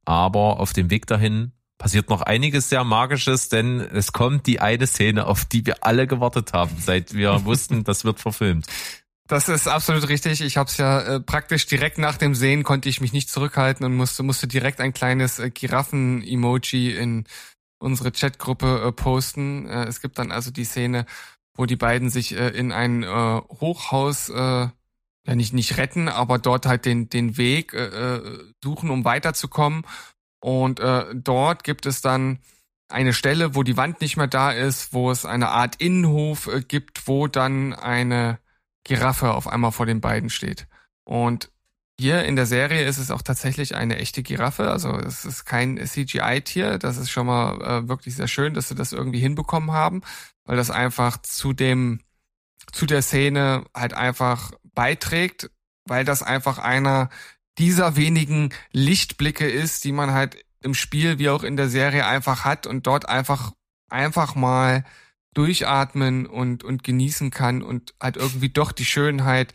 [0.05, 4.85] Aber auf dem Weg dahin passiert noch einiges sehr Magisches, denn es kommt die eine
[4.85, 8.67] Szene, auf die wir alle gewartet haben, seit wir wussten, das wird verfilmt.
[9.27, 10.41] Das ist absolut richtig.
[10.41, 13.85] Ich habe es ja äh, praktisch direkt nach dem Sehen konnte ich mich nicht zurückhalten
[13.85, 17.25] und musste musste direkt ein kleines äh, Giraffen-Emoji in
[17.79, 19.67] unsere Chatgruppe äh, posten.
[19.67, 21.05] Äh, es gibt dann also die Szene,
[21.55, 23.07] wo die beiden sich äh, in ein äh,
[23.61, 24.33] Hochhaus äh,
[25.27, 29.85] ja nicht nicht retten, aber dort halt den den Weg äh, äh, suchen, um weiterzukommen.
[30.39, 32.39] Und äh, dort gibt es dann
[32.87, 36.61] eine Stelle, wo die Wand nicht mehr da ist, wo es eine Art Innenhof äh,
[36.61, 38.39] gibt, wo dann eine
[38.83, 40.67] Giraffe auf einmal vor den beiden steht.
[41.03, 41.51] Und
[41.99, 45.77] hier in der Serie ist es auch tatsächlich eine echte Giraffe, also es ist kein
[45.85, 46.77] CGI-Tier.
[46.79, 50.01] Das ist schon mal äh, wirklich sehr schön, dass sie das irgendwie hinbekommen haben,
[50.45, 51.99] weil das einfach zu dem,
[52.71, 55.51] zu der Szene halt einfach beiträgt,
[55.85, 57.09] weil das einfach einer
[57.59, 62.45] dieser wenigen Lichtblicke ist, die man halt im Spiel wie auch in der Serie einfach
[62.45, 63.51] hat und dort einfach,
[63.89, 64.85] einfach mal
[65.33, 69.53] durchatmen und, und genießen kann und halt irgendwie doch die Schönheit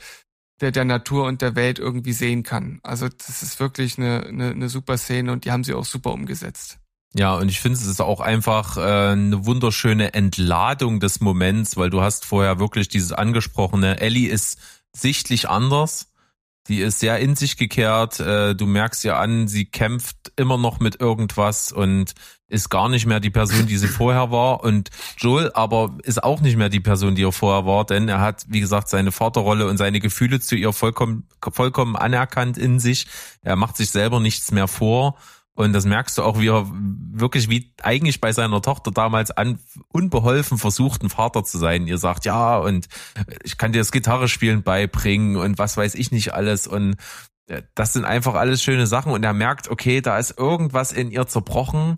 [0.60, 2.78] der, der Natur und der Welt irgendwie sehen kann.
[2.82, 6.12] Also das ist wirklich eine, eine, eine super Szene und die haben sie auch super
[6.12, 6.78] umgesetzt.
[7.16, 11.90] Ja, und ich finde, es ist auch einfach äh, eine wunderschöne Entladung des Moments, weil
[11.90, 14.59] du hast vorher wirklich dieses angesprochene, Ellie ist
[14.93, 16.14] sichtlich anders
[16.69, 18.20] die ist sehr in sich gekehrt.
[18.20, 22.15] Äh, du merkst ihr an, sie kämpft immer noch mit irgendwas und
[22.49, 24.62] ist gar nicht mehr die Person, die sie vorher war.
[24.65, 28.20] Und Joel aber ist auch nicht mehr die Person, die er vorher war, denn er
[28.20, 33.07] hat, wie gesagt, seine Vaterrolle und seine Gefühle zu ihr vollkommen, vollkommen anerkannt in sich.
[33.43, 35.16] Er macht sich selber nichts mehr vor
[35.55, 36.66] und das merkst du auch, wie er
[37.12, 41.86] wirklich wie eigentlich bei seiner Tochter damals an unbeholfen versucht, ein Vater zu sein.
[41.86, 42.89] Ihr sagt, ja, und
[43.44, 46.66] ich kann dir das Gitarrespielen beibringen und was weiß ich nicht alles.
[46.66, 46.97] Und
[47.47, 49.12] äh, das sind einfach alles schöne Sachen.
[49.12, 51.94] Und er merkt, okay, da ist irgendwas in ihr zerbrochen.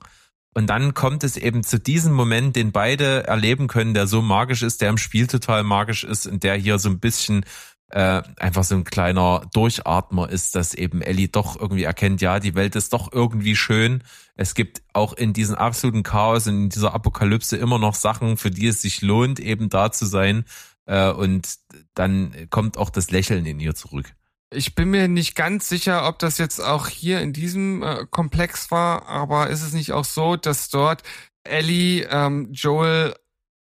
[0.52, 4.62] Und dann kommt es eben zu diesem Moment, den beide erleben können, der so magisch
[4.62, 7.46] ist, der im Spiel total magisch ist und der hier so ein bisschen
[7.90, 12.54] äh, einfach so ein kleiner Durchatmer ist, dass eben Ellie doch irgendwie erkennt, ja, die
[12.54, 14.02] Welt ist doch irgendwie schön.
[14.34, 18.66] Es gibt auch in diesem absoluten Chaos, in dieser Apokalypse immer noch Sachen, für die
[18.66, 20.44] es sich lohnt, eben da zu sein.
[20.86, 21.48] Äh, und
[21.94, 24.12] dann kommt auch das Lächeln in ihr zurück.
[24.50, 28.70] Ich bin mir nicht ganz sicher, ob das jetzt auch hier in diesem äh, Komplex
[28.70, 31.02] war, aber ist es nicht auch so, dass dort
[31.42, 33.14] Ellie ähm, Joel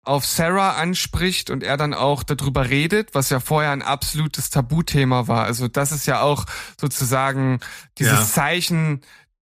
[0.06, 5.26] auf Sarah anspricht und er dann auch darüber redet, was ja vorher ein absolutes Tabuthema
[5.26, 5.44] war.
[5.44, 6.46] Also das ist ja auch
[6.80, 7.58] sozusagen
[7.98, 8.24] dieses ja.
[8.24, 9.00] Zeichen,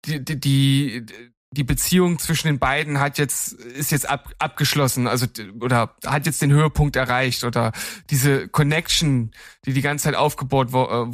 [0.06, 1.06] die, die, die,
[1.52, 5.26] die Beziehung zwischen den beiden hat jetzt, ist jetzt ab, abgeschlossen, also,
[5.60, 7.74] oder hat jetzt den Höhepunkt erreicht oder
[8.10, 9.32] diese Connection,
[9.66, 11.12] die die ganze Zeit aufgebaut wo, äh,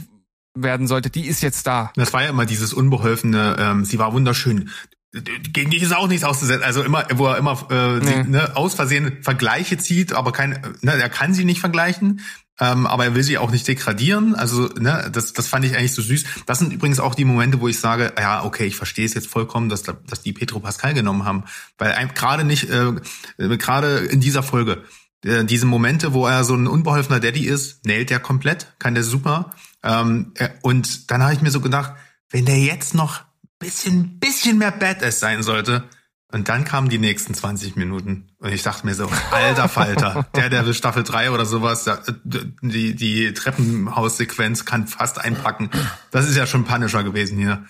[0.56, 1.92] werden sollte, die ist jetzt da.
[1.96, 4.70] Das war ja immer dieses unbeholfene, ähm, sie war wunderschön
[5.14, 6.64] gegen dich ist auch nichts auszusetzen.
[6.64, 8.24] Also immer, wo er immer äh, nee.
[8.24, 12.22] sie, ne, aus Versehen Vergleiche zieht, aber kein, ne, er kann sie nicht vergleichen,
[12.60, 14.34] ähm, aber er will sie auch nicht degradieren.
[14.34, 16.24] Also ne, das, das fand ich eigentlich so süß.
[16.48, 19.28] Das sind übrigens auch die Momente, wo ich sage, ja, okay, ich verstehe es jetzt
[19.28, 21.44] vollkommen, dass, dass die Petro Pascal genommen haben,
[21.78, 22.94] weil gerade nicht, äh,
[23.38, 24.84] gerade in dieser Folge,
[25.24, 29.04] äh, diese Momente, wo er so ein unbeholfener Daddy ist, nailt der komplett, kann der
[29.04, 29.52] super.
[29.84, 31.94] Ähm, äh, und dann habe ich mir so gedacht,
[32.32, 33.22] wenn der jetzt noch
[33.64, 35.84] bisschen, bisschen mehr Badass sein sollte.
[36.32, 38.32] Und dann kamen die nächsten 20 Minuten.
[38.40, 41.88] Und ich dachte mir so, alter Falter, der, der Staffel 3 oder sowas,
[42.24, 45.70] die, die Treppenhaussequenz kann fast einpacken.
[46.10, 47.66] Das ist ja schon Punisher gewesen hier.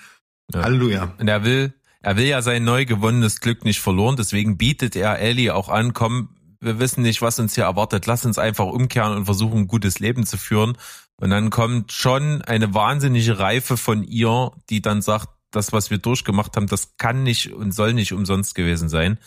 [0.53, 0.63] Ja.
[0.63, 1.13] Halleluja.
[1.17, 5.19] Und er will, er will ja sein neu gewonnenes Glück nicht verloren, deswegen bietet er
[5.19, 6.29] Ellie auch an, komm,
[6.61, 9.99] wir wissen nicht, was uns hier erwartet, lass uns einfach umkehren und versuchen, ein gutes
[9.99, 10.77] Leben zu führen.
[11.17, 15.97] Und dann kommt schon eine wahnsinnige Reife von ihr, die dann sagt, das, was wir
[15.97, 19.17] durchgemacht haben, das kann nicht und soll nicht umsonst gewesen sein.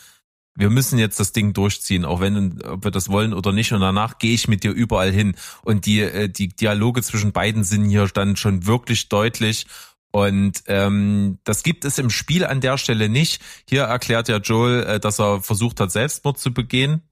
[0.57, 3.73] Wir müssen jetzt das Ding durchziehen, auch wenn ob wir das wollen oder nicht.
[3.73, 5.37] Und danach gehe ich mit dir überall hin.
[5.63, 9.67] Und die, äh, die Dialoge zwischen beiden sind hier dann schon wirklich deutlich.
[10.13, 13.43] Und ähm, das gibt es im Spiel an der Stelle nicht.
[13.69, 17.03] Hier erklärt ja Joel, äh, dass er versucht hat, Selbstmord zu begehen.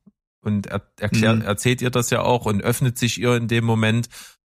[0.40, 1.42] Und er erklärt, mhm.
[1.42, 4.08] erzählt ihr das ja auch und öffnet sich ihr in dem Moment.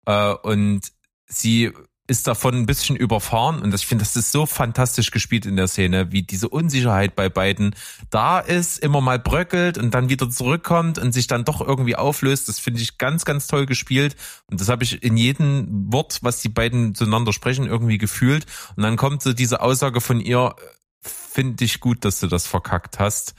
[0.06, 0.80] Äh, und
[1.26, 1.72] sie
[2.09, 5.68] ist davon ein bisschen überfahren und ich finde, das ist so fantastisch gespielt in der
[5.68, 7.76] Szene, wie diese Unsicherheit bei beiden
[8.09, 12.48] da ist, immer mal bröckelt und dann wieder zurückkommt und sich dann doch irgendwie auflöst.
[12.48, 14.16] Das finde ich ganz, ganz toll gespielt
[14.51, 18.47] und das habe ich in jedem Wort, was die beiden zueinander sprechen, irgendwie gefühlt.
[18.74, 20.56] Und dann kommt so diese Aussage von ihr,
[21.02, 23.35] finde ich gut, dass du das verkackt hast.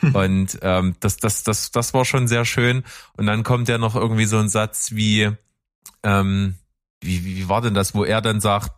[0.00, 0.14] Hm.
[0.14, 2.84] Und ähm, das, das, das, das war schon sehr schön.
[3.16, 5.30] Und dann kommt ja noch irgendwie so ein Satz wie,
[6.02, 6.56] ähm,
[7.02, 8.72] wie, wie, wie war denn das, wo er dann sagt,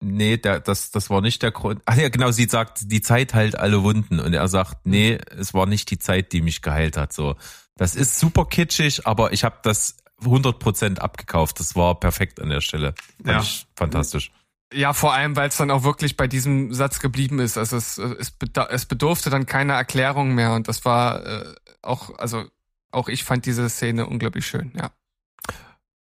[0.00, 1.82] nee, der, das, das war nicht der Grund.
[1.86, 4.20] Ach ja, genau, sie sagt, die Zeit heilt alle Wunden.
[4.20, 7.12] Und er sagt, nee, es war nicht die Zeit, die mich geheilt hat.
[7.12, 7.36] So,
[7.76, 11.60] das ist super kitschig, aber ich habe das 100% abgekauft.
[11.60, 12.94] Das war perfekt an der Stelle.
[13.22, 13.40] Fand Ja.
[13.40, 14.32] ich fantastisch.
[14.72, 17.56] Ja, vor allem, weil es dann auch wirklich bei diesem Satz geblieben ist.
[17.56, 18.32] Also es, es,
[18.70, 22.44] es bedurfte dann keiner Erklärung mehr und das war äh, auch, also
[22.90, 24.90] auch ich fand diese Szene unglaublich schön, ja.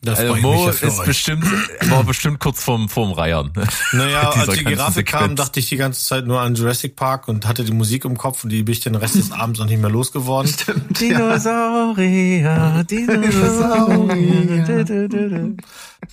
[0.02, 1.06] Das Also Mo ja ist euch.
[1.06, 1.44] bestimmt,
[1.90, 3.52] war bestimmt kurz vorm, vorm Reiern.
[3.92, 7.46] Naja, als die Giraffe kam, dachte ich die ganze Zeit nur an Jurassic Park und
[7.46, 9.80] hatte die Musik im Kopf und die bin ich den Rest des Abends noch nicht
[9.80, 10.50] mehr losgeworden.
[10.98, 14.64] Dinosaurier, Dinosaurier.
[14.84, 15.56] Du, du.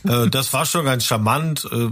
[0.04, 1.66] Äh, das war schon ganz charmant.
[1.72, 1.92] Äh,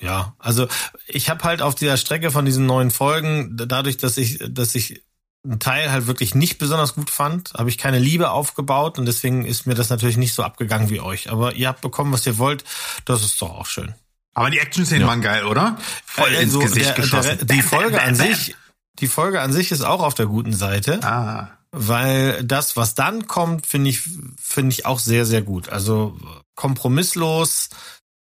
[0.00, 0.66] ja, also
[1.06, 5.02] ich habe halt auf dieser Strecke von diesen neuen Folgen, dadurch, dass ich, dass ich
[5.44, 9.44] einen Teil halt wirklich nicht besonders gut fand, habe ich keine Liebe aufgebaut und deswegen
[9.44, 11.30] ist mir das natürlich nicht so abgegangen wie euch.
[11.30, 12.64] Aber ihr habt bekommen, was ihr wollt.
[13.04, 13.94] Das ist doch auch schön.
[14.32, 15.76] Aber die Action-Szenen waren geil, oder?
[16.06, 17.38] Voll ins Also, Gesicht der, geschossen.
[17.38, 18.56] Der, die Bam, Folge bam, an sich,
[18.98, 21.00] die Folge an sich ist auch auf der guten Seite.
[21.02, 21.50] Ah.
[21.70, 24.00] weil das, was dann kommt, finde ich,
[24.40, 25.68] finde ich auch sehr, sehr gut.
[25.68, 26.16] Also
[26.54, 27.68] kompromisslos,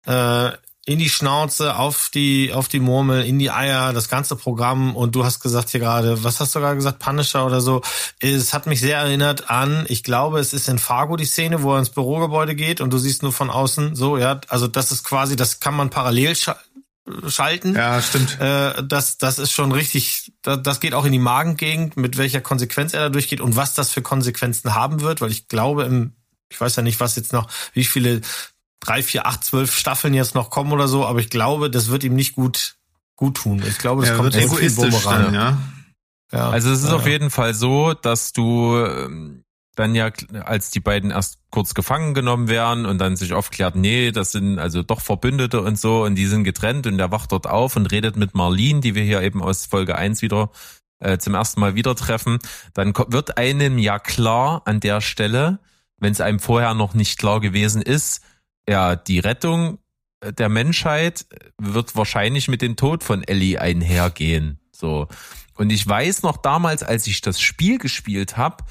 [0.06, 0.50] äh,
[0.90, 4.96] in die Schnauze, auf die, auf die Murmel, in die Eier, das ganze Programm.
[4.96, 7.80] Und du hast gesagt hier gerade, was hast du gerade gesagt, Punisher oder so?
[8.18, 11.74] Es hat mich sehr erinnert an, ich glaube, es ist in Fargo die Szene, wo
[11.74, 15.04] er ins Bürogebäude geht und du siehst nur von außen so, ja, also das ist
[15.04, 16.56] quasi, das kann man parallel scha
[17.28, 17.74] schalten.
[17.74, 18.40] Ja, stimmt.
[18.40, 22.40] Äh, das, das ist schon richtig, das, das geht auch in die Magengegend, mit welcher
[22.40, 26.14] Konsequenz er da durchgeht und was das für Konsequenzen haben wird, weil ich glaube, im,
[26.50, 28.22] ich weiß ja nicht, was jetzt noch, wie viele
[28.80, 32.04] drei, vier, acht, zwölf Staffeln jetzt noch kommen oder so, aber ich glaube, das wird
[32.04, 32.76] ihm nicht gut
[33.16, 33.62] gut tun.
[33.66, 35.58] Ich glaube, das Er kommt egoistisch dann, ja.
[36.32, 36.50] Ja.
[36.50, 37.12] Also es ist Ja, auf ja.
[37.12, 39.44] jeden Fall so, dass du ähm,
[39.76, 40.10] dann ja,
[40.44, 44.58] als die beiden erst kurz gefangen genommen werden und dann sich aufklärt, nee, das sind
[44.58, 47.86] also doch Verbündete und so und die sind getrennt und der wacht dort auf und
[47.86, 50.50] redet mit Marlene, die wir hier eben aus Folge 1 wieder
[51.00, 52.38] äh, zum ersten Mal wieder treffen,
[52.74, 55.58] dann wird einem ja klar an der Stelle,
[55.98, 58.22] wenn es einem vorher noch nicht klar gewesen ist,
[58.68, 59.78] ja, die Rettung
[60.20, 61.26] äh, der Menschheit
[61.58, 64.60] wird wahrscheinlich mit dem Tod von Ellie einhergehen.
[64.72, 65.08] So.
[65.54, 68.64] Und ich weiß noch damals, als ich das Spiel gespielt habe,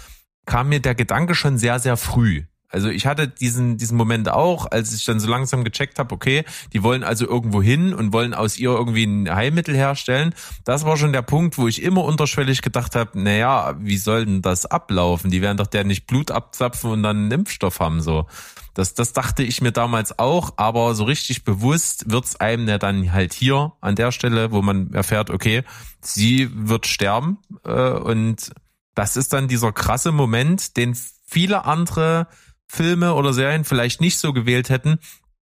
[0.46, 2.44] kam mir der Gedanke schon sehr, sehr früh.
[2.70, 6.46] Also ich hatte diesen, diesen Moment auch, als ich dann so langsam gecheckt habe, okay,
[6.72, 10.36] die wollen also irgendwo hin und wollen aus ihr irgendwie ein Heilmittel herstellen.
[10.66, 14.42] Das war schon der Punkt, wo ich immer unterschwellig gedacht habe, naja, wie soll denn
[14.44, 15.32] das ablaufen?
[15.32, 18.28] Die werden doch der nicht Blut abzapfen und dann einen Impfstoff haben, so.
[18.76, 23.12] Das, das dachte ich mir damals auch, aber so richtig bewusst wird's einem ja dann
[23.12, 25.64] halt hier an der Stelle, wo man erfährt, okay,
[26.02, 28.52] sie wird sterben äh, und
[28.94, 32.28] das ist dann dieser krasse Moment, den viele andere
[32.70, 35.00] Filme oder Serien vielleicht nicht so gewählt hätten,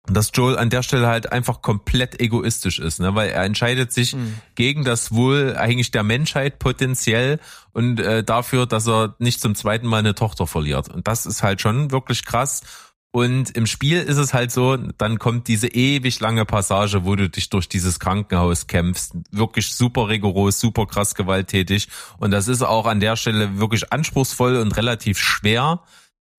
[0.06, 3.14] dass Joel an der Stelle halt einfach komplett egoistisch ist, ne?
[3.14, 4.16] weil er entscheidet sich
[4.54, 7.40] gegen das Wohl eigentlich der Menschheit potenziell
[7.72, 10.88] und äh, dafür, dass er nicht zum zweiten Mal eine Tochter verliert.
[10.88, 12.62] Und das ist halt schon wirklich krass.
[13.10, 17.28] Und im Spiel ist es halt so, dann kommt diese ewig lange Passage, wo du
[17.28, 19.12] dich durch dieses Krankenhaus kämpfst.
[19.30, 21.88] Wirklich super rigoros, super krass gewalttätig.
[22.18, 25.82] Und das ist auch an der Stelle wirklich anspruchsvoll und relativ schwer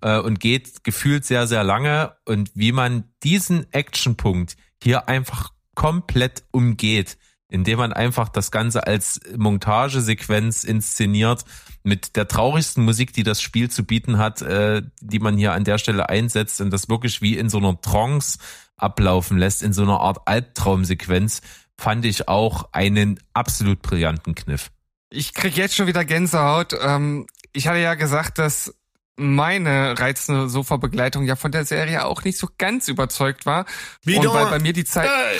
[0.02, 2.16] und geht gefühlt sehr, sehr lange.
[2.26, 7.18] Und wie man diesen Actionpunkt hier einfach komplett umgeht,
[7.50, 11.46] indem man einfach das Ganze als Montagesequenz inszeniert
[11.84, 15.64] mit der traurigsten Musik, die das Spiel zu bieten hat, äh, die man hier an
[15.64, 18.38] der Stelle einsetzt und das wirklich wie in so einer Trance
[18.78, 21.42] ablaufen lässt, in so einer Art Albtraumsequenz,
[21.78, 24.70] fand ich auch einen absolut brillanten Kniff.
[25.10, 26.76] Ich krieg jetzt schon wieder Gänsehaut.
[26.80, 28.76] Ähm, ich hatte ja gesagt, dass
[29.20, 33.66] meine reizende Sofa-Begleitung ja von der Serie auch nicht so ganz überzeugt war.
[34.04, 35.10] Wie und weil bei mir die Zeit,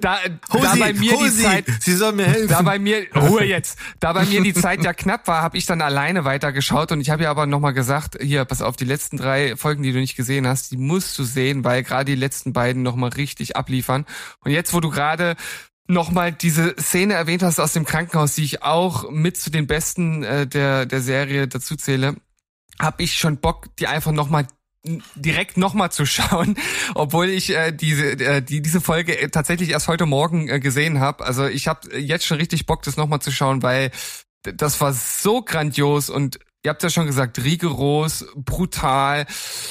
[0.00, 0.18] da,
[0.50, 2.48] da bei mir die Hosi, Zeit, Sie soll mir helfen.
[2.48, 5.66] da bei mir, Ruhe jetzt, da bei mir die Zeit ja knapp war, habe ich
[5.66, 9.16] dann alleine weitergeschaut und ich habe ja aber nochmal gesagt, hier, pass auf, die letzten
[9.16, 12.52] drei Folgen, die du nicht gesehen hast, die musst du sehen, weil gerade die letzten
[12.52, 14.06] beiden nochmal richtig abliefern.
[14.40, 15.36] Und jetzt, wo du gerade
[15.88, 20.22] nochmal diese Szene erwähnt hast aus dem Krankenhaus, die ich auch mit zu den besten
[20.22, 22.16] äh, der, der Serie dazu zähle,
[22.78, 24.46] habe ich schon Bock, die einfach nochmal
[25.16, 26.56] direkt nochmal zu schauen,
[26.94, 31.00] obwohl ich äh, diese äh, die diese Folge äh, tatsächlich erst heute Morgen äh, gesehen
[31.00, 31.24] habe.
[31.24, 33.90] Also ich habe jetzt schon richtig Bock, das nochmal zu schauen, weil
[34.42, 39.26] das war so grandios und ihr habt ja schon gesagt, rigoros, brutal,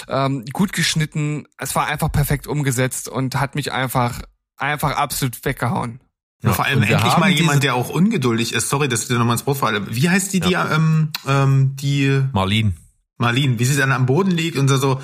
[0.08, 1.48] ähm, gut geschnitten.
[1.58, 4.22] Es war einfach perfekt umgesetzt und hat mich einfach
[4.58, 6.02] einfach absolut weggehauen.
[6.44, 8.70] Ja, vor allem endlich mal jemand, der auch ungeduldig ist.
[8.70, 9.88] Sorry, dass ich dir nochmal ins Wort falle.
[9.90, 10.72] Wie heißt die, die, ja.
[10.72, 12.74] ähm, ähm, die Marlene.
[13.18, 15.02] Marlene, wie sie dann am Boden liegt und so, so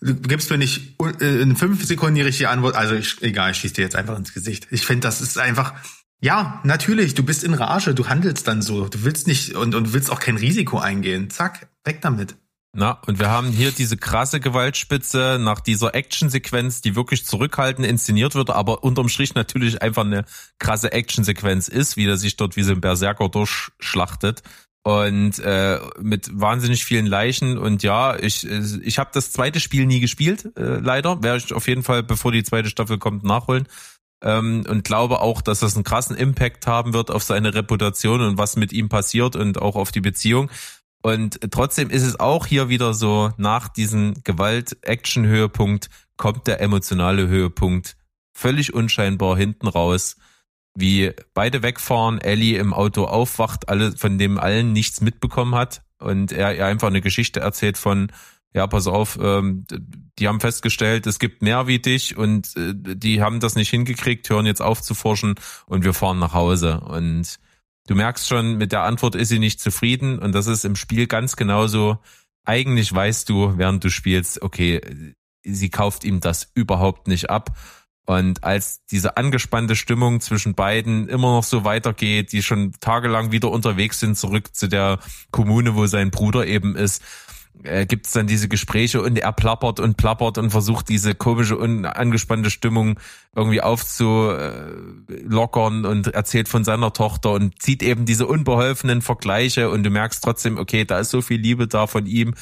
[0.00, 2.74] du gibst mir nicht äh, in fünf Sekunden die richtige Antwort.
[2.74, 4.66] Also ich, egal, ich schieß dir jetzt einfach ins Gesicht.
[4.70, 5.74] Ich finde, das ist einfach,
[6.20, 8.88] ja, natürlich, du bist in Rage, du handelst dann so.
[8.88, 11.30] Du willst nicht und, und willst auch kein Risiko eingehen.
[11.30, 12.34] Zack, weg damit.
[12.74, 18.34] Na, und wir haben hier diese krasse Gewaltspitze nach dieser Actionsequenz, die wirklich zurückhaltend inszeniert
[18.34, 20.24] wird, aber unterm Strich natürlich einfach eine
[20.58, 24.42] krasse Actionsequenz ist, wie er sich dort wie so ein Berserker durchschlachtet
[24.84, 30.00] und äh, mit wahnsinnig vielen Leichen und ja, ich ich habe das zweite Spiel nie
[30.00, 31.22] gespielt, äh, leider.
[31.22, 33.68] Werde ich auf jeden Fall, bevor die zweite Staffel kommt, nachholen.
[34.24, 38.38] Ähm, und glaube auch, dass das einen krassen Impact haben wird auf seine Reputation und
[38.38, 40.48] was mit ihm passiert und auch auf die Beziehung.
[41.02, 47.96] Und trotzdem ist es auch hier wieder so, nach diesem Gewalt-Action-Höhepunkt kommt der emotionale Höhepunkt
[48.32, 50.16] völlig unscheinbar hinten raus,
[50.74, 56.32] wie beide wegfahren, Ellie im Auto aufwacht, alle, von dem allen nichts mitbekommen hat und
[56.32, 58.10] er, er einfach eine Geschichte erzählt von,
[58.54, 59.66] ja, pass auf, ähm,
[60.18, 64.28] die haben festgestellt, es gibt mehr wie dich und äh, die haben das nicht hingekriegt,
[64.28, 65.34] hören jetzt auf zu forschen
[65.66, 66.80] und wir fahren nach Hause.
[66.80, 67.38] Und
[67.86, 71.06] Du merkst schon, mit der Antwort ist sie nicht zufrieden und das ist im Spiel
[71.06, 71.98] ganz genauso.
[72.44, 74.80] Eigentlich weißt du, während du spielst, okay,
[75.44, 77.56] sie kauft ihm das überhaupt nicht ab.
[78.04, 83.50] Und als diese angespannte Stimmung zwischen beiden immer noch so weitergeht, die schon tagelang wieder
[83.50, 84.98] unterwegs sind, zurück zu der
[85.30, 87.02] Kommune, wo sein Bruder eben ist,
[87.64, 91.56] äh, gibt es dann diese Gespräche und er plappert und plappert und versucht diese komische
[91.56, 92.98] und angespannte Stimmung
[93.34, 99.90] irgendwie aufzulockern und erzählt von seiner Tochter und zieht eben diese unbeholfenen Vergleiche und du
[99.90, 102.34] merkst trotzdem, okay, da ist so viel Liebe da von ihm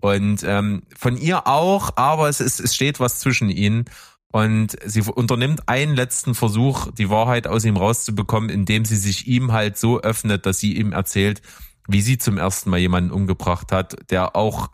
[0.00, 3.84] und ähm, von ihr auch, aber es, ist, es steht was zwischen ihnen.
[4.30, 9.52] Und sie unternimmt einen letzten Versuch, die Wahrheit aus ihm rauszubekommen, indem sie sich ihm
[9.52, 11.40] halt so öffnet, dass sie ihm erzählt,
[11.88, 14.68] wie sie zum ersten Mal jemanden umgebracht hat, der auch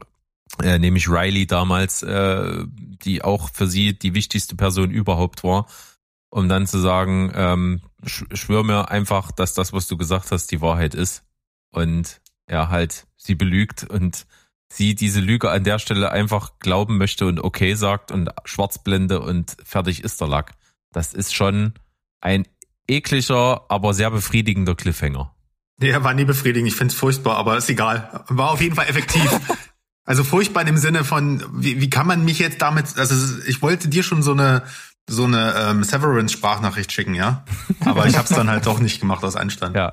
[0.63, 5.67] äh, nämlich Riley damals, äh, die auch für sie die wichtigste Person überhaupt war,
[6.31, 10.51] um dann zu sagen, ähm, sch schwör mir einfach, dass das, was du gesagt hast,
[10.51, 11.23] die Wahrheit ist.
[11.71, 14.27] Und er halt sie belügt und
[14.69, 19.57] sie diese Lüge an der Stelle einfach glauben möchte und okay sagt und Schwarzblende und
[19.65, 20.55] fertig ist der Lack.
[20.93, 21.75] Das ist schon
[22.21, 22.47] ein
[22.89, 25.34] ekliger, aber sehr befriedigender Cliffhanger.
[25.79, 26.69] Der war nie befriedigend.
[26.69, 28.25] Ich finde es furchtbar, aber ist egal.
[28.29, 29.29] War auf jeden Fall effektiv.
[30.05, 33.15] also furchtbar im Sinne von, wie, wie kann man mich jetzt damit, also
[33.47, 34.63] ich wollte dir schon so eine
[35.07, 37.45] so eine ähm, Severance-Sprachnachricht schicken, ja.
[37.81, 39.77] Aber ich habe es dann halt doch nicht gemacht aus Anstand.
[39.77, 39.93] Ja.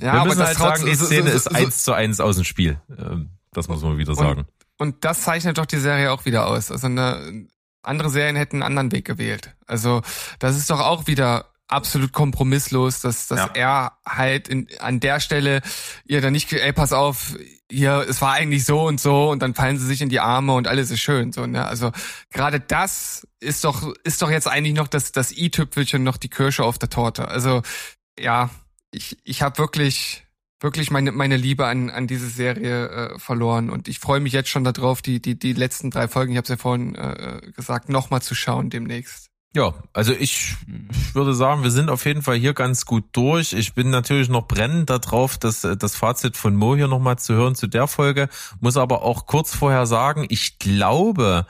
[0.00, 2.20] Ja, Wir müssen aber halt sagen, die Szene so, so, so, ist eins zu eins
[2.20, 2.80] aus dem Spiel.
[2.98, 4.46] Ähm, das muss man wieder sagen.
[4.76, 6.70] Und, und das zeichnet doch die Serie auch wieder aus.
[6.70, 7.46] Also eine,
[7.82, 9.54] andere Serien hätten einen anderen Weg gewählt.
[9.66, 10.02] Also
[10.38, 13.50] das ist doch auch wieder absolut kompromisslos, dass, dass ja.
[13.54, 15.62] er halt in, an der Stelle
[16.04, 17.36] ihr dann nicht, ey, pass auf,
[17.70, 20.52] hier, es war eigentlich so und so und dann fallen sie sich in die Arme
[20.54, 21.64] und alles ist schön, so, ne?
[21.66, 21.92] Also,
[22.30, 26.64] gerade das ist doch, ist doch jetzt eigentlich noch das, das i-Tüpfelchen, noch die Kirsche
[26.64, 27.28] auf der Torte.
[27.28, 27.62] Also,
[28.18, 28.50] ja,
[28.90, 30.26] ich, ich habe wirklich,
[30.60, 34.48] wirklich meine, meine Liebe an, an diese Serie äh, verloren und ich freue mich jetzt
[34.48, 37.88] schon darauf, die, die, die letzten drei Folgen, ich habe es ja vorhin äh, gesagt,
[37.88, 39.29] nochmal zu schauen demnächst.
[39.52, 40.54] Ja, also ich,
[40.92, 43.52] ich würde sagen, wir sind auf jeden Fall hier ganz gut durch.
[43.52, 47.56] Ich bin natürlich noch brennend darauf, das, das Fazit von Mo hier nochmal zu hören
[47.56, 48.28] zu der Folge.
[48.60, 51.46] Muss aber auch kurz vorher sagen, ich glaube,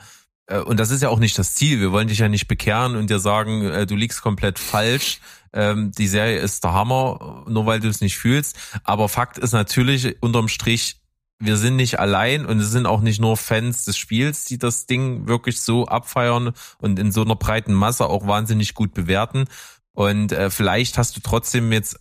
[0.46, 2.96] äh, und das ist ja auch nicht das Ziel, wir wollen dich ja nicht bekehren
[2.96, 5.20] und dir sagen, äh, du liegst komplett falsch.
[5.52, 8.56] Ähm, die Serie ist der Hammer, nur weil du es nicht fühlst.
[8.82, 10.99] Aber Fakt ist natürlich, unterm Strich,
[11.40, 14.86] wir sind nicht allein und es sind auch nicht nur Fans des Spiels, die das
[14.86, 19.46] Ding wirklich so abfeiern und in so einer breiten Masse auch wahnsinnig gut bewerten.
[19.92, 21.98] Und äh, vielleicht hast du trotzdem jetzt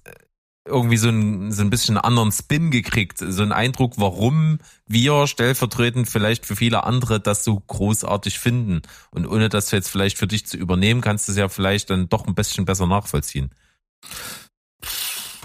[0.65, 6.09] irgendwie so ein, so ein bisschen anderen Spin gekriegt, so einen Eindruck, warum wir stellvertretend
[6.09, 8.81] vielleicht für viele andere das so großartig finden.
[9.09, 12.09] Und ohne das jetzt vielleicht für dich zu übernehmen, kannst du es ja vielleicht dann
[12.09, 13.51] doch ein bisschen besser nachvollziehen.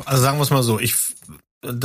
[0.04, 0.94] Also sagen wir es mal so, ich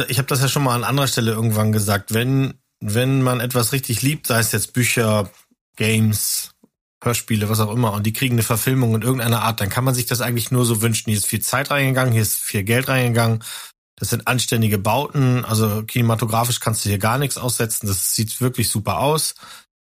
[0.08, 3.72] ich habe das ja schon mal an anderer Stelle irgendwann gesagt, wenn, wenn man etwas
[3.72, 5.30] richtig liebt, sei es jetzt Bücher,
[5.76, 6.52] Games,
[7.02, 9.96] Hörspiele, was auch immer, und die kriegen eine Verfilmung in irgendeiner Art, dann kann man
[9.96, 11.10] sich das eigentlich nur so wünschen.
[11.10, 13.44] Hier ist viel Zeit reingegangen, hier ist viel Geld reingegangen.
[13.96, 17.88] Das sind anständige Bauten, also kinematografisch kannst du hier gar nichts aussetzen.
[17.88, 19.36] Das sieht wirklich super aus.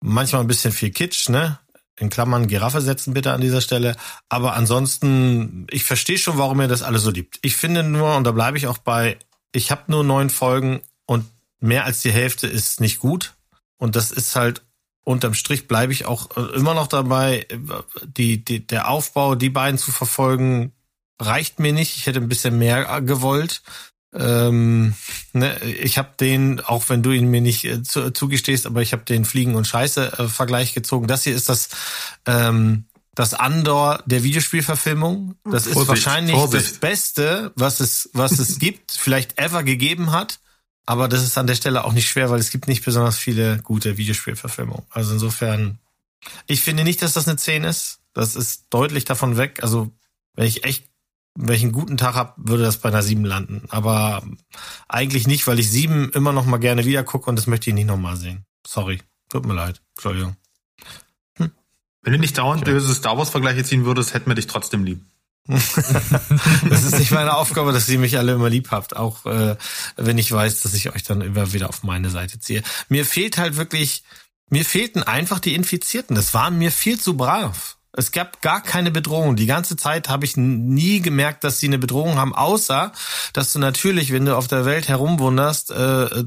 [0.03, 1.59] Manchmal ein bisschen viel Kitsch, ne?
[1.99, 3.97] In Klammern Giraffe setzen bitte an dieser Stelle.
[4.29, 7.39] Aber ansonsten, ich verstehe schon, warum ihr das alle so liebt.
[7.43, 9.19] Ich finde nur, und da bleibe ich auch bei,
[9.53, 11.27] ich habe nur neun Folgen und
[11.61, 13.35] mehr als die Hälfte ist nicht gut.
[13.79, 14.63] Und das ist halt
[15.07, 17.47] unterm Strich bleibe ich auch äh, immer noch dabei,
[18.05, 20.73] die, die, der Aufbau, die beiden zu verfolgen,
[21.21, 21.97] reicht mir nicht.
[21.97, 23.63] Ich hätte ein bisschen mehr gewollt.
[24.13, 24.95] Ähm,
[25.33, 28.93] ne, ich habe den, auch wenn du ihn mir nicht äh, zu, zugestehst, aber ich
[28.93, 31.07] habe den Fliegen und Scheiße äh, Vergleich gezogen.
[31.07, 31.69] Das hier ist das
[32.27, 32.87] ähm,
[33.17, 35.35] das Andor der Videospielverfilmung.
[35.45, 36.73] Das ist Vorsicht, wahrscheinlich Vorsicht.
[36.73, 40.39] das Beste, was es was es gibt, vielleicht ever gegeben hat.
[40.85, 43.59] Aber das ist an der Stelle auch nicht schwer, weil es gibt nicht besonders viele
[43.63, 44.85] gute Videospielverfilmungen.
[44.91, 45.79] Also insofern,
[46.47, 47.99] ich finde nicht, dass das eine 10 ist.
[48.13, 49.61] Das ist deutlich davon weg.
[49.63, 49.91] Also
[50.35, 50.87] wenn ich echt
[51.39, 53.63] wenn ich einen guten Tag habe, würde das bei einer 7 landen.
[53.69, 54.23] Aber
[54.89, 57.75] eigentlich nicht, weil ich 7 immer noch mal gerne wieder gucke und das möchte ich
[57.75, 58.45] nicht noch mal sehen.
[58.67, 59.03] Sorry.
[59.29, 59.83] Tut mir leid.
[59.97, 60.37] Entschuldigung.
[62.07, 65.05] Wenn du nicht dauernd böse Star Wars-Vergleiche ziehen würdest, hätten wir dich trotzdem lieb.
[65.49, 69.57] das ist nicht meine Aufgabe, dass ihr mich alle immer lieb habt, auch äh,
[69.97, 72.63] wenn ich weiß, dass ich euch dann immer wieder auf meine Seite ziehe.
[72.89, 74.05] Mir fehlt halt wirklich,
[74.51, 76.15] mir fehlten einfach die Infizierten.
[76.15, 77.76] Das waren mir viel zu brav.
[77.97, 79.37] Es gab gar keine Bedrohung.
[79.37, 82.93] Die ganze Zeit habe ich nie gemerkt, dass sie eine Bedrohung haben, außer
[83.33, 86.25] dass du natürlich, wenn du auf der Welt herumwunderst, äh, äh,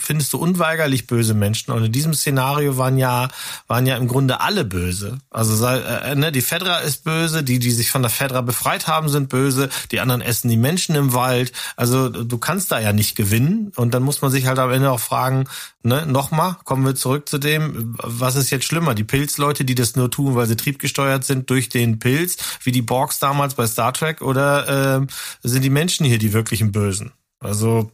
[0.00, 1.72] findest du unweigerlich böse Menschen.
[1.72, 3.28] Und in diesem Szenario waren ja
[3.66, 5.18] waren ja im Grunde alle böse.
[5.30, 9.08] Also äh, ne, die Fedra ist böse, die die sich von der Fedra befreit haben,
[9.08, 9.68] sind böse.
[9.90, 11.52] Die anderen essen die Menschen im Wald.
[11.76, 13.72] Also du kannst da ja nicht gewinnen.
[13.76, 15.44] Und dann muss man sich halt am Ende auch fragen,
[15.86, 18.94] ne, nochmal, kommen wir zurück zu dem, was ist jetzt schlimmer?
[18.94, 22.82] Die Pilzleute, die das nur tun, weil sie triebgesteuert sind durch den Pilz, wie die
[22.82, 25.06] Borgs damals bei Star Trek, oder äh,
[25.42, 27.12] sind die Menschen hier die wirklichen Bösen?
[27.38, 27.90] Also,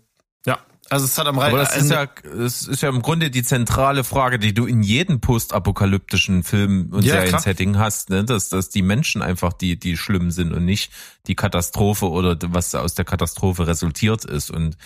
[0.46, 0.58] ja.
[0.88, 2.08] Also es hat am Aber das ist ja,
[2.38, 7.04] es ist ja im Grunde die zentrale Frage, die du in jedem postapokalyptischen Film und
[7.04, 8.24] Ja, Seriensetting hast, ne?
[8.24, 10.92] dass, dass die Menschen einfach die, die schlimm sind und nicht
[11.26, 14.50] die Katastrophe oder was aus der Katastrophe resultiert ist.
[14.50, 14.76] Und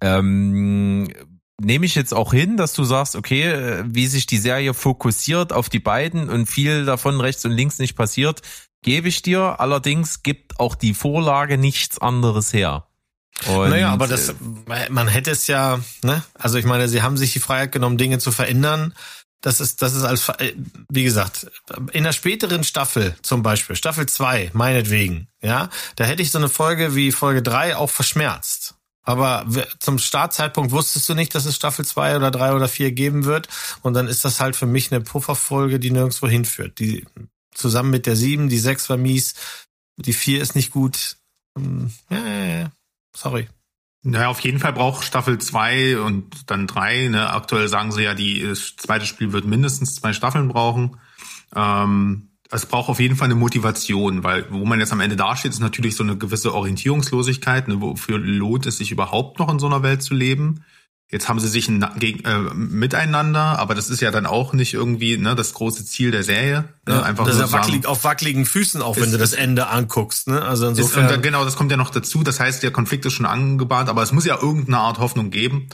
[0.00, 1.08] ähm,
[1.60, 5.52] nehme ich jetzt auch hin, dass du sagst, okay, äh, wie sich die Serie fokussiert
[5.52, 8.42] auf die beiden und viel davon rechts und links nicht passiert,
[8.82, 9.60] gebe ich dir.
[9.60, 12.86] Allerdings gibt auch die Vorlage nichts anderes her.
[13.46, 14.34] Und, naja, aber das, äh,
[14.90, 16.22] man hätte es ja, ne?
[16.34, 18.94] Also ich meine, sie haben sich die Freiheit genommen, Dinge zu verändern.
[19.42, 20.54] Das ist, das ist als, äh,
[20.88, 21.46] wie gesagt,
[21.92, 26.48] in der späteren Staffel zum Beispiel, Staffel 2, meinetwegen, ja, da hätte ich so eine
[26.48, 28.65] Folge wie Folge 3 auch verschmerzt.
[29.06, 29.46] Aber
[29.78, 33.48] zum Startzeitpunkt wusstest du nicht, dass es Staffel 2 oder 3 oder 4 geben wird.
[33.82, 36.80] Und dann ist das halt für mich eine Pufferfolge, die nirgendwo hinführt.
[36.80, 37.06] Die
[37.54, 39.34] zusammen mit der 7, die 6 war mies,
[39.96, 41.16] die 4 ist nicht gut.
[41.56, 42.72] Hm, Ja, ja, ja.
[43.16, 43.48] Sorry.
[44.02, 47.08] Naja, auf jeden Fall braucht Staffel zwei und dann drei.
[47.08, 47.30] Ne?
[47.30, 51.00] Aktuell sagen sie ja, die zweite Spiel wird mindestens zwei Staffeln brauchen.
[51.54, 55.52] Ähm, es braucht auf jeden Fall eine Motivation, weil wo man jetzt am Ende dasteht,
[55.52, 57.68] ist natürlich so eine gewisse Orientierungslosigkeit.
[57.68, 57.80] Ne?
[57.80, 60.64] Wofür lohnt es sich überhaupt noch in so einer Welt zu leben?
[61.08, 64.74] Jetzt haben sie sich ein, gegen, äh, miteinander, aber das ist ja dann auch nicht
[64.74, 66.64] irgendwie ne, das große Ziel der Serie.
[66.86, 66.94] Ne?
[66.94, 69.68] Ja, Einfach das ist ja wackelig, auf wackeligen Füßen, auch wenn Ist- du das Ende
[69.68, 70.26] anguckst.
[70.26, 70.42] Ne?
[70.42, 71.04] Also Ist, insofern.
[71.04, 72.24] und da, genau, das kommt ja noch dazu.
[72.24, 75.68] Das heißt, der Konflikt ist schon angebahnt, aber es muss ja irgendeine Art Hoffnung geben.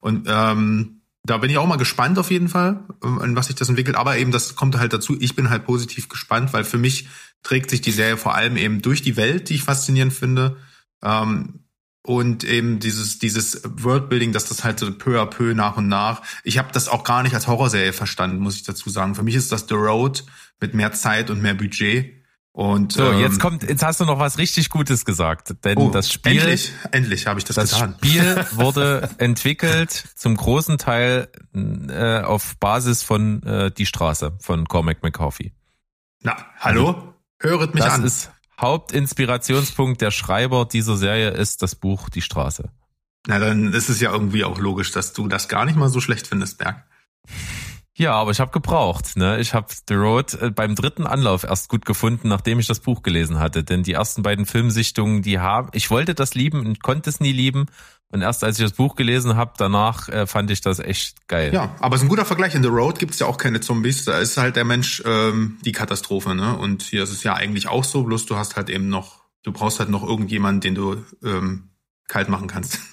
[0.00, 0.97] Und ähm,
[1.28, 3.96] da bin ich auch mal gespannt auf jeden Fall, an was sich das entwickelt.
[3.96, 5.16] Aber eben, das kommt halt dazu.
[5.20, 7.08] Ich bin halt positiv gespannt, weil für mich
[7.42, 10.56] trägt sich die Serie vor allem eben durch die Welt, die ich faszinierend finde.
[11.02, 11.60] Ähm,
[12.02, 16.22] und eben dieses dieses Worldbuilding, dass das halt so peu à peu nach und nach.
[16.42, 19.14] Ich habe das auch gar nicht als Horrorserie verstanden, muss ich dazu sagen.
[19.14, 20.24] Für mich ist das The Road
[20.60, 22.17] mit mehr Zeit und mehr Budget.
[22.52, 25.90] Und so, ähm, jetzt kommt, jetzt hast du noch was richtig Gutes gesagt, denn Oh,
[25.90, 27.94] das Spiel, Endlich, endlich habe ich das, das getan.
[27.98, 35.02] Spiel wurde entwickelt zum großen Teil äh, auf Basis von äh, Die Straße von Cormac
[35.02, 35.52] McCarthy.
[36.22, 37.14] Na, hallo?
[37.38, 38.04] Höret mich das an.
[38.04, 42.70] ist Hauptinspirationspunkt der Schreiber dieser Serie ist das Buch Die Straße.
[43.28, 46.00] Na, dann ist es ja irgendwie auch logisch, dass du das gar nicht mal so
[46.00, 46.82] schlecht findest, Berg.
[47.98, 49.16] Ja, aber ich habe gebraucht.
[49.16, 49.40] Ne?
[49.40, 53.02] Ich habe The Road äh, beim dritten Anlauf erst gut gefunden, nachdem ich das Buch
[53.02, 53.64] gelesen hatte.
[53.64, 57.32] Denn die ersten beiden Filmsichtungen, die haben, ich wollte das lieben und konnte es nie
[57.32, 57.66] lieben.
[58.10, 61.52] Und erst als ich das Buch gelesen habe, danach äh, fand ich das echt geil.
[61.52, 62.54] Ja, aber es ist ein guter Vergleich.
[62.54, 64.04] In The Road gibt's ja auch keine Zombies.
[64.04, 66.56] Da ist halt der Mensch ähm, die Katastrophe, ne?
[66.56, 69.50] Und hier ist es ja eigentlich auch so, bloß du hast halt eben noch, du
[69.50, 71.70] brauchst halt noch irgendjemanden, den du ähm,
[72.06, 72.78] kalt machen kannst.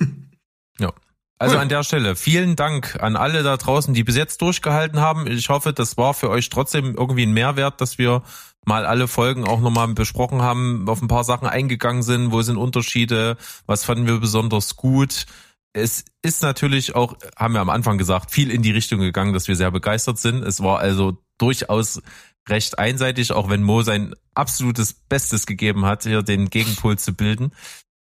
[1.45, 1.61] Also Cool.
[1.61, 5.27] an der Stelle vielen Dank an alle da draußen, die bis jetzt durchgehalten haben.
[5.27, 8.23] Ich hoffe, das war für euch trotzdem irgendwie ein Mehrwert, dass wir
[8.65, 12.57] mal alle Folgen auch nochmal besprochen haben, auf ein paar Sachen eingegangen sind, wo sind
[12.57, 15.27] Unterschiede, was fanden wir besonders gut.
[15.72, 19.47] Es ist natürlich auch, haben wir am Anfang gesagt, viel in die Richtung gegangen, dass
[19.47, 20.43] wir sehr begeistert sind.
[20.43, 22.01] Es war also durchaus
[22.49, 27.51] recht einseitig, auch wenn Mo sein absolutes Bestes gegeben hat, hier den Gegenpol zu bilden.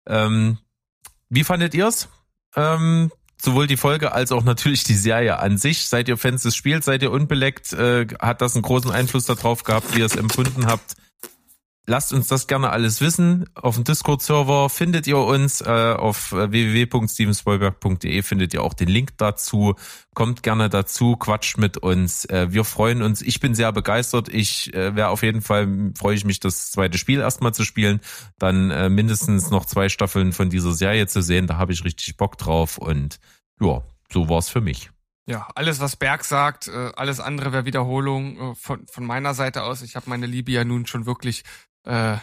[0.08, 0.56] Ähm,
[1.28, 2.08] wie fandet ihr's?
[2.56, 3.10] Ähm,
[3.44, 5.88] sowohl die Folge als auch natürlich die Serie an sich.
[5.88, 6.84] Seid ihr Fans des Spiels?
[6.86, 7.72] Seid ihr unbeleckt?
[7.72, 10.96] Äh, hat das einen großen Einfluss darauf gehabt, wie ihr es empfunden habt?
[11.86, 13.46] lasst uns das gerne alles wissen.
[13.54, 19.74] Auf dem Discord-Server findet ihr uns, äh, auf www.stevenspoilberg.de findet ihr auch den Link dazu.
[20.14, 22.24] Kommt gerne dazu, quatscht mit uns.
[22.26, 23.22] Äh, wir freuen uns.
[23.22, 24.28] Ich bin sehr begeistert.
[24.28, 28.00] Ich äh, wäre auf jeden Fall, freue ich mich, das zweite Spiel erstmal zu spielen.
[28.38, 31.46] Dann äh, mindestens noch zwei Staffeln von dieser Serie zu sehen.
[31.46, 32.78] Da habe ich richtig Bock drauf.
[32.78, 33.18] Und
[33.60, 33.82] ja,
[34.12, 34.90] so war's für mich.
[35.26, 39.62] Ja, alles, was Berg sagt, äh, alles andere wäre Wiederholung äh, von, von meiner Seite
[39.62, 39.80] aus.
[39.82, 41.44] Ich habe meine Liebe ja nun schon wirklich
[41.84, 42.18] äh,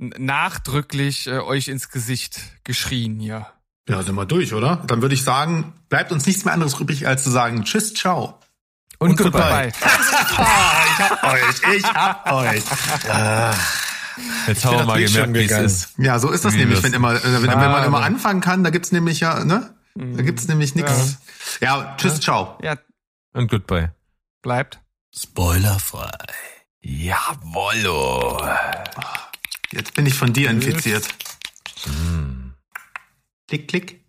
[0.00, 3.46] nachdrücklich äh, euch ins Gesicht geschrien hier.
[3.88, 4.82] Ja, sind wir durch, oder?
[4.86, 8.38] Dann würde ich sagen, bleibt uns nichts mehr anderes übrig, als zu sagen Tschüss, ciao.
[8.98, 9.72] Und, Und goodbye.
[9.72, 9.72] goodbye.
[10.88, 12.62] ich hab euch, ich hab euch.
[13.10, 13.54] Ah.
[14.48, 15.98] Jetzt haben wir mal gemerkt, wie es ist.
[15.98, 18.70] Ja, so ist das wie nämlich, wenn, immer, wenn, wenn man immer anfangen kann, da
[18.70, 19.77] gibt's nämlich ja, ne?
[19.98, 21.18] Da gibt's nämlich nichts.
[21.60, 21.82] Ja.
[21.84, 22.58] ja, tschüss, ciao.
[22.62, 22.76] Ja.
[23.32, 23.92] Und goodbye.
[24.42, 24.80] Bleibt.
[25.14, 26.10] Spoilerfrei.
[26.80, 28.40] Jawollo.
[29.72, 31.08] Jetzt bin ich von dir infiziert.
[31.84, 32.54] Hm.
[33.48, 34.04] Klick, klick.